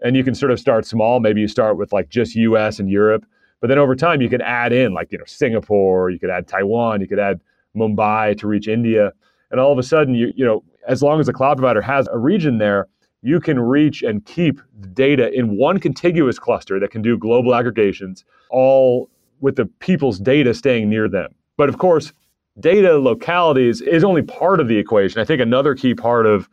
And 0.00 0.16
you 0.16 0.24
can 0.24 0.34
sort 0.34 0.52
of 0.52 0.60
start 0.60 0.84
small. 0.84 1.20
Maybe 1.20 1.40
you 1.40 1.48
start 1.48 1.78
with 1.78 1.92
like 1.92 2.08
just 2.08 2.34
US 2.34 2.78
and 2.78 2.90
Europe. 2.90 3.24
But 3.60 3.68
then 3.68 3.78
over 3.78 3.94
time, 3.94 4.20
you 4.20 4.28
can 4.28 4.42
add 4.42 4.72
in 4.72 4.92
like, 4.92 5.12
you 5.12 5.18
know, 5.18 5.24
Singapore, 5.26 6.10
you 6.10 6.18
could 6.18 6.30
add 6.30 6.46
Taiwan, 6.46 7.00
you 7.00 7.08
could 7.08 7.18
add 7.18 7.40
Mumbai 7.76 8.38
to 8.38 8.46
reach 8.46 8.68
India. 8.68 9.12
And 9.50 9.60
all 9.60 9.72
of 9.72 9.78
a 9.78 9.82
sudden, 9.82 10.14
you, 10.14 10.32
you 10.36 10.44
know, 10.44 10.62
as 10.86 11.02
long 11.02 11.20
as 11.20 11.26
the 11.26 11.32
cloud 11.32 11.56
provider 11.56 11.80
has 11.80 12.08
a 12.08 12.18
region 12.18 12.58
there, 12.58 12.88
you 13.26 13.40
can 13.40 13.58
reach 13.58 14.04
and 14.04 14.24
keep 14.24 14.60
data 14.92 15.32
in 15.32 15.56
one 15.56 15.80
contiguous 15.80 16.38
cluster 16.38 16.78
that 16.78 16.92
can 16.92 17.02
do 17.02 17.18
global 17.18 17.56
aggregations, 17.56 18.24
all 18.50 19.10
with 19.40 19.56
the 19.56 19.66
people's 19.80 20.20
data 20.20 20.54
staying 20.54 20.88
near 20.88 21.08
them. 21.08 21.34
But 21.56 21.68
of 21.68 21.78
course, 21.78 22.12
data 22.60 22.96
localities 22.96 23.80
is 23.80 24.04
only 24.04 24.22
part 24.22 24.60
of 24.60 24.68
the 24.68 24.78
equation. 24.78 25.20
I 25.20 25.24
think 25.24 25.40
another 25.40 25.74
key 25.74 25.92
part 25.92 26.24
of 26.24 26.48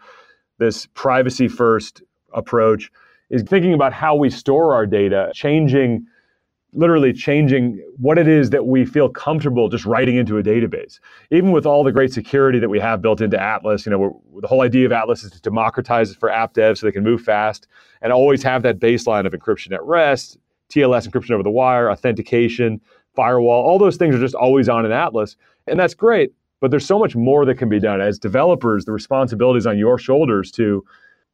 this 0.58 0.88
privacy 0.96 1.48
first 1.48 2.02
approach 2.34 2.90
is 3.30 3.44
thinking 3.44 3.76
about 3.76 3.94
how 3.94 4.16
we 4.16 4.32
store 4.32 4.74
our 4.74 4.88
data, 4.88 5.32
changing 5.36 6.08
literally 6.74 7.14
changing 7.14 7.80
what 7.98 8.18
it 8.18 8.28
is 8.28 8.50
that 8.50 8.66
we 8.66 8.86
feel 8.86 9.10
comfortable 9.10 9.70
just 9.70 9.86
writing 9.86 10.16
into 10.16 10.38
a 10.38 10.44
database. 10.44 11.00
Even 11.32 11.52
with 11.52 11.66
all 11.66 11.84
the 11.84 11.92
great 11.92 12.12
security 12.12 12.60
that 12.60 12.70
we 12.70 12.80
have 12.80 13.02
built 13.02 13.22
into 13.22 13.40
Atlas, 13.42 13.86
you 13.86 13.92
know, 13.92 14.22
the 14.42 14.48
whole 14.48 14.62
idea 14.62 14.86
of 14.86 14.92
Atlas 14.92 15.24
is 15.24 15.32
to 15.32 15.42
democratize 15.42 16.12
it 16.12 16.18
for 16.20 16.30
app 16.30 16.54
devs 16.54 16.80
so 16.80 16.88
they 16.88 16.92
can 16.92 17.04
move 17.04 17.22
fast 17.22 17.68
and 18.02 18.12
always 18.12 18.42
have 18.44 18.64
that 18.64 18.80
baseline 18.80 19.26
of 19.26 19.34
encryption 19.34 19.72
at 19.72 19.84
rest, 19.84 20.38
TLS 20.70 21.08
encryption 21.08 21.32
over 21.32 21.44
the 21.44 21.52
wire, 21.52 21.92
authentication, 21.92 22.82
firewall. 23.16 23.64
All 23.64 23.78
those 23.78 23.98
things 23.98 24.16
are 24.16 24.20
just 24.20 24.36
always 24.36 24.68
on 24.68 24.86
in 24.86 24.92
Atlas. 24.92 25.36
And 25.68 25.80
that's 25.80 25.94
great, 25.94 26.34
but 26.60 26.72
there's 26.72 26.86
so 26.86 26.98
much 27.00 27.16
more 27.16 27.46
that 27.46 27.56
can 27.56 27.70
be 27.70 27.80
done. 27.80 28.02
As 28.02 28.18
developers, 28.18 28.86
the 28.86 28.92
responsibility 28.92 29.60
is 29.60 29.68
on 29.68 29.78
your 29.78 29.98
shoulders 29.98 30.52
to, 30.52 30.84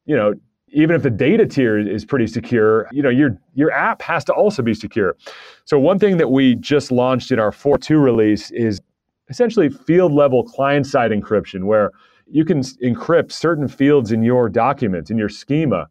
you 0.04 0.16
know, 0.16 0.34
even 0.72 0.94
if 0.94 1.02
the 1.02 1.10
data 1.10 1.46
tier 1.46 1.78
is 1.78 2.04
pretty 2.04 2.26
secure, 2.26 2.88
you 2.92 3.02
know, 3.02 3.08
your 3.08 3.36
your 3.54 3.72
app 3.72 4.02
has 4.02 4.24
to 4.24 4.32
also 4.32 4.62
be 4.62 4.74
secure. 4.74 5.16
So 5.64 5.78
one 5.78 5.98
thing 5.98 6.16
that 6.18 6.30
we 6.30 6.54
just 6.56 6.92
launched 6.92 7.32
in 7.32 7.38
our 7.38 7.50
4.2 7.50 8.02
release 8.02 8.50
is 8.50 8.80
essentially 9.28 9.68
field 9.68 10.12
level 10.12 10.44
client 10.44 10.86
side 10.86 11.10
encryption 11.10 11.64
where 11.64 11.90
you 12.26 12.44
can 12.44 12.60
encrypt 12.60 13.32
certain 13.32 13.68
fields 13.68 14.12
in 14.12 14.22
your 14.22 14.48
documents 14.48 15.10
in 15.10 15.18
your 15.18 15.28
schema 15.28 15.88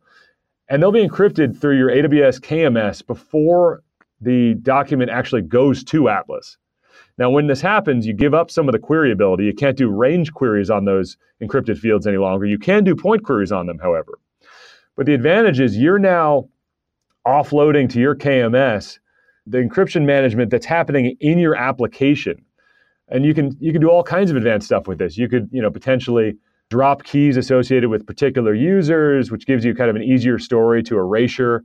and 0.70 0.82
they'll 0.82 0.92
be 0.92 1.06
encrypted 1.06 1.60
through 1.60 1.78
your 1.78 1.90
AWS 1.90 2.40
KMS 2.40 3.06
before 3.06 3.84
the 4.22 4.54
document 4.56 5.10
actually 5.10 5.42
goes 5.42 5.84
to 5.86 6.10
Atlas. 6.10 6.58
Now, 7.18 7.30
when 7.30 7.48
this 7.48 7.60
happens, 7.60 8.06
you 8.06 8.14
give 8.14 8.34
up 8.34 8.52
some 8.52 8.70
of 8.70 8.74
the 8.74 8.80
query 8.80 9.12
ability. 9.12 9.44
You 9.44 9.54
can't 9.54 9.78
do 9.78 9.90
range 9.90 10.32
queries 10.32 10.70
on 10.70 10.86
those 10.86 11.18
encrypted 11.42 11.78
fields 11.78 12.08
any 12.08 12.18
longer. 12.18 12.46
You 12.46 12.60
can 12.60 12.84
do 12.84 12.96
point 12.96 13.24
queries 13.24 13.52
on 13.52 13.66
them, 13.66 13.80
however. 13.80 14.20
But 15.00 15.06
the 15.06 15.14
advantage 15.14 15.62
is 15.62 15.78
you're 15.78 15.98
now 15.98 16.50
offloading 17.26 17.90
to 17.92 18.02
your 18.02 18.18
KMS 18.18 19.00
the 19.48 19.60
encryption 19.60 20.04
management 20.04 20.52
that's 20.52 20.66
happening 20.66 21.16
in 21.22 21.40
your 21.40 21.56
application. 21.56 22.44
And 23.08 23.24
you 23.24 23.34
can 23.34 23.56
you 23.62 23.72
can 23.72 23.80
do 23.80 23.90
all 23.90 24.04
kinds 24.04 24.30
of 24.30 24.36
advanced 24.36 24.66
stuff 24.66 24.90
with 24.90 24.98
this. 24.98 25.18
You 25.18 25.30
could, 25.30 25.48
you 25.54 25.62
know, 25.62 25.72
potentially 25.72 26.36
drop 26.70 27.06
keys 27.06 27.38
associated 27.38 27.90
with 27.90 28.06
particular 28.06 28.54
users, 28.54 29.32
which 29.32 29.46
gives 29.46 29.64
you 29.64 29.74
kind 29.74 29.90
of 29.90 29.96
an 29.96 30.04
easier 30.04 30.38
story 30.38 30.84
to 30.84 30.98
erasure, 30.98 31.64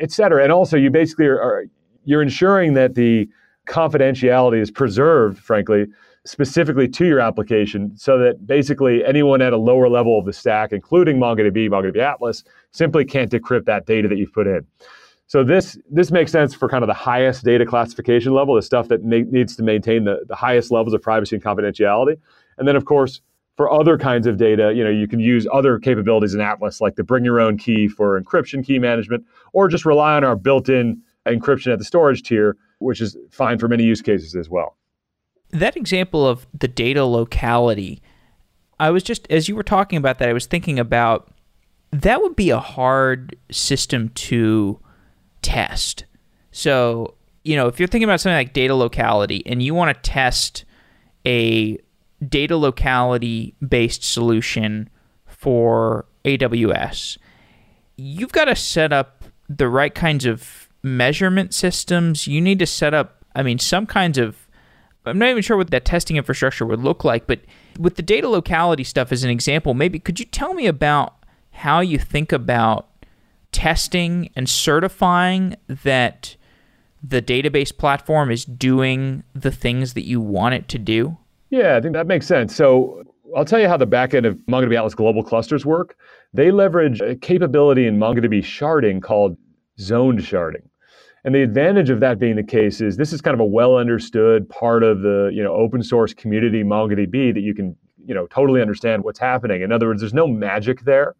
et 0.00 0.10
cetera. 0.10 0.42
And 0.42 0.50
also 0.50 0.76
you 0.76 0.90
basically 0.90 1.26
are, 1.26 1.40
are 1.40 1.64
you're 2.04 2.20
ensuring 2.20 2.74
that 2.74 2.96
the 2.96 3.28
confidentiality 3.66 4.60
is 4.60 4.70
preserved, 4.70 5.38
frankly, 5.38 5.86
specifically 6.24 6.88
to 6.88 7.06
your 7.06 7.20
application 7.20 7.96
so 7.96 8.18
that 8.18 8.46
basically 8.46 9.04
anyone 9.04 9.42
at 9.42 9.52
a 9.52 9.56
lower 9.56 9.88
level 9.88 10.18
of 10.18 10.24
the 10.24 10.32
stack, 10.32 10.72
including 10.72 11.18
MongoDB, 11.18 11.68
MongoDB 11.68 11.98
Atlas, 11.98 12.44
simply 12.70 13.04
can't 13.04 13.30
decrypt 13.30 13.64
that 13.64 13.86
data 13.86 14.08
that 14.08 14.18
you've 14.18 14.32
put 14.32 14.46
in. 14.46 14.64
So 15.26 15.42
this 15.42 15.78
this 15.90 16.10
makes 16.10 16.30
sense 16.30 16.54
for 16.54 16.68
kind 16.68 16.84
of 16.84 16.88
the 16.88 16.94
highest 16.94 17.44
data 17.44 17.64
classification 17.64 18.34
level, 18.34 18.54
the 18.54 18.62
stuff 18.62 18.88
that 18.88 19.02
ma- 19.02 19.24
needs 19.30 19.56
to 19.56 19.62
maintain 19.62 20.04
the, 20.04 20.24
the 20.28 20.34
highest 20.34 20.70
levels 20.70 20.92
of 20.92 21.00
privacy 21.00 21.36
and 21.36 21.42
confidentiality. 21.42 22.18
And 22.58 22.68
then 22.68 22.76
of 22.76 22.84
course, 22.84 23.22
for 23.56 23.72
other 23.72 23.96
kinds 23.96 24.26
of 24.26 24.36
data, 24.36 24.72
you 24.74 24.84
know, 24.84 24.90
you 24.90 25.08
can 25.08 25.20
use 25.20 25.46
other 25.52 25.78
capabilities 25.78 26.34
in 26.34 26.40
Atlas, 26.40 26.80
like 26.80 26.96
the 26.96 27.04
bring 27.04 27.24
your 27.24 27.40
own 27.40 27.56
key 27.56 27.88
for 27.88 28.20
encryption 28.20 28.64
key 28.64 28.78
management, 28.78 29.24
or 29.52 29.68
just 29.68 29.84
rely 29.84 30.14
on 30.16 30.24
our 30.24 30.36
built-in 30.36 31.00
encryption 31.26 31.72
at 31.72 31.78
the 31.78 31.84
storage 31.84 32.22
tier 32.22 32.56
which 32.82 33.00
is 33.00 33.16
fine 33.30 33.58
for 33.58 33.68
many 33.68 33.84
use 33.84 34.02
cases 34.02 34.34
as 34.34 34.48
well. 34.48 34.76
That 35.50 35.76
example 35.76 36.26
of 36.26 36.46
the 36.58 36.68
data 36.68 37.04
locality, 37.04 38.02
I 38.80 38.90
was 38.90 39.02
just, 39.02 39.26
as 39.30 39.48
you 39.48 39.56
were 39.56 39.62
talking 39.62 39.98
about 39.98 40.18
that, 40.18 40.28
I 40.28 40.32
was 40.32 40.46
thinking 40.46 40.78
about 40.78 41.32
that 41.92 42.22
would 42.22 42.36
be 42.36 42.50
a 42.50 42.58
hard 42.58 43.36
system 43.50 44.08
to 44.10 44.80
test. 45.42 46.04
So, 46.50 47.14
you 47.44 47.56
know, 47.56 47.66
if 47.66 47.78
you're 47.78 47.88
thinking 47.88 48.08
about 48.08 48.20
something 48.20 48.36
like 48.36 48.52
data 48.52 48.74
locality 48.74 49.42
and 49.46 49.62
you 49.62 49.74
want 49.74 49.94
to 49.94 50.10
test 50.10 50.64
a 51.26 51.78
data 52.26 52.56
locality 52.56 53.54
based 53.66 54.04
solution 54.04 54.88
for 55.26 56.06
AWS, 56.24 57.18
you've 57.96 58.32
got 58.32 58.46
to 58.46 58.56
set 58.56 58.92
up 58.92 59.24
the 59.48 59.68
right 59.68 59.94
kinds 59.94 60.24
of 60.24 60.61
measurement 60.82 61.54
systems. 61.54 62.26
You 62.26 62.40
need 62.40 62.58
to 62.58 62.66
set 62.66 62.94
up, 62.94 63.24
I 63.34 63.42
mean, 63.42 63.58
some 63.58 63.86
kinds 63.86 64.18
of 64.18 64.36
I'm 65.04 65.18
not 65.18 65.30
even 65.30 65.42
sure 65.42 65.56
what 65.56 65.70
that 65.70 65.84
testing 65.84 66.16
infrastructure 66.16 66.64
would 66.64 66.80
look 66.80 67.04
like, 67.04 67.26
but 67.26 67.40
with 67.78 67.96
the 67.96 68.02
data 68.02 68.28
locality 68.28 68.84
stuff 68.84 69.10
as 69.10 69.24
an 69.24 69.30
example, 69.30 69.74
maybe 69.74 69.98
could 69.98 70.20
you 70.20 70.26
tell 70.26 70.54
me 70.54 70.66
about 70.66 71.14
how 71.50 71.80
you 71.80 71.98
think 71.98 72.32
about 72.32 72.88
testing 73.50 74.30
and 74.36 74.48
certifying 74.48 75.56
that 75.66 76.36
the 77.02 77.20
database 77.20 77.76
platform 77.76 78.30
is 78.30 78.44
doing 78.44 79.24
the 79.34 79.50
things 79.50 79.94
that 79.94 80.06
you 80.06 80.20
want 80.20 80.54
it 80.54 80.68
to 80.68 80.78
do? 80.78 81.16
Yeah, 81.50 81.76
I 81.76 81.80
think 81.80 81.94
that 81.94 82.06
makes 82.06 82.26
sense. 82.26 82.54
So 82.54 83.02
I'll 83.36 83.44
tell 83.44 83.60
you 83.60 83.68
how 83.68 83.76
the 83.76 83.86
backend 83.86 84.26
of 84.26 84.36
MongoDB 84.48 84.76
Atlas 84.76 84.94
global 84.94 85.24
clusters 85.24 85.66
work. 85.66 85.96
They 86.32 86.50
leverage 86.52 87.00
a 87.00 87.16
capability 87.16 87.86
in 87.86 87.98
MongoDB 87.98 88.38
sharding 88.38 89.02
called 89.02 89.36
zoned 89.80 90.20
sharding. 90.20 90.62
And 91.24 91.34
the 91.34 91.42
advantage 91.42 91.90
of 91.90 92.00
that 92.00 92.18
being 92.18 92.36
the 92.36 92.42
case 92.42 92.80
is 92.80 92.96
this 92.96 93.12
is 93.12 93.20
kind 93.20 93.34
of 93.34 93.40
a 93.40 93.44
well 93.44 93.76
understood 93.76 94.48
part 94.48 94.82
of 94.82 95.02
the 95.02 95.30
you 95.32 95.42
know 95.42 95.52
open 95.52 95.82
source 95.82 96.12
community 96.12 96.62
MongoDB 96.64 97.32
that 97.34 97.42
you 97.42 97.54
can 97.54 97.76
you 98.04 98.14
know 98.14 98.26
totally 98.26 98.60
understand 98.60 99.04
what's 99.04 99.18
happening. 99.18 99.62
In 99.62 99.70
other 99.70 99.86
words, 99.86 100.00
there's 100.00 100.14
no 100.14 100.26
magic 100.26 100.82
there. 100.82 101.14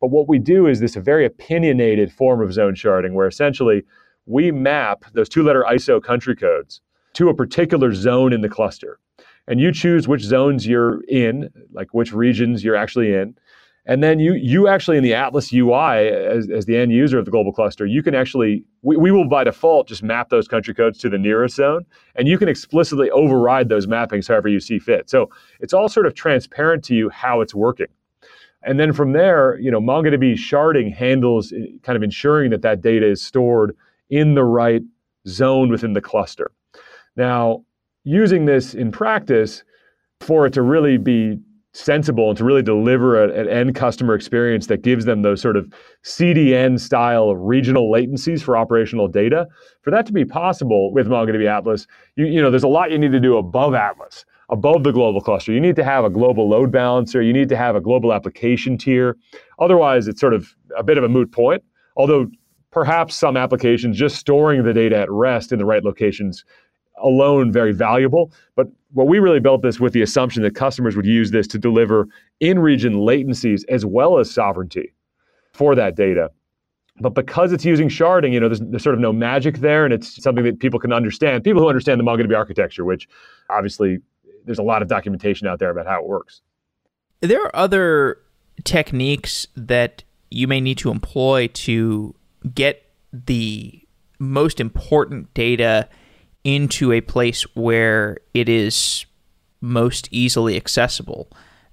But 0.00 0.10
what 0.10 0.28
we 0.28 0.38
do 0.38 0.66
is 0.66 0.80
this 0.80 0.94
very 0.94 1.26
opinionated 1.26 2.12
form 2.12 2.40
of 2.40 2.52
zone 2.52 2.74
sharding 2.74 3.14
where 3.14 3.26
essentially 3.26 3.82
we 4.26 4.52
map 4.52 5.04
those 5.12 5.28
two 5.28 5.42
letter 5.42 5.64
ISO 5.68 6.02
country 6.02 6.36
codes 6.36 6.80
to 7.14 7.28
a 7.28 7.34
particular 7.34 7.92
zone 7.94 8.32
in 8.32 8.42
the 8.42 8.48
cluster. 8.48 9.00
And 9.48 9.58
you 9.60 9.72
choose 9.72 10.06
which 10.06 10.22
zones 10.22 10.66
you're 10.66 11.02
in, 11.04 11.48
like 11.72 11.94
which 11.94 12.12
regions 12.12 12.62
you're 12.62 12.76
actually 12.76 13.14
in. 13.14 13.34
And 13.88 14.02
then 14.02 14.20
you 14.20 14.34
you 14.34 14.68
actually 14.68 14.98
in 14.98 15.02
the 15.02 15.14
Atlas 15.14 15.50
UI 15.50 16.08
as, 16.08 16.48
as 16.50 16.66
the 16.66 16.76
end 16.76 16.92
user 16.92 17.18
of 17.18 17.24
the 17.24 17.30
global 17.30 17.54
cluster, 17.54 17.86
you 17.86 18.02
can 18.02 18.14
actually 18.14 18.62
we, 18.82 18.98
we 18.98 19.10
will 19.10 19.26
by 19.26 19.44
default 19.44 19.88
just 19.88 20.02
map 20.02 20.28
those 20.28 20.46
country 20.46 20.74
codes 20.74 20.98
to 20.98 21.08
the 21.08 21.16
nearest 21.16 21.56
zone, 21.56 21.86
and 22.14 22.28
you 22.28 22.36
can 22.36 22.48
explicitly 22.48 23.10
override 23.10 23.70
those 23.70 23.86
mappings 23.86 24.28
however 24.28 24.48
you 24.48 24.60
see 24.60 24.78
fit. 24.78 25.08
So 25.08 25.30
it's 25.58 25.72
all 25.72 25.88
sort 25.88 26.04
of 26.04 26.14
transparent 26.14 26.84
to 26.84 26.94
you 26.94 27.08
how 27.08 27.40
it's 27.40 27.54
working. 27.54 27.86
And 28.62 28.78
then 28.78 28.92
from 28.92 29.12
there, 29.12 29.58
you 29.58 29.70
know, 29.70 29.80
MongoDB 29.80 30.34
sharding 30.34 30.94
handles 30.94 31.52
eh, 31.52 31.66
kind 31.82 31.96
of 31.96 32.02
ensuring 32.02 32.50
that 32.50 32.60
that 32.62 32.82
data 32.82 33.08
is 33.08 33.22
stored 33.22 33.74
in 34.10 34.34
the 34.34 34.44
right 34.44 34.82
zone 35.26 35.70
within 35.70 35.94
the 35.94 36.02
cluster. 36.02 36.50
Now, 37.16 37.64
using 38.04 38.44
this 38.44 38.74
in 38.74 38.92
practice 38.92 39.64
for 40.20 40.44
it 40.46 40.52
to 40.54 40.62
really 40.62 40.98
be 40.98 41.38
sensible 41.72 42.30
and 42.30 42.38
to 42.38 42.44
really 42.44 42.62
deliver 42.62 43.22
a, 43.22 43.40
an 43.40 43.48
end 43.48 43.74
customer 43.74 44.14
experience 44.14 44.66
that 44.66 44.82
gives 44.82 45.04
them 45.04 45.22
those 45.22 45.40
sort 45.40 45.56
of 45.56 45.72
CDN 46.04 46.80
style 46.80 47.36
regional 47.36 47.90
latencies 47.90 48.42
for 48.42 48.56
operational 48.56 49.08
data, 49.08 49.46
for 49.82 49.90
that 49.90 50.06
to 50.06 50.12
be 50.12 50.24
possible 50.24 50.92
with 50.92 51.06
MongoDB 51.06 51.46
Atlas, 51.46 51.86
you, 52.16 52.26
you 52.26 52.40
know, 52.40 52.50
there's 52.50 52.64
a 52.64 52.68
lot 52.68 52.90
you 52.90 52.98
need 52.98 53.12
to 53.12 53.20
do 53.20 53.36
above 53.36 53.74
Atlas, 53.74 54.24
above 54.48 54.82
the 54.82 54.92
global 54.92 55.20
cluster. 55.20 55.52
You 55.52 55.60
need 55.60 55.76
to 55.76 55.84
have 55.84 56.04
a 56.04 56.10
global 56.10 56.48
load 56.48 56.72
balancer. 56.72 57.22
You 57.22 57.32
need 57.32 57.48
to 57.50 57.56
have 57.56 57.76
a 57.76 57.80
global 57.80 58.12
application 58.12 58.78
tier. 58.78 59.16
Otherwise, 59.58 60.08
it's 60.08 60.20
sort 60.20 60.34
of 60.34 60.54
a 60.76 60.82
bit 60.82 60.98
of 60.98 61.04
a 61.04 61.08
moot 61.08 61.30
point. 61.32 61.62
Although 61.96 62.28
perhaps 62.70 63.14
some 63.14 63.36
applications 63.36 63.98
just 63.98 64.16
storing 64.16 64.62
the 64.62 64.72
data 64.72 64.96
at 64.96 65.10
rest 65.10 65.52
in 65.52 65.58
the 65.58 65.64
right 65.64 65.84
locations 65.84 66.44
alone 67.02 67.52
very 67.52 67.72
valuable. 67.72 68.32
But 68.56 68.68
what 68.92 69.06
we 69.06 69.18
really 69.18 69.40
built 69.40 69.62
this 69.62 69.78
with 69.78 69.92
the 69.92 70.02
assumption 70.02 70.42
that 70.42 70.54
customers 70.54 70.96
would 70.96 71.06
use 71.06 71.30
this 71.30 71.46
to 71.48 71.58
deliver 71.58 72.08
in 72.40 72.58
region 72.58 72.94
latencies 72.94 73.62
as 73.68 73.84
well 73.84 74.18
as 74.18 74.30
sovereignty 74.30 74.92
for 75.52 75.74
that 75.74 75.94
data. 75.94 76.30
But 77.00 77.10
because 77.10 77.52
it's 77.52 77.64
using 77.64 77.88
sharding, 77.88 78.32
you 78.32 78.40
know, 78.40 78.48
there's, 78.48 78.60
there's, 78.60 78.82
sort 78.82 78.94
of 78.94 79.00
no 79.00 79.12
magic 79.12 79.58
there, 79.58 79.84
and 79.84 79.94
it's 79.94 80.20
something 80.22 80.44
that 80.44 80.58
people 80.58 80.80
can 80.80 80.92
understand. 80.92 81.44
People 81.44 81.62
who 81.62 81.68
understand 81.68 82.00
the 82.00 82.04
MongoDB 82.04 82.36
architecture, 82.36 82.84
which 82.84 83.08
obviously 83.50 83.98
there's 84.44 84.58
a 84.58 84.64
lot 84.64 84.82
of 84.82 84.88
documentation 84.88 85.46
out 85.46 85.58
there 85.58 85.70
about 85.70 85.86
how 85.86 86.00
it 86.00 86.08
works. 86.08 86.40
There 87.20 87.42
are 87.42 87.54
other 87.54 88.18
techniques 88.64 89.46
that 89.56 90.02
you 90.30 90.48
may 90.48 90.60
need 90.60 90.78
to 90.78 90.90
employ 90.90 91.48
to 91.48 92.14
get 92.54 92.82
the 93.12 93.80
most 94.18 94.58
important 94.60 95.32
data 95.34 95.88
into 96.48 96.92
a 96.92 97.02
place 97.02 97.42
where 97.54 98.16
it 98.32 98.48
is 98.48 99.04
most 99.60 100.08
easily 100.10 100.56
accessible. 100.56 101.28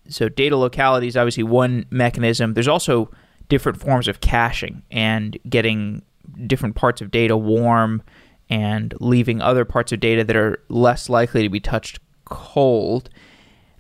So, 0.10 0.28
data 0.28 0.58
locality 0.58 1.08
is 1.08 1.16
obviously 1.16 1.44
one 1.44 1.86
mechanism. 1.90 2.54
There's 2.54 2.68
also 2.68 3.10
different 3.48 3.80
forms 3.80 4.10
of 4.10 4.20
caching 4.20 4.84
and 4.92 5.38
getting 5.48 6.02
different 6.46 6.76
parts 6.76 7.00
of 7.00 7.10
data 7.10 7.38
warm 7.38 8.04
and 8.50 8.94
leaving 9.00 9.42
other 9.42 9.64
parts 9.64 9.94
of 9.94 10.02
data 10.02 10.26
that 10.26 10.36
are 10.36 10.60
less 10.68 11.08
likely 11.08 11.44
to 11.44 11.50
be 11.50 11.62
touched 11.62 12.00
cold. 12.26 13.10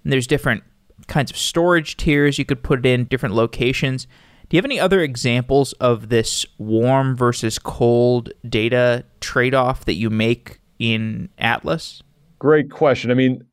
And 0.03 0.13
there's 0.13 0.27
different 0.27 0.63
kinds 1.07 1.29
of 1.29 1.35
storage 1.35 1.97
tiers 1.97 2.39
you 2.39 2.45
could 2.45 2.63
put 2.63 2.79
it 2.79 2.85
in, 2.85 3.03
different 3.05 3.35
locations. 3.35 4.05
Do 4.47 4.55
you 4.55 4.59
have 4.59 4.65
any 4.65 4.79
other 4.79 5.01
examples 5.01 5.73
of 5.73 6.07
this 6.07 6.45
warm 6.57 7.17
versus 7.17 7.59
cold 7.59 8.31
data 8.47 9.03
trade 9.19 9.53
off 9.53 9.83
that 9.85 9.95
you 9.95 10.09
make 10.09 10.59
in 10.80 11.30
Atlas? 11.38 12.01
Great 12.39 12.69
question. 12.69 13.11
I 13.11 13.13
mean, 13.13 13.43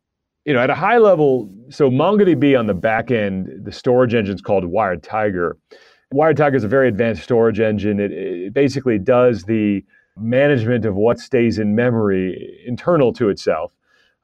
you 0.44 0.52
know, 0.52 0.60
at 0.60 0.70
a 0.70 0.74
high 0.74 0.98
level, 0.98 1.52
so 1.70 1.90
MongoDB 1.90 2.58
on 2.58 2.66
the 2.66 2.74
back 2.74 3.10
end, 3.10 3.64
the 3.64 3.72
storage 3.72 4.14
engine 4.14 4.34
is 4.34 4.42
called 4.42 4.64
WiredTiger. 4.64 5.52
Wired 6.12 6.36
Tiger 6.36 6.56
is 6.56 6.64
a 6.64 6.68
very 6.68 6.88
advanced 6.88 7.22
storage 7.22 7.60
engine. 7.60 7.98
It, 7.98 8.12
it 8.12 8.54
basically 8.54 8.98
does 8.98 9.44
the 9.44 9.84
management 10.16 10.84
of 10.84 10.94
what 10.94 11.18
stays 11.18 11.58
in 11.58 11.74
memory 11.74 12.62
internal 12.66 13.12
to 13.14 13.30
itself. 13.30 13.72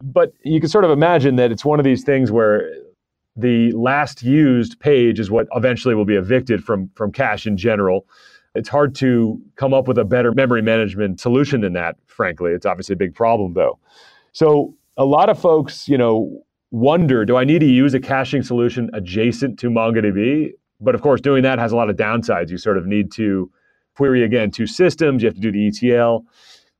But 0.03 0.32
you 0.44 0.61
can 0.61 0.68
sort 0.68 0.84
of 0.84 0.90
imagine 0.90 1.36
that 1.36 1.51
it's 1.51 1.64
one 1.64 1.80
of 1.80 1.84
these 1.84 2.05
things 2.05 2.30
where 2.30 2.70
the 3.36 3.72
last 3.72 4.22
used 4.22 4.78
page 4.80 5.18
is 5.18 5.30
what 5.30 5.46
eventually 5.55 5.94
will 5.94 6.05
be 6.05 6.16
evicted 6.16 6.62
from, 6.62 6.90
from 6.94 7.12
cache 7.12 7.46
in 7.46 7.57
general. 7.57 8.07
It's 8.59 8.68
hard 8.68 8.94
to 8.96 9.40
come 9.54 9.72
up 9.72 9.86
with 9.86 9.98
a 9.98 10.04
better 10.04 10.32
memory 10.32 10.62
management 10.62 11.20
solution 11.20 11.61
than 11.61 11.72
that, 11.74 11.96
frankly. 12.06 12.50
It's 12.50 12.66
obviously 12.66 12.94
a 12.94 12.96
big 12.96 13.14
problem, 13.14 13.54
though. 13.54 13.78
So 14.32 14.74
a 14.96 15.04
lot 15.04 15.30
of 15.30 15.40
folks, 15.40 15.88
you 15.88 15.96
know, 15.96 16.42
wonder, 16.72 17.24
do 17.24 17.36
I 17.36 17.44
need 17.44 17.61
to 17.61 17.66
use 17.66 17.94
a 17.94 18.00
caching 18.00 18.42
solution 18.42 18.90
adjacent 18.92 19.59
to 19.61 19.70
MongoDB? 19.70 20.50
But 20.80 20.94
of 20.94 21.02
course, 21.02 21.20
doing 21.20 21.42
that 21.44 21.59
has 21.59 21.72
a 21.72 21.76
lot 21.76 21.88
of 21.88 21.96
downsides. 21.96 22.50
You 22.50 22.59
sort 22.59 22.78
of 22.78 22.86
need 22.86 23.12
to 23.12 23.50
query 23.94 24.24
again 24.24 24.50
two 24.50 24.66
systems. 24.66 25.22
You 25.22 25.28
have 25.28 25.34
to 25.36 25.40
do 25.40 25.52
the 25.52 25.68
ETL. 25.68 26.24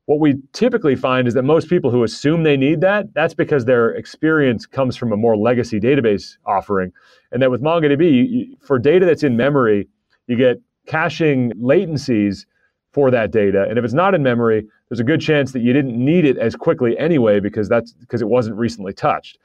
What 0.07 0.20
we 0.20 0.37
typically 0.53 0.97
find 0.97 1.29
is 1.29 1.35
that 1.35 1.43
most 1.43 1.68
people 1.68 1.91
who 1.91 2.03
assume 2.03 2.43
they 2.43 2.57
need 2.57 2.81
that, 2.81 3.12
that's 3.14 3.35
because 3.35 3.66
their 3.66 3.91
experience 3.91 4.66
comes 4.66 4.97
from 4.97 5.12
a 5.12 5.16
more 5.16 5.37
legacy 5.37 5.79
database 5.79 6.39
offering. 6.47 6.93
And 7.31 7.43
that 7.43 7.51
with 7.51 7.62
MongoDB, 7.62 8.62
for 8.62 8.79
data 8.79 9.05
that's 9.05 9.22
in 9.22 9.37
memory, 9.37 9.87
you 10.26 10.37
get 10.37 10.61
caching 10.89 11.53
latencies 11.53 12.47
for 12.93 13.11
that 13.11 13.30
data. 13.30 13.66
And 13.68 13.78
if 13.78 13.84
it's 13.84 13.95
not 13.95 14.14
in 14.14 14.22
memory, 14.22 14.66
there's 14.89 14.99
a 14.99 15.05
good 15.05 15.20
chance 15.20 15.53
that 15.53 15.61
you 15.61 15.72
didn't 15.72 15.97
need 15.97 16.24
it 16.24 16.39
as 16.39 16.57
quickly 16.57 16.99
anyway 16.99 17.39
because 17.39 17.68
that's 17.68 17.93
because 17.93 18.22
it 18.22 18.28
wasn't 18.28 18.57
recently 18.57 18.93
touched. 18.93 19.39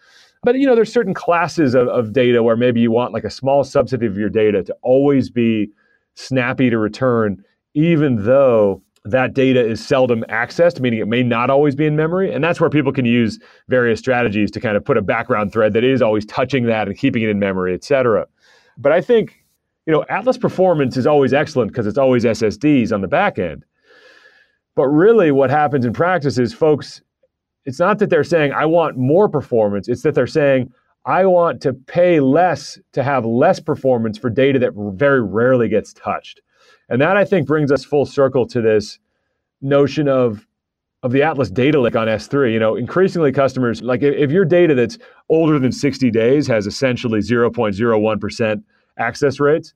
But 0.43 0.55
you 0.55 0.65
know, 0.65 0.75
there's 0.75 0.91
certain 0.91 1.13
classes 1.13 1.75
of, 1.75 1.87
of 1.87 2.13
data 2.13 2.41
where 2.41 2.55
maybe 2.55 2.79
you 2.79 2.91
want 2.91 3.13
like 3.13 3.23
a 3.23 3.29
small 3.29 3.63
subset 3.63 4.05
of 4.05 4.17
your 4.17 4.29
data 4.29 4.63
to 4.63 4.75
always 4.81 5.29
be 5.29 5.69
snappy 6.15 6.69
to 6.69 6.77
return, 6.77 7.43
even 7.73 8.23
though 8.23 8.81
that 9.05 9.33
data 9.33 9.65
is 9.65 9.85
seldom 9.85 10.23
accessed, 10.29 10.79
meaning 10.79 10.99
it 10.99 11.07
may 11.07 11.23
not 11.23 11.49
always 11.49 11.75
be 11.75 11.85
in 11.85 11.95
memory. 11.95 12.33
And 12.33 12.41
that's 12.41 12.61
where 12.61 12.69
people 12.69 12.93
can 12.93 13.05
use 13.05 13.37
various 13.67 13.99
strategies 13.99 14.49
to 14.51 14.61
kind 14.61 14.77
of 14.77 14.85
put 14.85 14.95
a 14.97 15.01
background 15.01 15.51
thread 15.51 15.73
that 15.73 15.83
is 15.83 16.01
always 16.01 16.25
touching 16.25 16.65
that 16.67 16.87
and 16.87 16.97
keeping 16.97 17.21
it 17.21 17.29
in 17.29 17.37
memory, 17.37 17.73
et 17.73 17.83
cetera. 17.83 18.25
But 18.77 18.93
I 18.93 19.01
think 19.01 19.42
you 19.85 19.93
know, 19.93 20.05
Atlas 20.09 20.37
performance 20.37 20.97
is 20.97 21.07
always 21.07 21.33
excellent 21.33 21.71
because 21.71 21.87
it's 21.87 21.97
always 21.97 22.23
SSDs 22.23 22.91
on 22.93 23.01
the 23.01 23.07
back 23.07 23.37
end. 23.37 23.65
But 24.75 24.87
really, 24.87 25.31
what 25.31 25.49
happens 25.49 25.85
in 25.85 25.93
practice 25.93 26.37
is 26.37 26.53
folks, 26.53 27.01
it's 27.65 27.79
not 27.79 27.99
that 27.99 28.09
they're 28.09 28.23
saying, 28.23 28.53
I 28.53 28.65
want 28.65 28.97
more 28.97 29.29
performance. 29.29 29.87
It's 29.87 30.01
that 30.01 30.15
they're 30.15 30.27
saying, 30.27 30.71
I 31.05 31.25
want 31.25 31.61
to 31.61 31.73
pay 31.73 32.19
less 32.19 32.79
to 32.93 33.03
have 33.03 33.25
less 33.25 33.59
performance 33.59 34.17
for 34.17 34.29
data 34.29 34.57
that 34.59 34.71
very 34.95 35.21
rarely 35.21 35.67
gets 35.67 35.93
touched. 35.93 36.41
And 36.89 37.01
that, 37.01 37.17
I 37.17 37.25
think, 37.25 37.47
brings 37.47 37.71
us 37.71 37.83
full 37.83 38.05
circle 38.05 38.47
to 38.47 38.61
this 38.61 38.99
notion 39.61 40.07
of 40.07 40.45
of 41.03 41.11
the 41.11 41.21
Atlas 41.21 41.49
data 41.51 41.81
lake 41.81 41.97
on 41.97 42.07
S3, 42.07 42.53
you 42.53 42.59
know, 42.59 42.77
increasingly 42.77 43.33
customers, 43.33 43.81
like 43.81 44.01
if, 44.01 44.15
if 44.15 44.31
your 44.31 44.45
data 44.45 44.73
that's 44.73 44.97
older 45.27 45.59
than 45.59 45.71
60 45.71 46.09
days 46.11 46.47
has 46.47 46.65
essentially 46.65 47.19
0.01% 47.19 48.63
access 48.97 49.39
rates, 49.39 49.73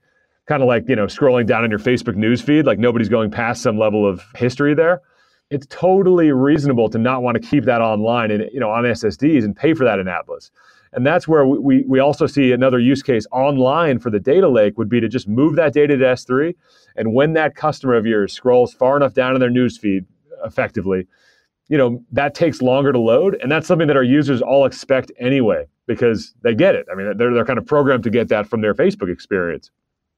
kind 0.48 0.62
of 0.62 0.68
like, 0.68 0.88
you 0.88 0.96
know, 0.96 1.06
scrolling 1.06 1.46
down 1.46 1.64
on 1.64 1.70
your 1.70 1.80
Facebook 1.80 2.16
news 2.16 2.42
feed, 2.42 2.66
like 2.66 2.80
nobody's 2.80 3.10
going 3.10 3.32
past 3.32 3.62
some 3.62 3.78
level 3.78 4.08
of 4.08 4.24
history 4.36 4.74
there. 4.74 5.02
It's 5.50 5.66
totally 5.70 6.32
reasonable 6.32 6.90
to 6.90 6.98
not 6.98 7.24
want 7.24 7.42
to 7.42 7.48
keep 7.48 7.66
that 7.66 7.82
online 7.82 8.32
and, 8.32 8.50
you 8.52 8.60
know, 8.60 8.70
on 8.70 8.84
SSDs 8.84 9.44
and 9.44 9.56
pay 9.56 9.74
for 9.74 9.84
that 9.86 10.00
in 10.00 10.08
Atlas. 10.08 10.52
And 10.94 11.06
that's 11.06 11.28
where 11.28 11.46
we, 11.46 11.84
we 11.88 12.00
also 12.00 12.28
see 12.28 12.52
another 12.52 12.80
use 12.80 13.04
case 13.04 13.26
online 13.32 14.00
for 14.00 14.10
the 14.10 14.20
data 14.20 14.48
lake 14.48 14.78
would 14.78 14.90
be 14.90 15.00
to 15.00 15.08
just 15.08 15.28
move 15.28 15.56
that 15.56 15.74
data 15.74 15.98
to 15.98 16.04
S3. 16.04 16.56
And 16.96 17.14
when 17.14 17.34
that 17.34 17.56
customer 17.56 17.96
of 17.96 18.06
yours 18.06 18.34
scrolls 18.34 18.74
far 18.74 18.98
enough 18.98 19.14
down 19.14 19.36
in 19.36 19.40
their 19.40 19.50
news 19.50 19.78
feed 19.78 20.06
effectively, 20.44 21.08
you 21.68 21.78
know, 21.78 22.04
that 22.12 22.34
takes 22.34 22.62
longer 22.62 22.92
to 22.92 23.00
load. 23.00 23.38
And 23.42 23.52
that's 23.52 23.68
something 23.68 23.88
that 23.88 23.98
our 23.98 24.04
users 24.04 24.42
all 24.42 24.66
expect 24.66 25.12
anyway 25.20 25.68
because 25.88 26.34
they 26.44 26.54
get 26.54 26.76
it. 26.76 26.86
I 26.92 26.96
mean, 26.96 27.18
they're, 27.18 27.34
they're 27.34 27.46
kind 27.46 27.58
of 27.58 27.66
programmed 27.66 28.04
to 28.04 28.10
get 28.10 28.28
that 28.30 28.48
from 28.48 28.62
their 28.62 28.74
Facebook 28.74 29.12
experience. 29.12 29.72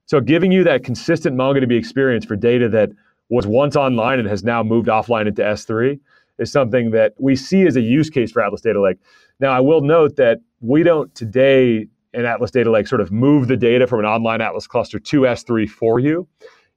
So 0.05 0.20
giving 0.20 0.51
you 0.51 0.63
that 0.63 0.84
consistent 0.84 1.38
MongoDB 1.38 1.78
experience 1.78 2.26
for 2.26 2.36
data 2.36 2.67
that 2.70 2.89
was 3.30 3.45
once 3.45 3.76
online 3.76 4.20
and 4.20 4.28
has 4.28 4.43
now 4.43 4.63
moved 4.63 4.88
offline 4.88 5.28
into 5.28 5.43
S3 5.43 5.99
is 6.39 6.51
something 6.51 6.91
that 6.91 7.13
we 7.20 7.36
see 7.36 7.67
as 7.67 7.76
a 7.76 7.82
use 7.82 8.09
case 8.09 8.32
for 8.32 8.41
Atlas 8.41 8.61
Data 8.61 8.82
Lake. 8.82 8.97
Now, 9.39 9.51
I 9.51 9.59
will 9.59 9.82
note 9.82 10.15
that 10.15 10.39
we 10.61 10.84
don't 10.84 11.13
today 11.13 11.88
in 12.13 12.26
Atlas 12.26 12.49
Data 12.49 12.72
Lake 12.72 12.88
sort 12.88 13.01
of 13.01 13.11
move 13.11 13.47
the 13.47 13.57
data 13.57 13.86
from 13.86 13.99
an 13.99 14.05
online 14.05 14.41
Atlas 14.41 14.65
cluster 14.65 14.99
to 14.99 15.22
S3 15.22 15.70
for 15.70 15.99
you. 15.99 16.28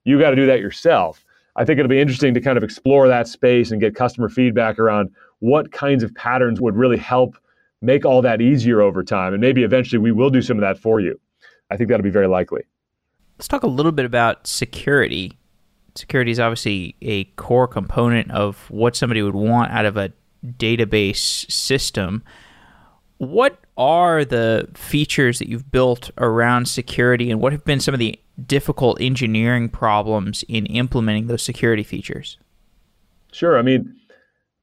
You 0.05 0.21
got 0.21 0.31
to 0.31 0.37
do 0.37 0.47
that 0.47 0.61
yourself. 0.61 1.25
I 1.57 1.65
think 1.65 1.79
it'll 1.79 1.89
be 1.89 2.01
interesting 2.01 2.35
to 2.35 2.41
kind 2.41 2.57
of 2.57 2.65
explore 2.65 3.09
that 3.09 3.29
space 3.29 3.71
and 3.71 3.81
get 3.81 3.95
customer 3.95 4.29
feedback 4.29 4.79
around 4.79 5.11
what 5.39 5.73
kinds 5.73 6.03
of 6.03 6.15
patterns 6.15 6.61
would 6.61 6.77
really 6.77 6.97
help 6.97 7.37
make 7.83 8.05
all 8.05 8.23
that 8.23 8.41
easier 8.41 8.81
over 8.81 9.03
time. 9.05 9.35
And 9.35 9.41
maybe 9.41 9.65
eventually 9.65 9.99
we 9.99 10.13
will 10.13 10.31
do 10.31 10.41
some 10.41 10.57
of 10.57 10.63
that 10.63 10.79
for 10.79 11.01
you. 11.01 11.21
I 11.71 11.77
think 11.77 11.91
that'll 11.91 12.05
be 12.05 12.11
very 12.11 12.29
likely. 12.29 12.63
Let's 13.39 13.49
talk 13.49 13.63
a 13.63 13.69
little 13.69 13.93
bit 13.93 14.05
about 14.05 14.47
security. 14.47 15.37
Security 15.95 16.31
is 16.31 16.41
obviously 16.41 16.97
a 17.03 17.25
core 17.37 17.67
component 17.67 18.31
of 18.31 18.71
what 18.71 18.97
somebody 18.97 19.23
would 19.23 19.35
want 19.35 19.73
out 19.73 19.85
of 19.85 19.97
a 19.97 20.13
database 20.45 21.51
system. 21.51 22.23
What 23.19 23.59
are 23.77 24.25
the 24.25 24.69
features 24.75 25.39
that 25.39 25.49
you've 25.49 25.71
built 25.71 26.11
around 26.19 26.67
security, 26.67 27.31
and 27.31 27.41
what 27.41 27.53
have 27.53 27.65
been 27.65 27.81
some 27.81 27.95
of 27.95 28.01
the 28.01 28.19
difficult 28.47 29.01
engineering 29.01 29.69
problems 29.69 30.45
in 30.49 30.67
implementing 30.67 31.27
those 31.27 31.43
security 31.43 31.83
features? 31.83 32.39
Sure. 33.33 33.59
I 33.59 33.63
mean, 33.63 33.95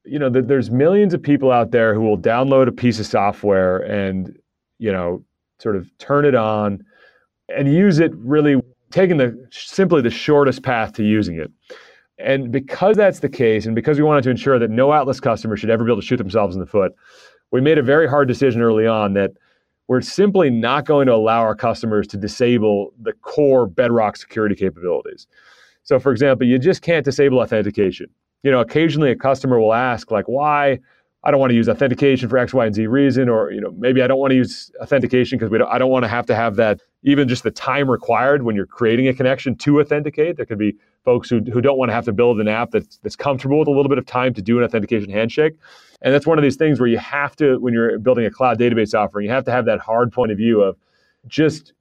you 0.06 0.18
know, 0.18 0.30
there's 0.30 0.72
millions 0.72 1.14
of 1.14 1.22
people 1.22 1.52
out 1.52 1.72
there 1.72 1.94
who 1.94 2.02
will 2.02 2.18
download 2.18 2.68
a 2.68 2.72
piece 2.72 3.00
of 3.00 3.06
software 3.06 3.80
and, 3.80 4.38
you 4.78 4.92
know, 4.92 5.24
sort 5.60 5.76
of 5.76 5.90
turn 5.98 6.26
it 6.26 6.36
on 6.36 6.84
and 7.50 7.72
use 7.72 8.00
it 8.00 8.12
really 8.16 8.62
taking 8.92 9.18
the 9.18 9.48
simply 9.52 10.02
the 10.02 10.10
shortest 10.10 10.64
path 10.64 10.94
to 10.94 11.04
using 11.04 11.38
it. 11.38 11.52
And 12.18 12.52
because 12.52 12.98
that's 12.98 13.20
the 13.20 13.30
case, 13.30 13.66
and 13.66 13.76
because 13.76 13.98
we 13.98 14.04
wanted 14.04 14.24
to 14.24 14.30
ensure 14.30 14.60
that 14.60 14.70
no 14.70 14.92
Atlas 14.94 15.20
customer 15.20 15.56
should 15.56 15.70
ever 15.70 15.84
be 15.84 15.92
able 15.92 16.02
to 16.02 16.08
shoot 16.08 16.18
themselves 16.18 16.56
in 16.56 16.60
the 16.60 16.68
foot, 16.68 16.94
we 17.52 17.62
made 17.62 17.78
a 17.78 17.84
very 17.84 18.08
hard 18.08 18.28
decision 18.28 18.62
early 18.62 18.86
on 18.86 19.14
that 19.14 19.32
we're 19.88 20.02
simply 20.02 20.50
not 20.50 20.86
going 20.86 21.08
to 21.08 21.14
allow 21.14 21.40
our 21.40 21.56
customers 21.56 22.08
to 22.08 22.18
disable 22.18 22.94
the 23.02 23.14
core 23.14 23.66
bedrock 23.66 24.18
security 24.18 24.54
capabilities. 24.54 25.28
So, 25.84 26.00
for 26.00 26.12
example, 26.12 26.46
you 26.46 26.60
just 26.60 26.82
can't 26.82 27.04
disable 27.04 27.40
authentication. 27.40 28.08
You 28.44 28.52
know, 28.52 28.60
occasionally 28.60 29.12
a 29.12 29.16
customer 29.16 29.60
will 29.60 29.74
ask, 29.74 30.12
like, 30.12 30.26
why? 30.28 30.80
I 31.24 31.32
don't 31.32 31.40
want 31.42 31.52
to 31.52 31.56
use 31.56 31.68
authentication 31.68 32.30
for 32.30 32.38
X, 32.38 32.54
Y, 32.54 32.66
and 32.66 32.74
Z 32.74 32.88
reason, 32.88 33.28
or 33.28 33.52
you 33.52 33.60
know, 33.60 33.72
maybe 33.78 34.02
I 34.02 34.08
don't 34.08 34.20
want 34.20 34.32
to 34.32 34.38
use 34.38 34.72
authentication 34.82 35.38
because 35.38 35.52
we 35.52 35.58
don't, 35.58 35.70
I 35.70 35.78
don't 35.78 35.92
want 35.92 36.04
to 36.04 36.08
have 36.08 36.26
to 36.28 36.36
have 36.36 36.56
that 36.56 36.80
even 37.04 37.28
just 37.28 37.44
the 37.44 37.52
time 37.52 37.92
required 37.92 38.44
when 38.44 38.56
you're 38.56 38.66
creating 38.66 39.10
a 39.10 39.14
connection 39.14 39.56
to 39.58 39.82
authenticate. 39.82 40.38
There 40.38 40.46
could 40.46 40.58
be 40.58 40.76
folks 41.04 41.30
who, 41.30 41.40
who 41.52 41.60
don't 41.60 41.78
want 41.78 41.90
to 41.90 41.94
have 41.94 42.06
to 42.06 42.14
build 42.14 42.40
an 42.40 42.48
app 42.48 42.72
that's, 42.72 42.98
that's 43.04 43.18
comfortable 43.18 43.60
with 43.60 43.68
a 43.68 43.72
little 43.72 43.90
bit 43.90 43.98
of 43.98 44.06
time 44.06 44.34
to 44.34 44.42
do 44.42 44.58
an 44.58 44.64
authentication 44.64 45.10
handshake. 45.10 45.56
And 46.02 46.14
that's 46.14 46.26
one 46.26 46.38
of 46.38 46.44
these 46.44 46.56
things 46.56 46.80
where 46.80 46.88
you 46.88 47.00
have 47.00 47.36
to, 47.38 47.58
when 47.58 47.74
you're 47.74 48.00
building 48.00 48.26
a 48.26 48.32
cloud 48.32 48.58
database 48.58 48.98
offering, 48.98 49.26
you 49.26 49.32
have 49.32 49.44
to 49.46 49.52
have 49.52 49.66
that 49.66 49.80
hard 49.80 50.14
point 50.14 50.32
of 50.32 50.38
view 50.38 50.62
of 50.62 50.78
just 51.28 51.74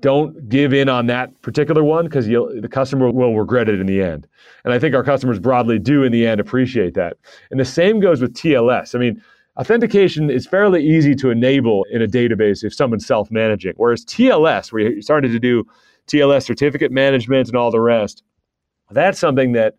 don't 0.00 0.48
give 0.48 0.72
in 0.72 0.88
on 0.88 1.06
that 1.06 1.40
particular 1.42 1.84
one 1.84 2.06
because 2.06 2.26
the 2.26 2.68
customer 2.70 3.10
will 3.10 3.36
regret 3.36 3.68
it 3.68 3.78
in 3.78 3.86
the 3.86 4.02
end. 4.02 4.26
And 4.64 4.72
I 4.72 4.78
think 4.78 4.94
our 4.94 5.04
customers 5.04 5.38
broadly 5.38 5.78
do 5.78 6.02
in 6.02 6.12
the 6.12 6.26
end 6.26 6.40
appreciate 6.40 6.94
that. 6.94 7.18
And 7.50 7.60
the 7.60 7.64
same 7.64 8.00
goes 8.00 8.20
with 8.20 8.34
TLS. 8.34 8.94
I 8.94 8.98
mean, 8.98 9.22
Authentication 9.58 10.30
is 10.30 10.46
fairly 10.46 10.82
easy 10.82 11.14
to 11.16 11.28
enable 11.28 11.84
in 11.90 12.00
a 12.00 12.06
database 12.06 12.64
if 12.64 12.72
someone's 12.72 13.04
self 13.04 13.30
managing. 13.30 13.74
Whereas 13.76 14.04
TLS, 14.04 14.72
where 14.72 14.92
you 14.92 15.02
started 15.02 15.30
to 15.32 15.38
do 15.38 15.64
TLS 16.06 16.44
certificate 16.44 16.90
management 16.90 17.48
and 17.48 17.56
all 17.56 17.70
the 17.70 17.80
rest, 17.80 18.22
that's 18.90 19.18
something 19.18 19.52
that 19.52 19.74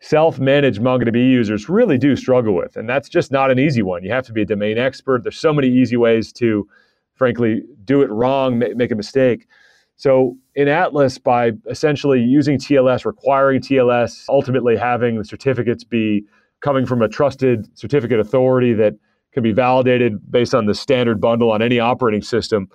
self 0.00 0.38
managed 0.38 0.82
MongoDB 0.82 1.30
users 1.30 1.66
really 1.66 1.96
do 1.96 2.14
struggle 2.14 2.54
with. 2.54 2.76
And 2.76 2.86
that's 2.86 3.08
just 3.08 3.32
not 3.32 3.50
an 3.50 3.58
easy 3.58 3.80
one. 3.80 4.04
You 4.04 4.12
have 4.12 4.26
to 4.26 4.34
be 4.34 4.42
a 4.42 4.46
domain 4.46 4.76
expert. 4.76 5.22
There's 5.22 5.38
so 5.38 5.54
many 5.54 5.68
easy 5.68 5.96
ways 5.96 6.30
to, 6.34 6.68
frankly, 7.16 7.62
do 7.84 8.02
it 8.02 8.10
wrong, 8.10 8.58
make 8.58 8.90
a 8.90 8.94
mistake. 8.94 9.48
So 9.96 10.36
in 10.54 10.68
Atlas, 10.68 11.18
by 11.18 11.52
essentially 11.68 12.20
using 12.20 12.58
TLS, 12.58 13.04
requiring 13.04 13.60
TLS, 13.60 14.26
ultimately 14.28 14.76
having 14.76 15.18
the 15.18 15.24
certificates 15.24 15.84
be 15.84 16.24
coming 16.60 16.86
from 16.86 17.02
a 17.02 17.08
trusted 17.08 17.66
certificate 17.78 18.20
authority 18.20 18.74
that 18.74 18.94
can 19.32 19.42
be 19.42 19.52
validated 19.52 20.30
based 20.30 20.54
on 20.54 20.66
the 20.66 20.74
standard 20.74 21.20
bundle 21.20 21.50
on 21.50 21.62
any 21.62 21.78
operating 21.78 22.22
system. 22.22 22.68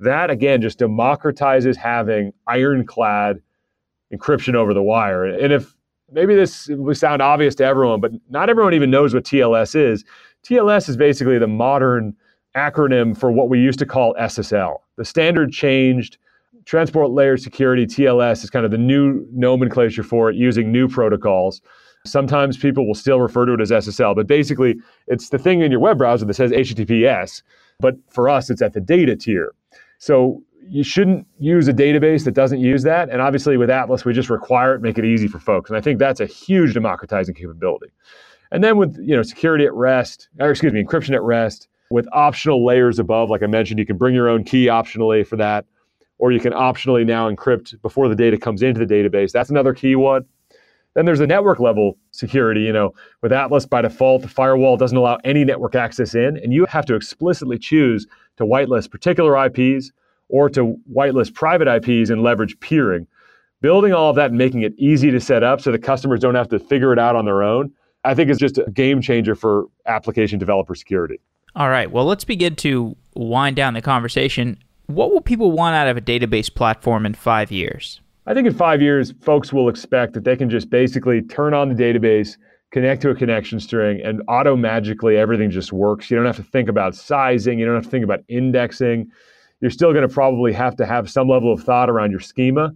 That 0.00 0.30
again 0.30 0.60
just 0.60 0.78
democratizes 0.78 1.76
having 1.76 2.32
ironclad 2.46 3.40
encryption 4.12 4.54
over 4.54 4.74
the 4.74 4.82
wire. 4.82 5.24
And 5.24 5.52
if 5.52 5.74
maybe 6.10 6.34
this 6.34 6.68
would 6.68 6.96
sound 6.96 7.22
obvious 7.22 7.54
to 7.56 7.64
everyone, 7.64 8.00
but 8.00 8.12
not 8.28 8.48
everyone 8.48 8.74
even 8.74 8.90
knows 8.90 9.14
what 9.14 9.24
TLS 9.24 9.74
is. 9.74 10.04
TLS 10.44 10.88
is 10.88 10.96
basically 10.96 11.38
the 11.38 11.46
modern 11.46 12.14
acronym 12.56 13.16
for 13.16 13.30
what 13.30 13.48
we 13.48 13.60
used 13.60 13.78
to 13.80 13.86
call 13.86 14.14
SSL. 14.14 14.76
The 14.96 15.04
standard 15.04 15.52
changed. 15.52 16.18
Transport 16.64 17.10
layer 17.10 17.36
security, 17.36 17.86
TLS, 17.86 18.42
is 18.42 18.50
kind 18.50 18.64
of 18.64 18.70
the 18.70 18.78
new 18.78 19.26
nomenclature 19.32 20.02
for 20.02 20.30
it 20.30 20.36
using 20.36 20.72
new 20.72 20.88
protocols. 20.88 21.60
Sometimes 22.06 22.56
people 22.56 22.86
will 22.86 22.94
still 22.94 23.20
refer 23.20 23.44
to 23.46 23.54
it 23.54 23.60
as 23.60 23.70
SSL, 23.70 24.14
but 24.14 24.26
basically 24.26 24.76
it's 25.06 25.28
the 25.28 25.38
thing 25.38 25.60
in 25.60 25.70
your 25.70 25.80
web 25.80 25.98
browser 25.98 26.24
that 26.24 26.34
says 26.34 26.50
HTTPS, 26.52 27.42
but 27.80 27.96
for 28.10 28.28
us 28.28 28.50
it's 28.50 28.62
at 28.62 28.72
the 28.72 28.80
data 28.80 29.16
tier. 29.16 29.52
So 29.98 30.42
you 30.68 30.82
shouldn't 30.82 31.26
use 31.38 31.68
a 31.68 31.72
database 31.72 32.24
that 32.24 32.34
doesn't 32.34 32.60
use 32.60 32.82
that. 32.84 33.10
And 33.10 33.20
obviously 33.20 33.56
with 33.56 33.70
Atlas, 33.70 34.04
we 34.04 34.12
just 34.12 34.30
require 34.30 34.74
it, 34.74 34.82
make 34.82 34.98
it 34.98 35.04
easy 35.04 35.28
for 35.28 35.38
folks. 35.38 35.70
And 35.70 35.76
I 35.76 35.80
think 35.80 35.98
that's 35.98 36.20
a 36.20 36.26
huge 36.26 36.74
democratizing 36.74 37.34
capability. 37.34 37.92
And 38.50 38.62
then 38.62 38.76
with 38.76 38.96
you 38.98 39.16
know 39.16 39.22
security 39.22 39.64
at 39.64 39.74
rest, 39.74 40.28
or 40.38 40.50
excuse 40.50 40.72
me, 40.72 40.82
encryption 40.82 41.14
at 41.14 41.22
rest, 41.22 41.68
with 41.94 42.08
optional 42.10 42.66
layers 42.66 42.98
above, 42.98 43.30
like 43.30 43.44
I 43.44 43.46
mentioned, 43.46 43.78
you 43.78 43.86
can 43.86 43.96
bring 43.96 44.16
your 44.16 44.28
own 44.28 44.42
key 44.42 44.66
optionally 44.66 45.24
for 45.24 45.36
that, 45.36 45.64
or 46.18 46.32
you 46.32 46.40
can 46.40 46.52
optionally 46.52 47.06
now 47.06 47.30
encrypt 47.30 47.80
before 47.82 48.08
the 48.08 48.16
data 48.16 48.36
comes 48.36 48.62
into 48.62 48.84
the 48.84 48.92
database. 48.92 49.30
That's 49.30 49.48
another 49.48 49.72
key 49.72 49.94
one. 49.94 50.24
Then 50.94 51.04
there's 51.04 51.20
the 51.20 51.26
network 51.28 51.60
level 51.60 51.96
security. 52.10 52.62
You 52.62 52.72
know, 52.72 52.94
with 53.22 53.32
Atlas 53.32 53.64
by 53.64 53.82
default, 53.82 54.22
the 54.22 54.28
firewall 54.28 54.76
doesn't 54.76 54.98
allow 54.98 55.18
any 55.22 55.44
network 55.44 55.76
access 55.76 56.16
in, 56.16 56.36
and 56.38 56.52
you 56.52 56.66
have 56.66 56.84
to 56.86 56.96
explicitly 56.96 57.60
choose 57.60 58.08
to 58.38 58.44
whitelist 58.44 58.90
particular 58.90 59.46
IPs 59.46 59.92
or 60.28 60.50
to 60.50 60.76
whitelist 60.92 61.34
private 61.34 61.68
IPs 61.68 62.10
and 62.10 62.24
leverage 62.24 62.58
peering. 62.58 63.06
Building 63.60 63.92
all 63.92 64.10
of 64.10 64.16
that 64.16 64.30
and 64.30 64.38
making 64.38 64.62
it 64.62 64.74
easy 64.78 65.12
to 65.12 65.20
set 65.20 65.44
up 65.44 65.60
so 65.60 65.70
the 65.70 65.78
customers 65.78 66.18
don't 66.18 66.34
have 66.34 66.48
to 66.48 66.58
figure 66.58 66.92
it 66.92 66.98
out 66.98 67.14
on 67.14 67.24
their 67.24 67.44
own, 67.44 67.72
I 68.02 68.16
think 68.16 68.30
is 68.30 68.38
just 68.38 68.58
a 68.58 68.68
game 68.72 69.00
changer 69.00 69.36
for 69.36 69.66
application 69.86 70.40
developer 70.40 70.74
security. 70.74 71.20
All 71.56 71.68
right. 71.68 71.90
Well, 71.90 72.04
let's 72.04 72.24
begin 72.24 72.56
to 72.56 72.96
wind 73.14 73.54
down 73.56 73.74
the 73.74 73.82
conversation. 73.82 74.58
What 74.86 75.12
will 75.12 75.20
people 75.20 75.52
want 75.52 75.76
out 75.76 75.86
of 75.86 75.96
a 75.96 76.00
database 76.00 76.52
platform 76.52 77.06
in 77.06 77.14
five 77.14 77.52
years? 77.52 78.00
I 78.26 78.34
think 78.34 78.46
in 78.46 78.54
five 78.54 78.82
years, 78.82 79.12
folks 79.20 79.52
will 79.52 79.68
expect 79.68 80.14
that 80.14 80.24
they 80.24 80.36
can 80.36 80.50
just 80.50 80.68
basically 80.68 81.22
turn 81.22 81.54
on 81.54 81.68
the 81.68 81.74
database, 81.74 82.36
connect 82.72 83.02
to 83.02 83.10
a 83.10 83.14
connection 83.14 83.60
string, 83.60 84.00
and 84.02 84.22
auto 84.28 84.56
magically 84.56 85.16
everything 85.16 85.50
just 85.50 85.72
works. 85.72 86.10
You 86.10 86.16
don't 86.16 86.26
have 86.26 86.36
to 86.36 86.42
think 86.42 86.68
about 86.68 86.96
sizing, 86.96 87.58
you 87.58 87.66
don't 87.66 87.74
have 87.74 87.84
to 87.84 87.90
think 87.90 88.04
about 88.04 88.20
indexing. 88.28 89.10
You're 89.60 89.70
still 89.70 89.92
going 89.92 90.06
to 90.06 90.12
probably 90.12 90.52
have 90.52 90.74
to 90.76 90.86
have 90.86 91.08
some 91.08 91.28
level 91.28 91.52
of 91.52 91.62
thought 91.62 91.88
around 91.88 92.10
your 92.10 92.20
schema, 92.20 92.72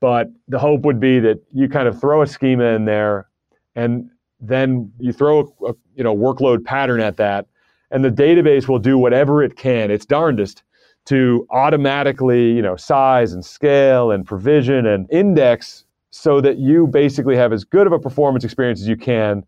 but 0.00 0.28
the 0.48 0.58
hope 0.58 0.82
would 0.82 0.98
be 0.98 1.20
that 1.20 1.38
you 1.52 1.68
kind 1.68 1.86
of 1.86 2.00
throw 2.00 2.22
a 2.22 2.26
schema 2.26 2.64
in 2.64 2.84
there 2.86 3.28
and 3.74 4.10
then 4.40 4.90
you 4.98 5.12
throw 5.12 5.40
a, 5.66 5.74
you 5.94 6.02
know 6.02 6.16
workload 6.16 6.64
pattern 6.64 7.00
at 7.00 7.16
that 7.16 7.46
and 7.92 8.04
the 8.04 8.10
database 8.10 8.66
will 8.66 8.78
do 8.78 8.98
whatever 8.98 9.42
it 9.42 9.56
can 9.56 9.90
its 9.90 10.04
darndest 10.04 10.64
to 11.04 11.46
automatically, 11.50 12.52
you 12.52 12.62
know, 12.62 12.76
size 12.76 13.32
and 13.32 13.44
scale 13.44 14.10
and 14.10 14.26
provision 14.26 14.86
and 14.86 15.10
index 15.10 15.84
so 16.10 16.40
that 16.40 16.58
you 16.58 16.86
basically 16.86 17.36
have 17.36 17.52
as 17.52 17.64
good 17.64 17.86
of 17.86 17.92
a 17.92 17.98
performance 17.98 18.44
experience 18.44 18.80
as 18.80 18.88
you 18.88 18.96
can, 18.96 19.44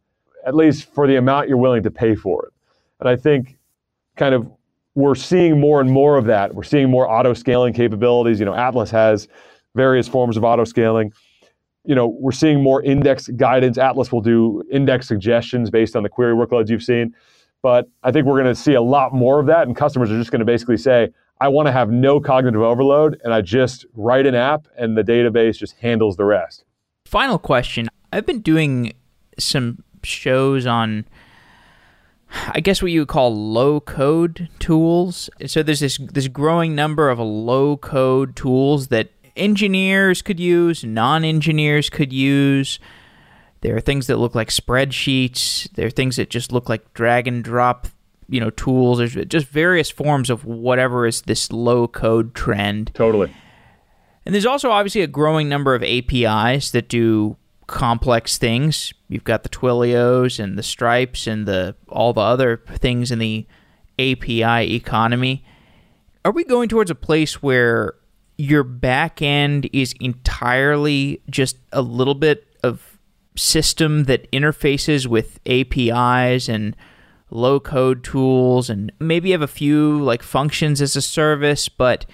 at 0.47 0.55
least 0.55 0.93
for 0.93 1.07
the 1.07 1.17
amount 1.17 1.49
you're 1.49 1.59
willing 1.59 1.83
to 1.83 1.91
pay 1.91 2.15
for 2.15 2.47
it. 2.47 2.53
And 3.01 3.09
I 3.09 3.17
think 3.17 3.57
kind 4.17 4.35
of 4.35 4.51
we're 4.95 5.15
seeing 5.15 5.61
more 5.61 5.81
and 5.81 5.91
more 5.91 6.17
of 6.17 6.25
that. 6.27 6.55
We're 6.55 6.63
seeing 6.63 6.91
more 6.91 7.11
auto 7.11 7.35
scaling 7.35 7.73
capabilities. 7.73 8.39
You 8.39 8.47
know, 8.47 8.55
Atlas 8.55 8.91
has 8.91 9.29
various 9.75 10.09
forms 10.09 10.37
of 10.37 10.45
auto 10.45 10.65
scaling. 10.65 11.13
You 11.85 11.95
know, 11.95 12.07
we're 12.07 12.33
seeing 12.33 12.63
more 12.63 12.83
index 12.83 13.29
guidance. 13.29 13.77
Atlas 13.77 14.11
will 14.11 14.21
do 14.21 14.63
index 14.71 15.07
suggestions 15.07 15.71
based 15.71 15.97
on 15.97 16.03
the 16.03 16.09
query 16.09 16.35
workloads 16.35 16.69
you've 16.71 16.83
seen. 16.83 17.15
But 17.65 17.89
I 18.03 18.13
think 18.13 18.27
we're 18.27 18.39
going 18.43 18.55
to 18.55 18.61
see 18.61 18.75
a 18.75 18.83
lot 18.83 19.15
more 19.15 19.41
of 19.41 19.47
that, 19.47 19.67
and 19.67 19.75
customers 19.75 20.11
are 20.11 20.19
just 20.19 20.31
going 20.31 20.41
to 20.41 20.45
basically 20.45 20.77
say, 20.77 21.09
I 21.41 21.49
want 21.49 21.67
to 21.67 21.73
have 21.73 21.91
no 21.91 22.21
cognitive 22.21 22.61
overload 22.61 23.19
and 23.25 23.33
I 23.33 23.41
just 23.41 23.87
write 23.95 24.27
an 24.27 24.35
app 24.35 24.69
and 24.77 24.99
the 24.99 25.03
database 25.03 25.57
just 25.57 25.75
handles 25.79 26.19
the 26.19 26.27
rest. 26.27 26.67
Final 27.07 27.39
question. 27.39 27.89
I've 28.13 28.27
been 28.27 28.43
doing 28.43 28.93
some 29.39 29.83
shows 30.03 30.67
on 30.67 31.07
I 32.49 32.61
guess 32.61 32.83
what 32.83 32.93
you 32.93 33.01
would 33.01 33.09
call 33.09 33.35
low 33.35 33.81
code 33.81 34.51
tools. 34.59 35.31
So 35.47 35.63
there's 35.63 35.81
this 35.81 35.99
this 35.99 36.29
growing 36.29 36.75
number 36.75 37.09
of 37.09 37.19
low 37.19 37.79
code 37.79 38.37
tools 38.37 38.89
that 38.89 39.11
engineers 39.37 40.21
could 40.21 40.39
use, 40.39 40.85
non-engineers 40.85 41.89
could 41.89 42.13
use. 42.13 42.79
There 43.65 43.75
are 43.75 43.81
things 43.81 44.09
that 44.09 44.19
look 44.19 44.35
like 44.35 44.51
spreadsheets. 44.51 45.73
There 45.73 45.87
are 45.87 45.91
things 45.91 46.17
that 46.17 46.29
just 46.29 46.53
look 46.53 46.69
like 46.69 46.93
drag 46.93 47.27
and 47.27 47.43
drop 47.43 47.89
you 48.29 48.39
know 48.39 48.51
tools. 48.51 48.99
There's 48.99 49.15
just 49.15 49.47
various 49.47 49.89
forms 49.91 50.29
of 50.29 50.45
whatever 50.45 51.07
is 51.07 51.23
this 51.23 51.51
low 51.51 51.89
code 51.89 52.35
trend. 52.35 52.91
Totally. 52.93 53.35
And 54.27 54.35
there's 54.35 54.45
also 54.45 54.71
obviously 54.71 55.01
a 55.01 55.07
growing 55.07 55.49
number 55.49 55.75
of 55.75 55.83
apis 55.83 56.73
that 56.73 56.91
do 56.91 57.39
complex 57.67 58.37
things. 58.37 58.93
You've 59.09 59.25
got 59.25 59.45
the 59.45 59.49
twilios 59.49 60.39
and 60.39 60.59
the 60.59 60.63
stripes 60.63 61.27
and 61.27 61.47
the 61.47 61.75
all 61.89 62.13
the 62.13 62.21
other 62.21 62.63
things 62.69 63.11
in 63.11 63.19
the 63.19 63.47
api 63.99 64.75
economy. 64.75 65.43
Are 66.23 66.33
we 66.33 66.45
going 66.45 66.69
towards 66.69 66.91
a 66.91 66.95
place 66.95 67.43
where 67.43 67.95
your 68.37 68.63
back 68.63 69.23
end 69.23 69.71
is 69.73 69.95
entirely 70.01 71.23
just 71.31 71.57
a 71.73 71.81
little 71.81 72.15
bit 72.15 72.47
system 73.37 74.05
that 74.05 74.31
interfaces 74.31 75.07
with 75.07 75.41
apis 75.47 76.49
and 76.49 76.77
low 77.31 77.59
code 77.59 78.05
tools 78.05 78.71
and 78.71 78.93
maybe 79.01 79.33
have 79.33 79.43
a 79.43 79.49
few 79.49 80.01
like 80.01 80.23
functions 80.23 80.81
as 80.81 80.95
a 80.97 81.03
service, 81.03 81.69
but 81.69 82.07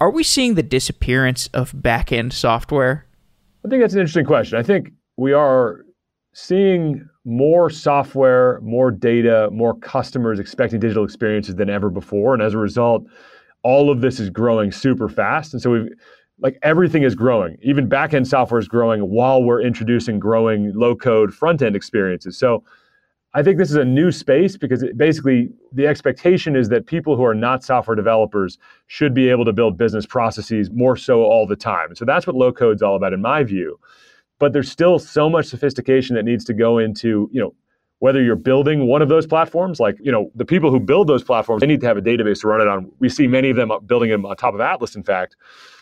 are 0.00 0.10
we 0.10 0.22
seeing 0.22 0.54
the 0.54 0.62
disappearance 0.62 1.48
of 1.48 1.72
back 1.74 2.10
end 2.10 2.32
software? 2.32 3.06
I 3.64 3.68
think 3.68 3.82
that's 3.82 3.92
an 3.92 4.00
interesting 4.00 4.24
question. 4.24 4.58
I 4.58 4.62
think 4.62 4.92
we 5.18 5.34
are 5.34 5.84
seeing 6.32 7.06
more 7.26 7.68
software, 7.68 8.60
more 8.62 8.90
data, 8.90 9.50
more 9.52 9.76
customers 9.78 10.38
expecting 10.38 10.80
digital 10.80 11.04
experiences 11.04 11.56
than 11.56 11.68
ever 11.68 11.90
before. 11.90 12.32
And 12.32 12.42
as 12.42 12.54
a 12.54 12.58
result, 12.58 13.04
all 13.62 13.90
of 13.90 14.00
this 14.00 14.18
is 14.18 14.30
growing 14.30 14.72
super 14.72 15.08
fast. 15.08 15.52
And 15.52 15.60
so 15.60 15.70
we've 15.70 15.88
like 16.40 16.58
everything 16.62 17.02
is 17.02 17.14
growing. 17.14 17.56
Even 17.62 17.88
backend 17.88 18.26
software 18.26 18.58
is 18.58 18.68
growing 18.68 19.02
while 19.02 19.42
we're 19.42 19.62
introducing 19.62 20.18
growing 20.18 20.72
low 20.74 20.94
code 20.94 21.34
front 21.34 21.62
end 21.62 21.76
experiences. 21.76 22.38
So 22.38 22.64
I 23.32 23.42
think 23.42 23.58
this 23.58 23.70
is 23.70 23.76
a 23.76 23.84
new 23.84 24.10
space 24.10 24.56
because 24.56 24.84
basically 24.96 25.50
the 25.72 25.86
expectation 25.86 26.56
is 26.56 26.68
that 26.70 26.86
people 26.86 27.16
who 27.16 27.24
are 27.24 27.34
not 27.34 27.62
software 27.62 27.94
developers 27.94 28.58
should 28.88 29.14
be 29.14 29.28
able 29.28 29.44
to 29.44 29.52
build 29.52 29.78
business 29.78 30.04
processes 30.04 30.70
more 30.72 30.96
so 30.96 31.22
all 31.22 31.46
the 31.46 31.56
time. 31.56 31.94
So 31.94 32.04
that's 32.04 32.26
what 32.26 32.34
low 32.34 32.52
code 32.52 32.76
is 32.76 32.82
all 32.82 32.96
about 32.96 33.12
in 33.12 33.22
my 33.22 33.44
view. 33.44 33.78
But 34.40 34.52
there's 34.52 34.70
still 34.70 34.98
so 34.98 35.30
much 35.30 35.46
sophistication 35.46 36.16
that 36.16 36.24
needs 36.24 36.44
to 36.46 36.54
go 36.54 36.78
into, 36.78 37.28
you 37.30 37.40
know, 37.40 37.54
whether 38.00 38.22
you're 38.22 38.34
building 38.34 38.86
one 38.86 39.02
of 39.02 39.10
those 39.10 39.26
platforms, 39.26 39.78
like, 39.78 39.96
you 40.00 40.10
know, 40.10 40.30
the 40.34 40.44
people 40.44 40.70
who 40.70 40.80
build 40.80 41.06
those 41.06 41.22
platforms, 41.22 41.60
they 41.60 41.66
need 41.66 41.82
to 41.82 41.86
have 41.86 41.98
a 41.98 42.02
database 42.02 42.40
to 42.40 42.48
run 42.48 42.62
it 42.62 42.66
on. 42.66 42.90
We 42.98 43.10
see 43.10 43.26
many 43.26 43.50
of 43.50 43.56
them 43.56 43.70
building 43.84 44.08
them 44.08 44.24
on 44.24 44.34
top 44.36 44.54
of 44.54 44.60
Atlas, 44.60 44.96
in 44.96 45.02
fact. 45.02 45.36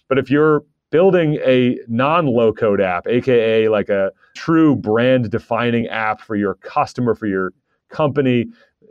But 0.09 0.19
if 0.19 0.31
you're 0.31 0.65
building 0.91 1.35
a 1.45 1.79
non-low 1.87 2.53
code 2.53 2.81
app, 2.81 3.07
aka 3.07 3.69
like 3.69 3.89
a 3.89 4.11
true 4.35 4.75
brand 4.75 5.31
defining 5.31 5.87
app 5.89 6.21
for 6.21 6.37
your 6.37 6.55
customer, 6.55 7.15
for 7.15 7.27
your 7.27 7.53
company, 7.91 8.47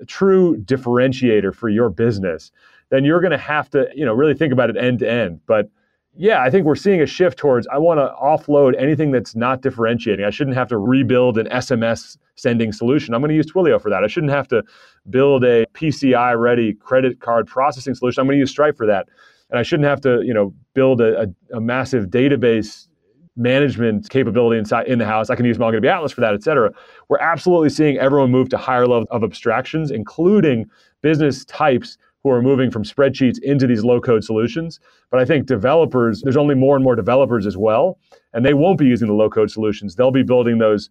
true 0.07 0.57
differentiator 0.57 1.53
for 1.53 1.69
your 1.69 1.89
business, 1.89 2.51
then 2.89 3.03
you're 3.03 3.21
going 3.21 3.31
to 3.31 3.37
have 3.37 3.69
to, 3.71 3.87
you 3.95 4.05
know, 4.05 4.13
really 4.13 4.33
think 4.33 4.53
about 4.53 4.69
it 4.69 4.77
end 4.77 4.99
to 4.99 5.09
end. 5.09 5.39
But 5.47 5.69
yeah, 6.15 6.41
I 6.41 6.49
think 6.49 6.65
we're 6.65 6.75
seeing 6.75 7.01
a 7.01 7.05
shift 7.05 7.37
towards 7.37 7.67
I 7.67 7.77
want 7.77 7.99
to 7.99 8.11
offload 8.21 8.79
anything 8.79 9.11
that's 9.11 9.35
not 9.35 9.61
differentiating. 9.61 10.25
I 10.25 10.31
shouldn't 10.31 10.55
have 10.55 10.67
to 10.69 10.77
rebuild 10.77 11.37
an 11.37 11.47
SMS 11.47 12.17
sending 12.35 12.71
solution. 12.71 13.13
I'm 13.13 13.21
going 13.21 13.29
to 13.29 13.35
use 13.35 13.51
Twilio 13.51 13.81
for 13.81 13.89
that. 13.89 14.03
I 14.03 14.07
shouldn't 14.07 14.31
have 14.31 14.47
to 14.49 14.63
build 15.09 15.43
a 15.43 15.65
PCI 15.73 16.39
ready 16.39 16.73
credit 16.73 17.19
card 17.19 17.47
processing 17.47 17.93
solution. 17.93 18.21
I'm 18.21 18.27
going 18.27 18.35
to 18.35 18.39
use 18.39 18.51
Stripe 18.51 18.77
for 18.77 18.87
that 18.87 19.07
and 19.49 19.59
I 19.59 19.63
shouldn't 19.63 19.87
have 19.87 20.01
to, 20.01 20.21
you 20.23 20.33
know, 20.33 20.53
build 20.73 21.01
a, 21.01 21.21
a, 21.21 21.57
a 21.57 21.61
massive 21.61 22.07
database 22.07 22.87
management 23.35 24.09
capability 24.09 24.57
inside 24.57 24.87
in 24.87 24.97
the 24.97 25.05
house. 25.05 25.29
I 25.29 25.35
can 25.35 25.45
use 25.45 25.57
MongoDB 25.57 25.87
Atlas 25.87 26.11
for 26.11 26.21
that, 26.21 26.33
et 26.33 26.43
cetera. 26.43 26.71
We're 27.07 27.19
absolutely 27.19 27.69
seeing 27.69 27.97
everyone 27.97 28.31
move 28.31 28.49
to 28.49 28.57
higher 28.57 28.87
levels 28.87 29.07
of 29.11 29.23
abstractions, 29.23 29.91
including 29.91 30.65
business 31.01 31.45
types 31.45 31.97
who 32.23 32.31
are 32.31 32.41
moving 32.41 32.71
from 32.71 32.83
spreadsheets 32.83 33.37
into 33.43 33.67
these 33.67 33.83
low 33.83 34.01
code 34.01 34.23
solutions. 34.23 34.79
But 35.11 35.19
I 35.19 35.25
think 35.25 35.45
developers, 35.45 36.23
there's 36.23 36.35
only 36.35 36.55
more 36.55 36.75
and 36.75 36.83
more 36.83 36.95
developers 36.95 37.45
as 37.45 37.55
well, 37.55 37.99
and 38.33 38.43
they 38.43 38.55
won't 38.55 38.79
be 38.79 38.85
using 38.85 39.07
the 39.07 39.13
low 39.13 39.29
code 39.29 39.51
solutions. 39.51 39.95
They'll 39.95 40.09
be 40.09 40.23
building 40.23 40.57
those 40.57 40.89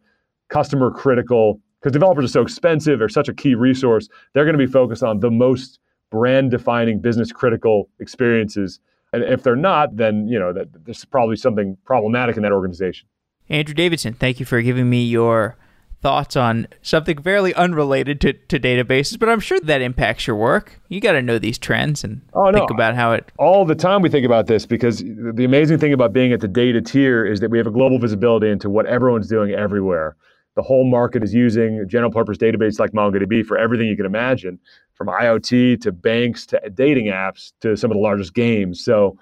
customer 0.48 0.92
critical, 0.92 1.60
because 1.80 1.92
developers 1.92 2.26
are 2.26 2.28
so 2.28 2.42
expensive, 2.42 3.00
they're 3.00 3.08
such 3.08 3.28
a 3.28 3.34
key 3.34 3.56
resource. 3.56 4.08
They're 4.32 4.44
going 4.44 4.56
to 4.56 4.64
be 4.64 4.70
focused 4.70 5.02
on 5.02 5.18
the 5.18 5.32
most 5.32 5.80
brand 6.10 6.50
defining 6.50 7.00
business 7.00 7.32
critical 7.32 7.88
experiences. 8.00 8.80
And 9.12 9.22
if 9.22 9.42
they're 9.42 9.56
not 9.56 9.96
then 9.96 10.28
you 10.28 10.38
know 10.38 10.52
that 10.52 10.68
there's 10.84 11.04
probably 11.04 11.36
something 11.36 11.76
problematic 11.84 12.36
in 12.36 12.42
that 12.42 12.52
organization. 12.52 13.08
Andrew 13.48 13.74
davidson 13.74 14.14
thank 14.14 14.40
you 14.40 14.46
for 14.46 14.60
giving 14.62 14.90
me 14.90 15.04
your 15.04 15.56
thoughts 16.02 16.36
on 16.36 16.68
something 16.82 17.20
fairly 17.22 17.54
unrelated 17.54 18.20
to, 18.20 18.32
to 18.32 18.60
databases 18.60 19.18
but 19.18 19.30
i'm 19.30 19.40
sure 19.40 19.58
that 19.60 19.80
impacts 19.80 20.26
your 20.26 20.36
work. 20.36 20.80
You 20.88 21.00
got 21.00 21.12
to 21.12 21.22
know 21.22 21.38
these 21.38 21.58
trends 21.58 22.04
and 22.04 22.20
oh, 22.34 22.50
no. 22.50 22.58
think 22.58 22.70
about 22.70 22.94
how 22.94 23.12
it 23.12 23.32
all 23.38 23.64
the 23.64 23.74
time 23.74 24.02
we 24.02 24.08
think 24.08 24.26
about 24.26 24.46
this 24.46 24.66
because 24.66 24.98
the 24.98 25.44
amazing 25.44 25.78
thing 25.78 25.92
about 25.92 26.12
being 26.12 26.32
at 26.32 26.40
the 26.40 26.48
data 26.48 26.80
tier 26.80 27.24
is 27.24 27.40
that 27.40 27.50
we 27.50 27.58
have 27.58 27.66
a 27.66 27.70
global 27.72 27.98
visibility 27.98 28.50
into 28.50 28.68
what 28.68 28.86
everyone's 28.86 29.28
doing 29.28 29.52
everywhere. 29.52 30.16
The 30.56 30.62
whole 30.62 30.88
market 30.88 31.22
is 31.22 31.34
using 31.34 31.86
general 31.86 32.10
purpose 32.10 32.38
database 32.38 32.78
like 32.78 32.92
MongoDB 32.92 33.44
for 33.44 33.58
everything 33.58 33.88
you 33.88 33.96
can 33.96 34.06
imagine, 34.06 34.58
from 34.96 35.08
IoT 35.08 35.80
to 35.82 35.92
banks 35.92 36.46
to 36.46 36.60
dating 36.74 37.06
apps 37.06 37.52
to 37.60 37.76
some 37.76 37.90
of 37.90 37.96
the 37.96 38.02
largest 38.02 38.34
games. 38.34 38.82
So, 38.84 39.18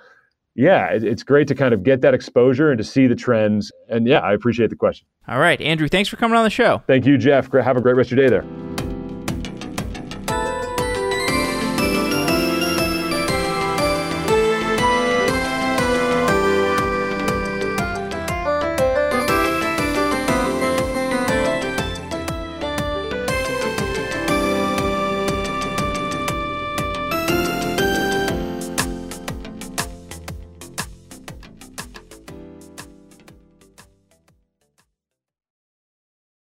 yeah, 0.54 0.88
it's 0.90 1.22
great 1.22 1.48
to 1.48 1.54
kind 1.54 1.74
of 1.74 1.82
get 1.82 2.00
that 2.02 2.14
exposure 2.14 2.70
and 2.70 2.78
to 2.78 2.84
see 2.84 3.06
the 3.06 3.16
trends. 3.16 3.72
And 3.88 4.06
yeah, 4.06 4.20
I 4.20 4.32
appreciate 4.32 4.70
the 4.70 4.76
question. 4.76 5.06
All 5.26 5.38
right, 5.38 5.60
Andrew, 5.60 5.88
thanks 5.88 6.08
for 6.08 6.16
coming 6.16 6.36
on 6.36 6.44
the 6.44 6.50
show. 6.50 6.82
Thank 6.86 7.06
you, 7.06 7.18
Jeff. 7.18 7.50
Have 7.52 7.76
a 7.76 7.80
great 7.80 7.96
rest 7.96 8.12
of 8.12 8.18
your 8.18 8.28
day 8.28 8.30
there. 8.30 8.63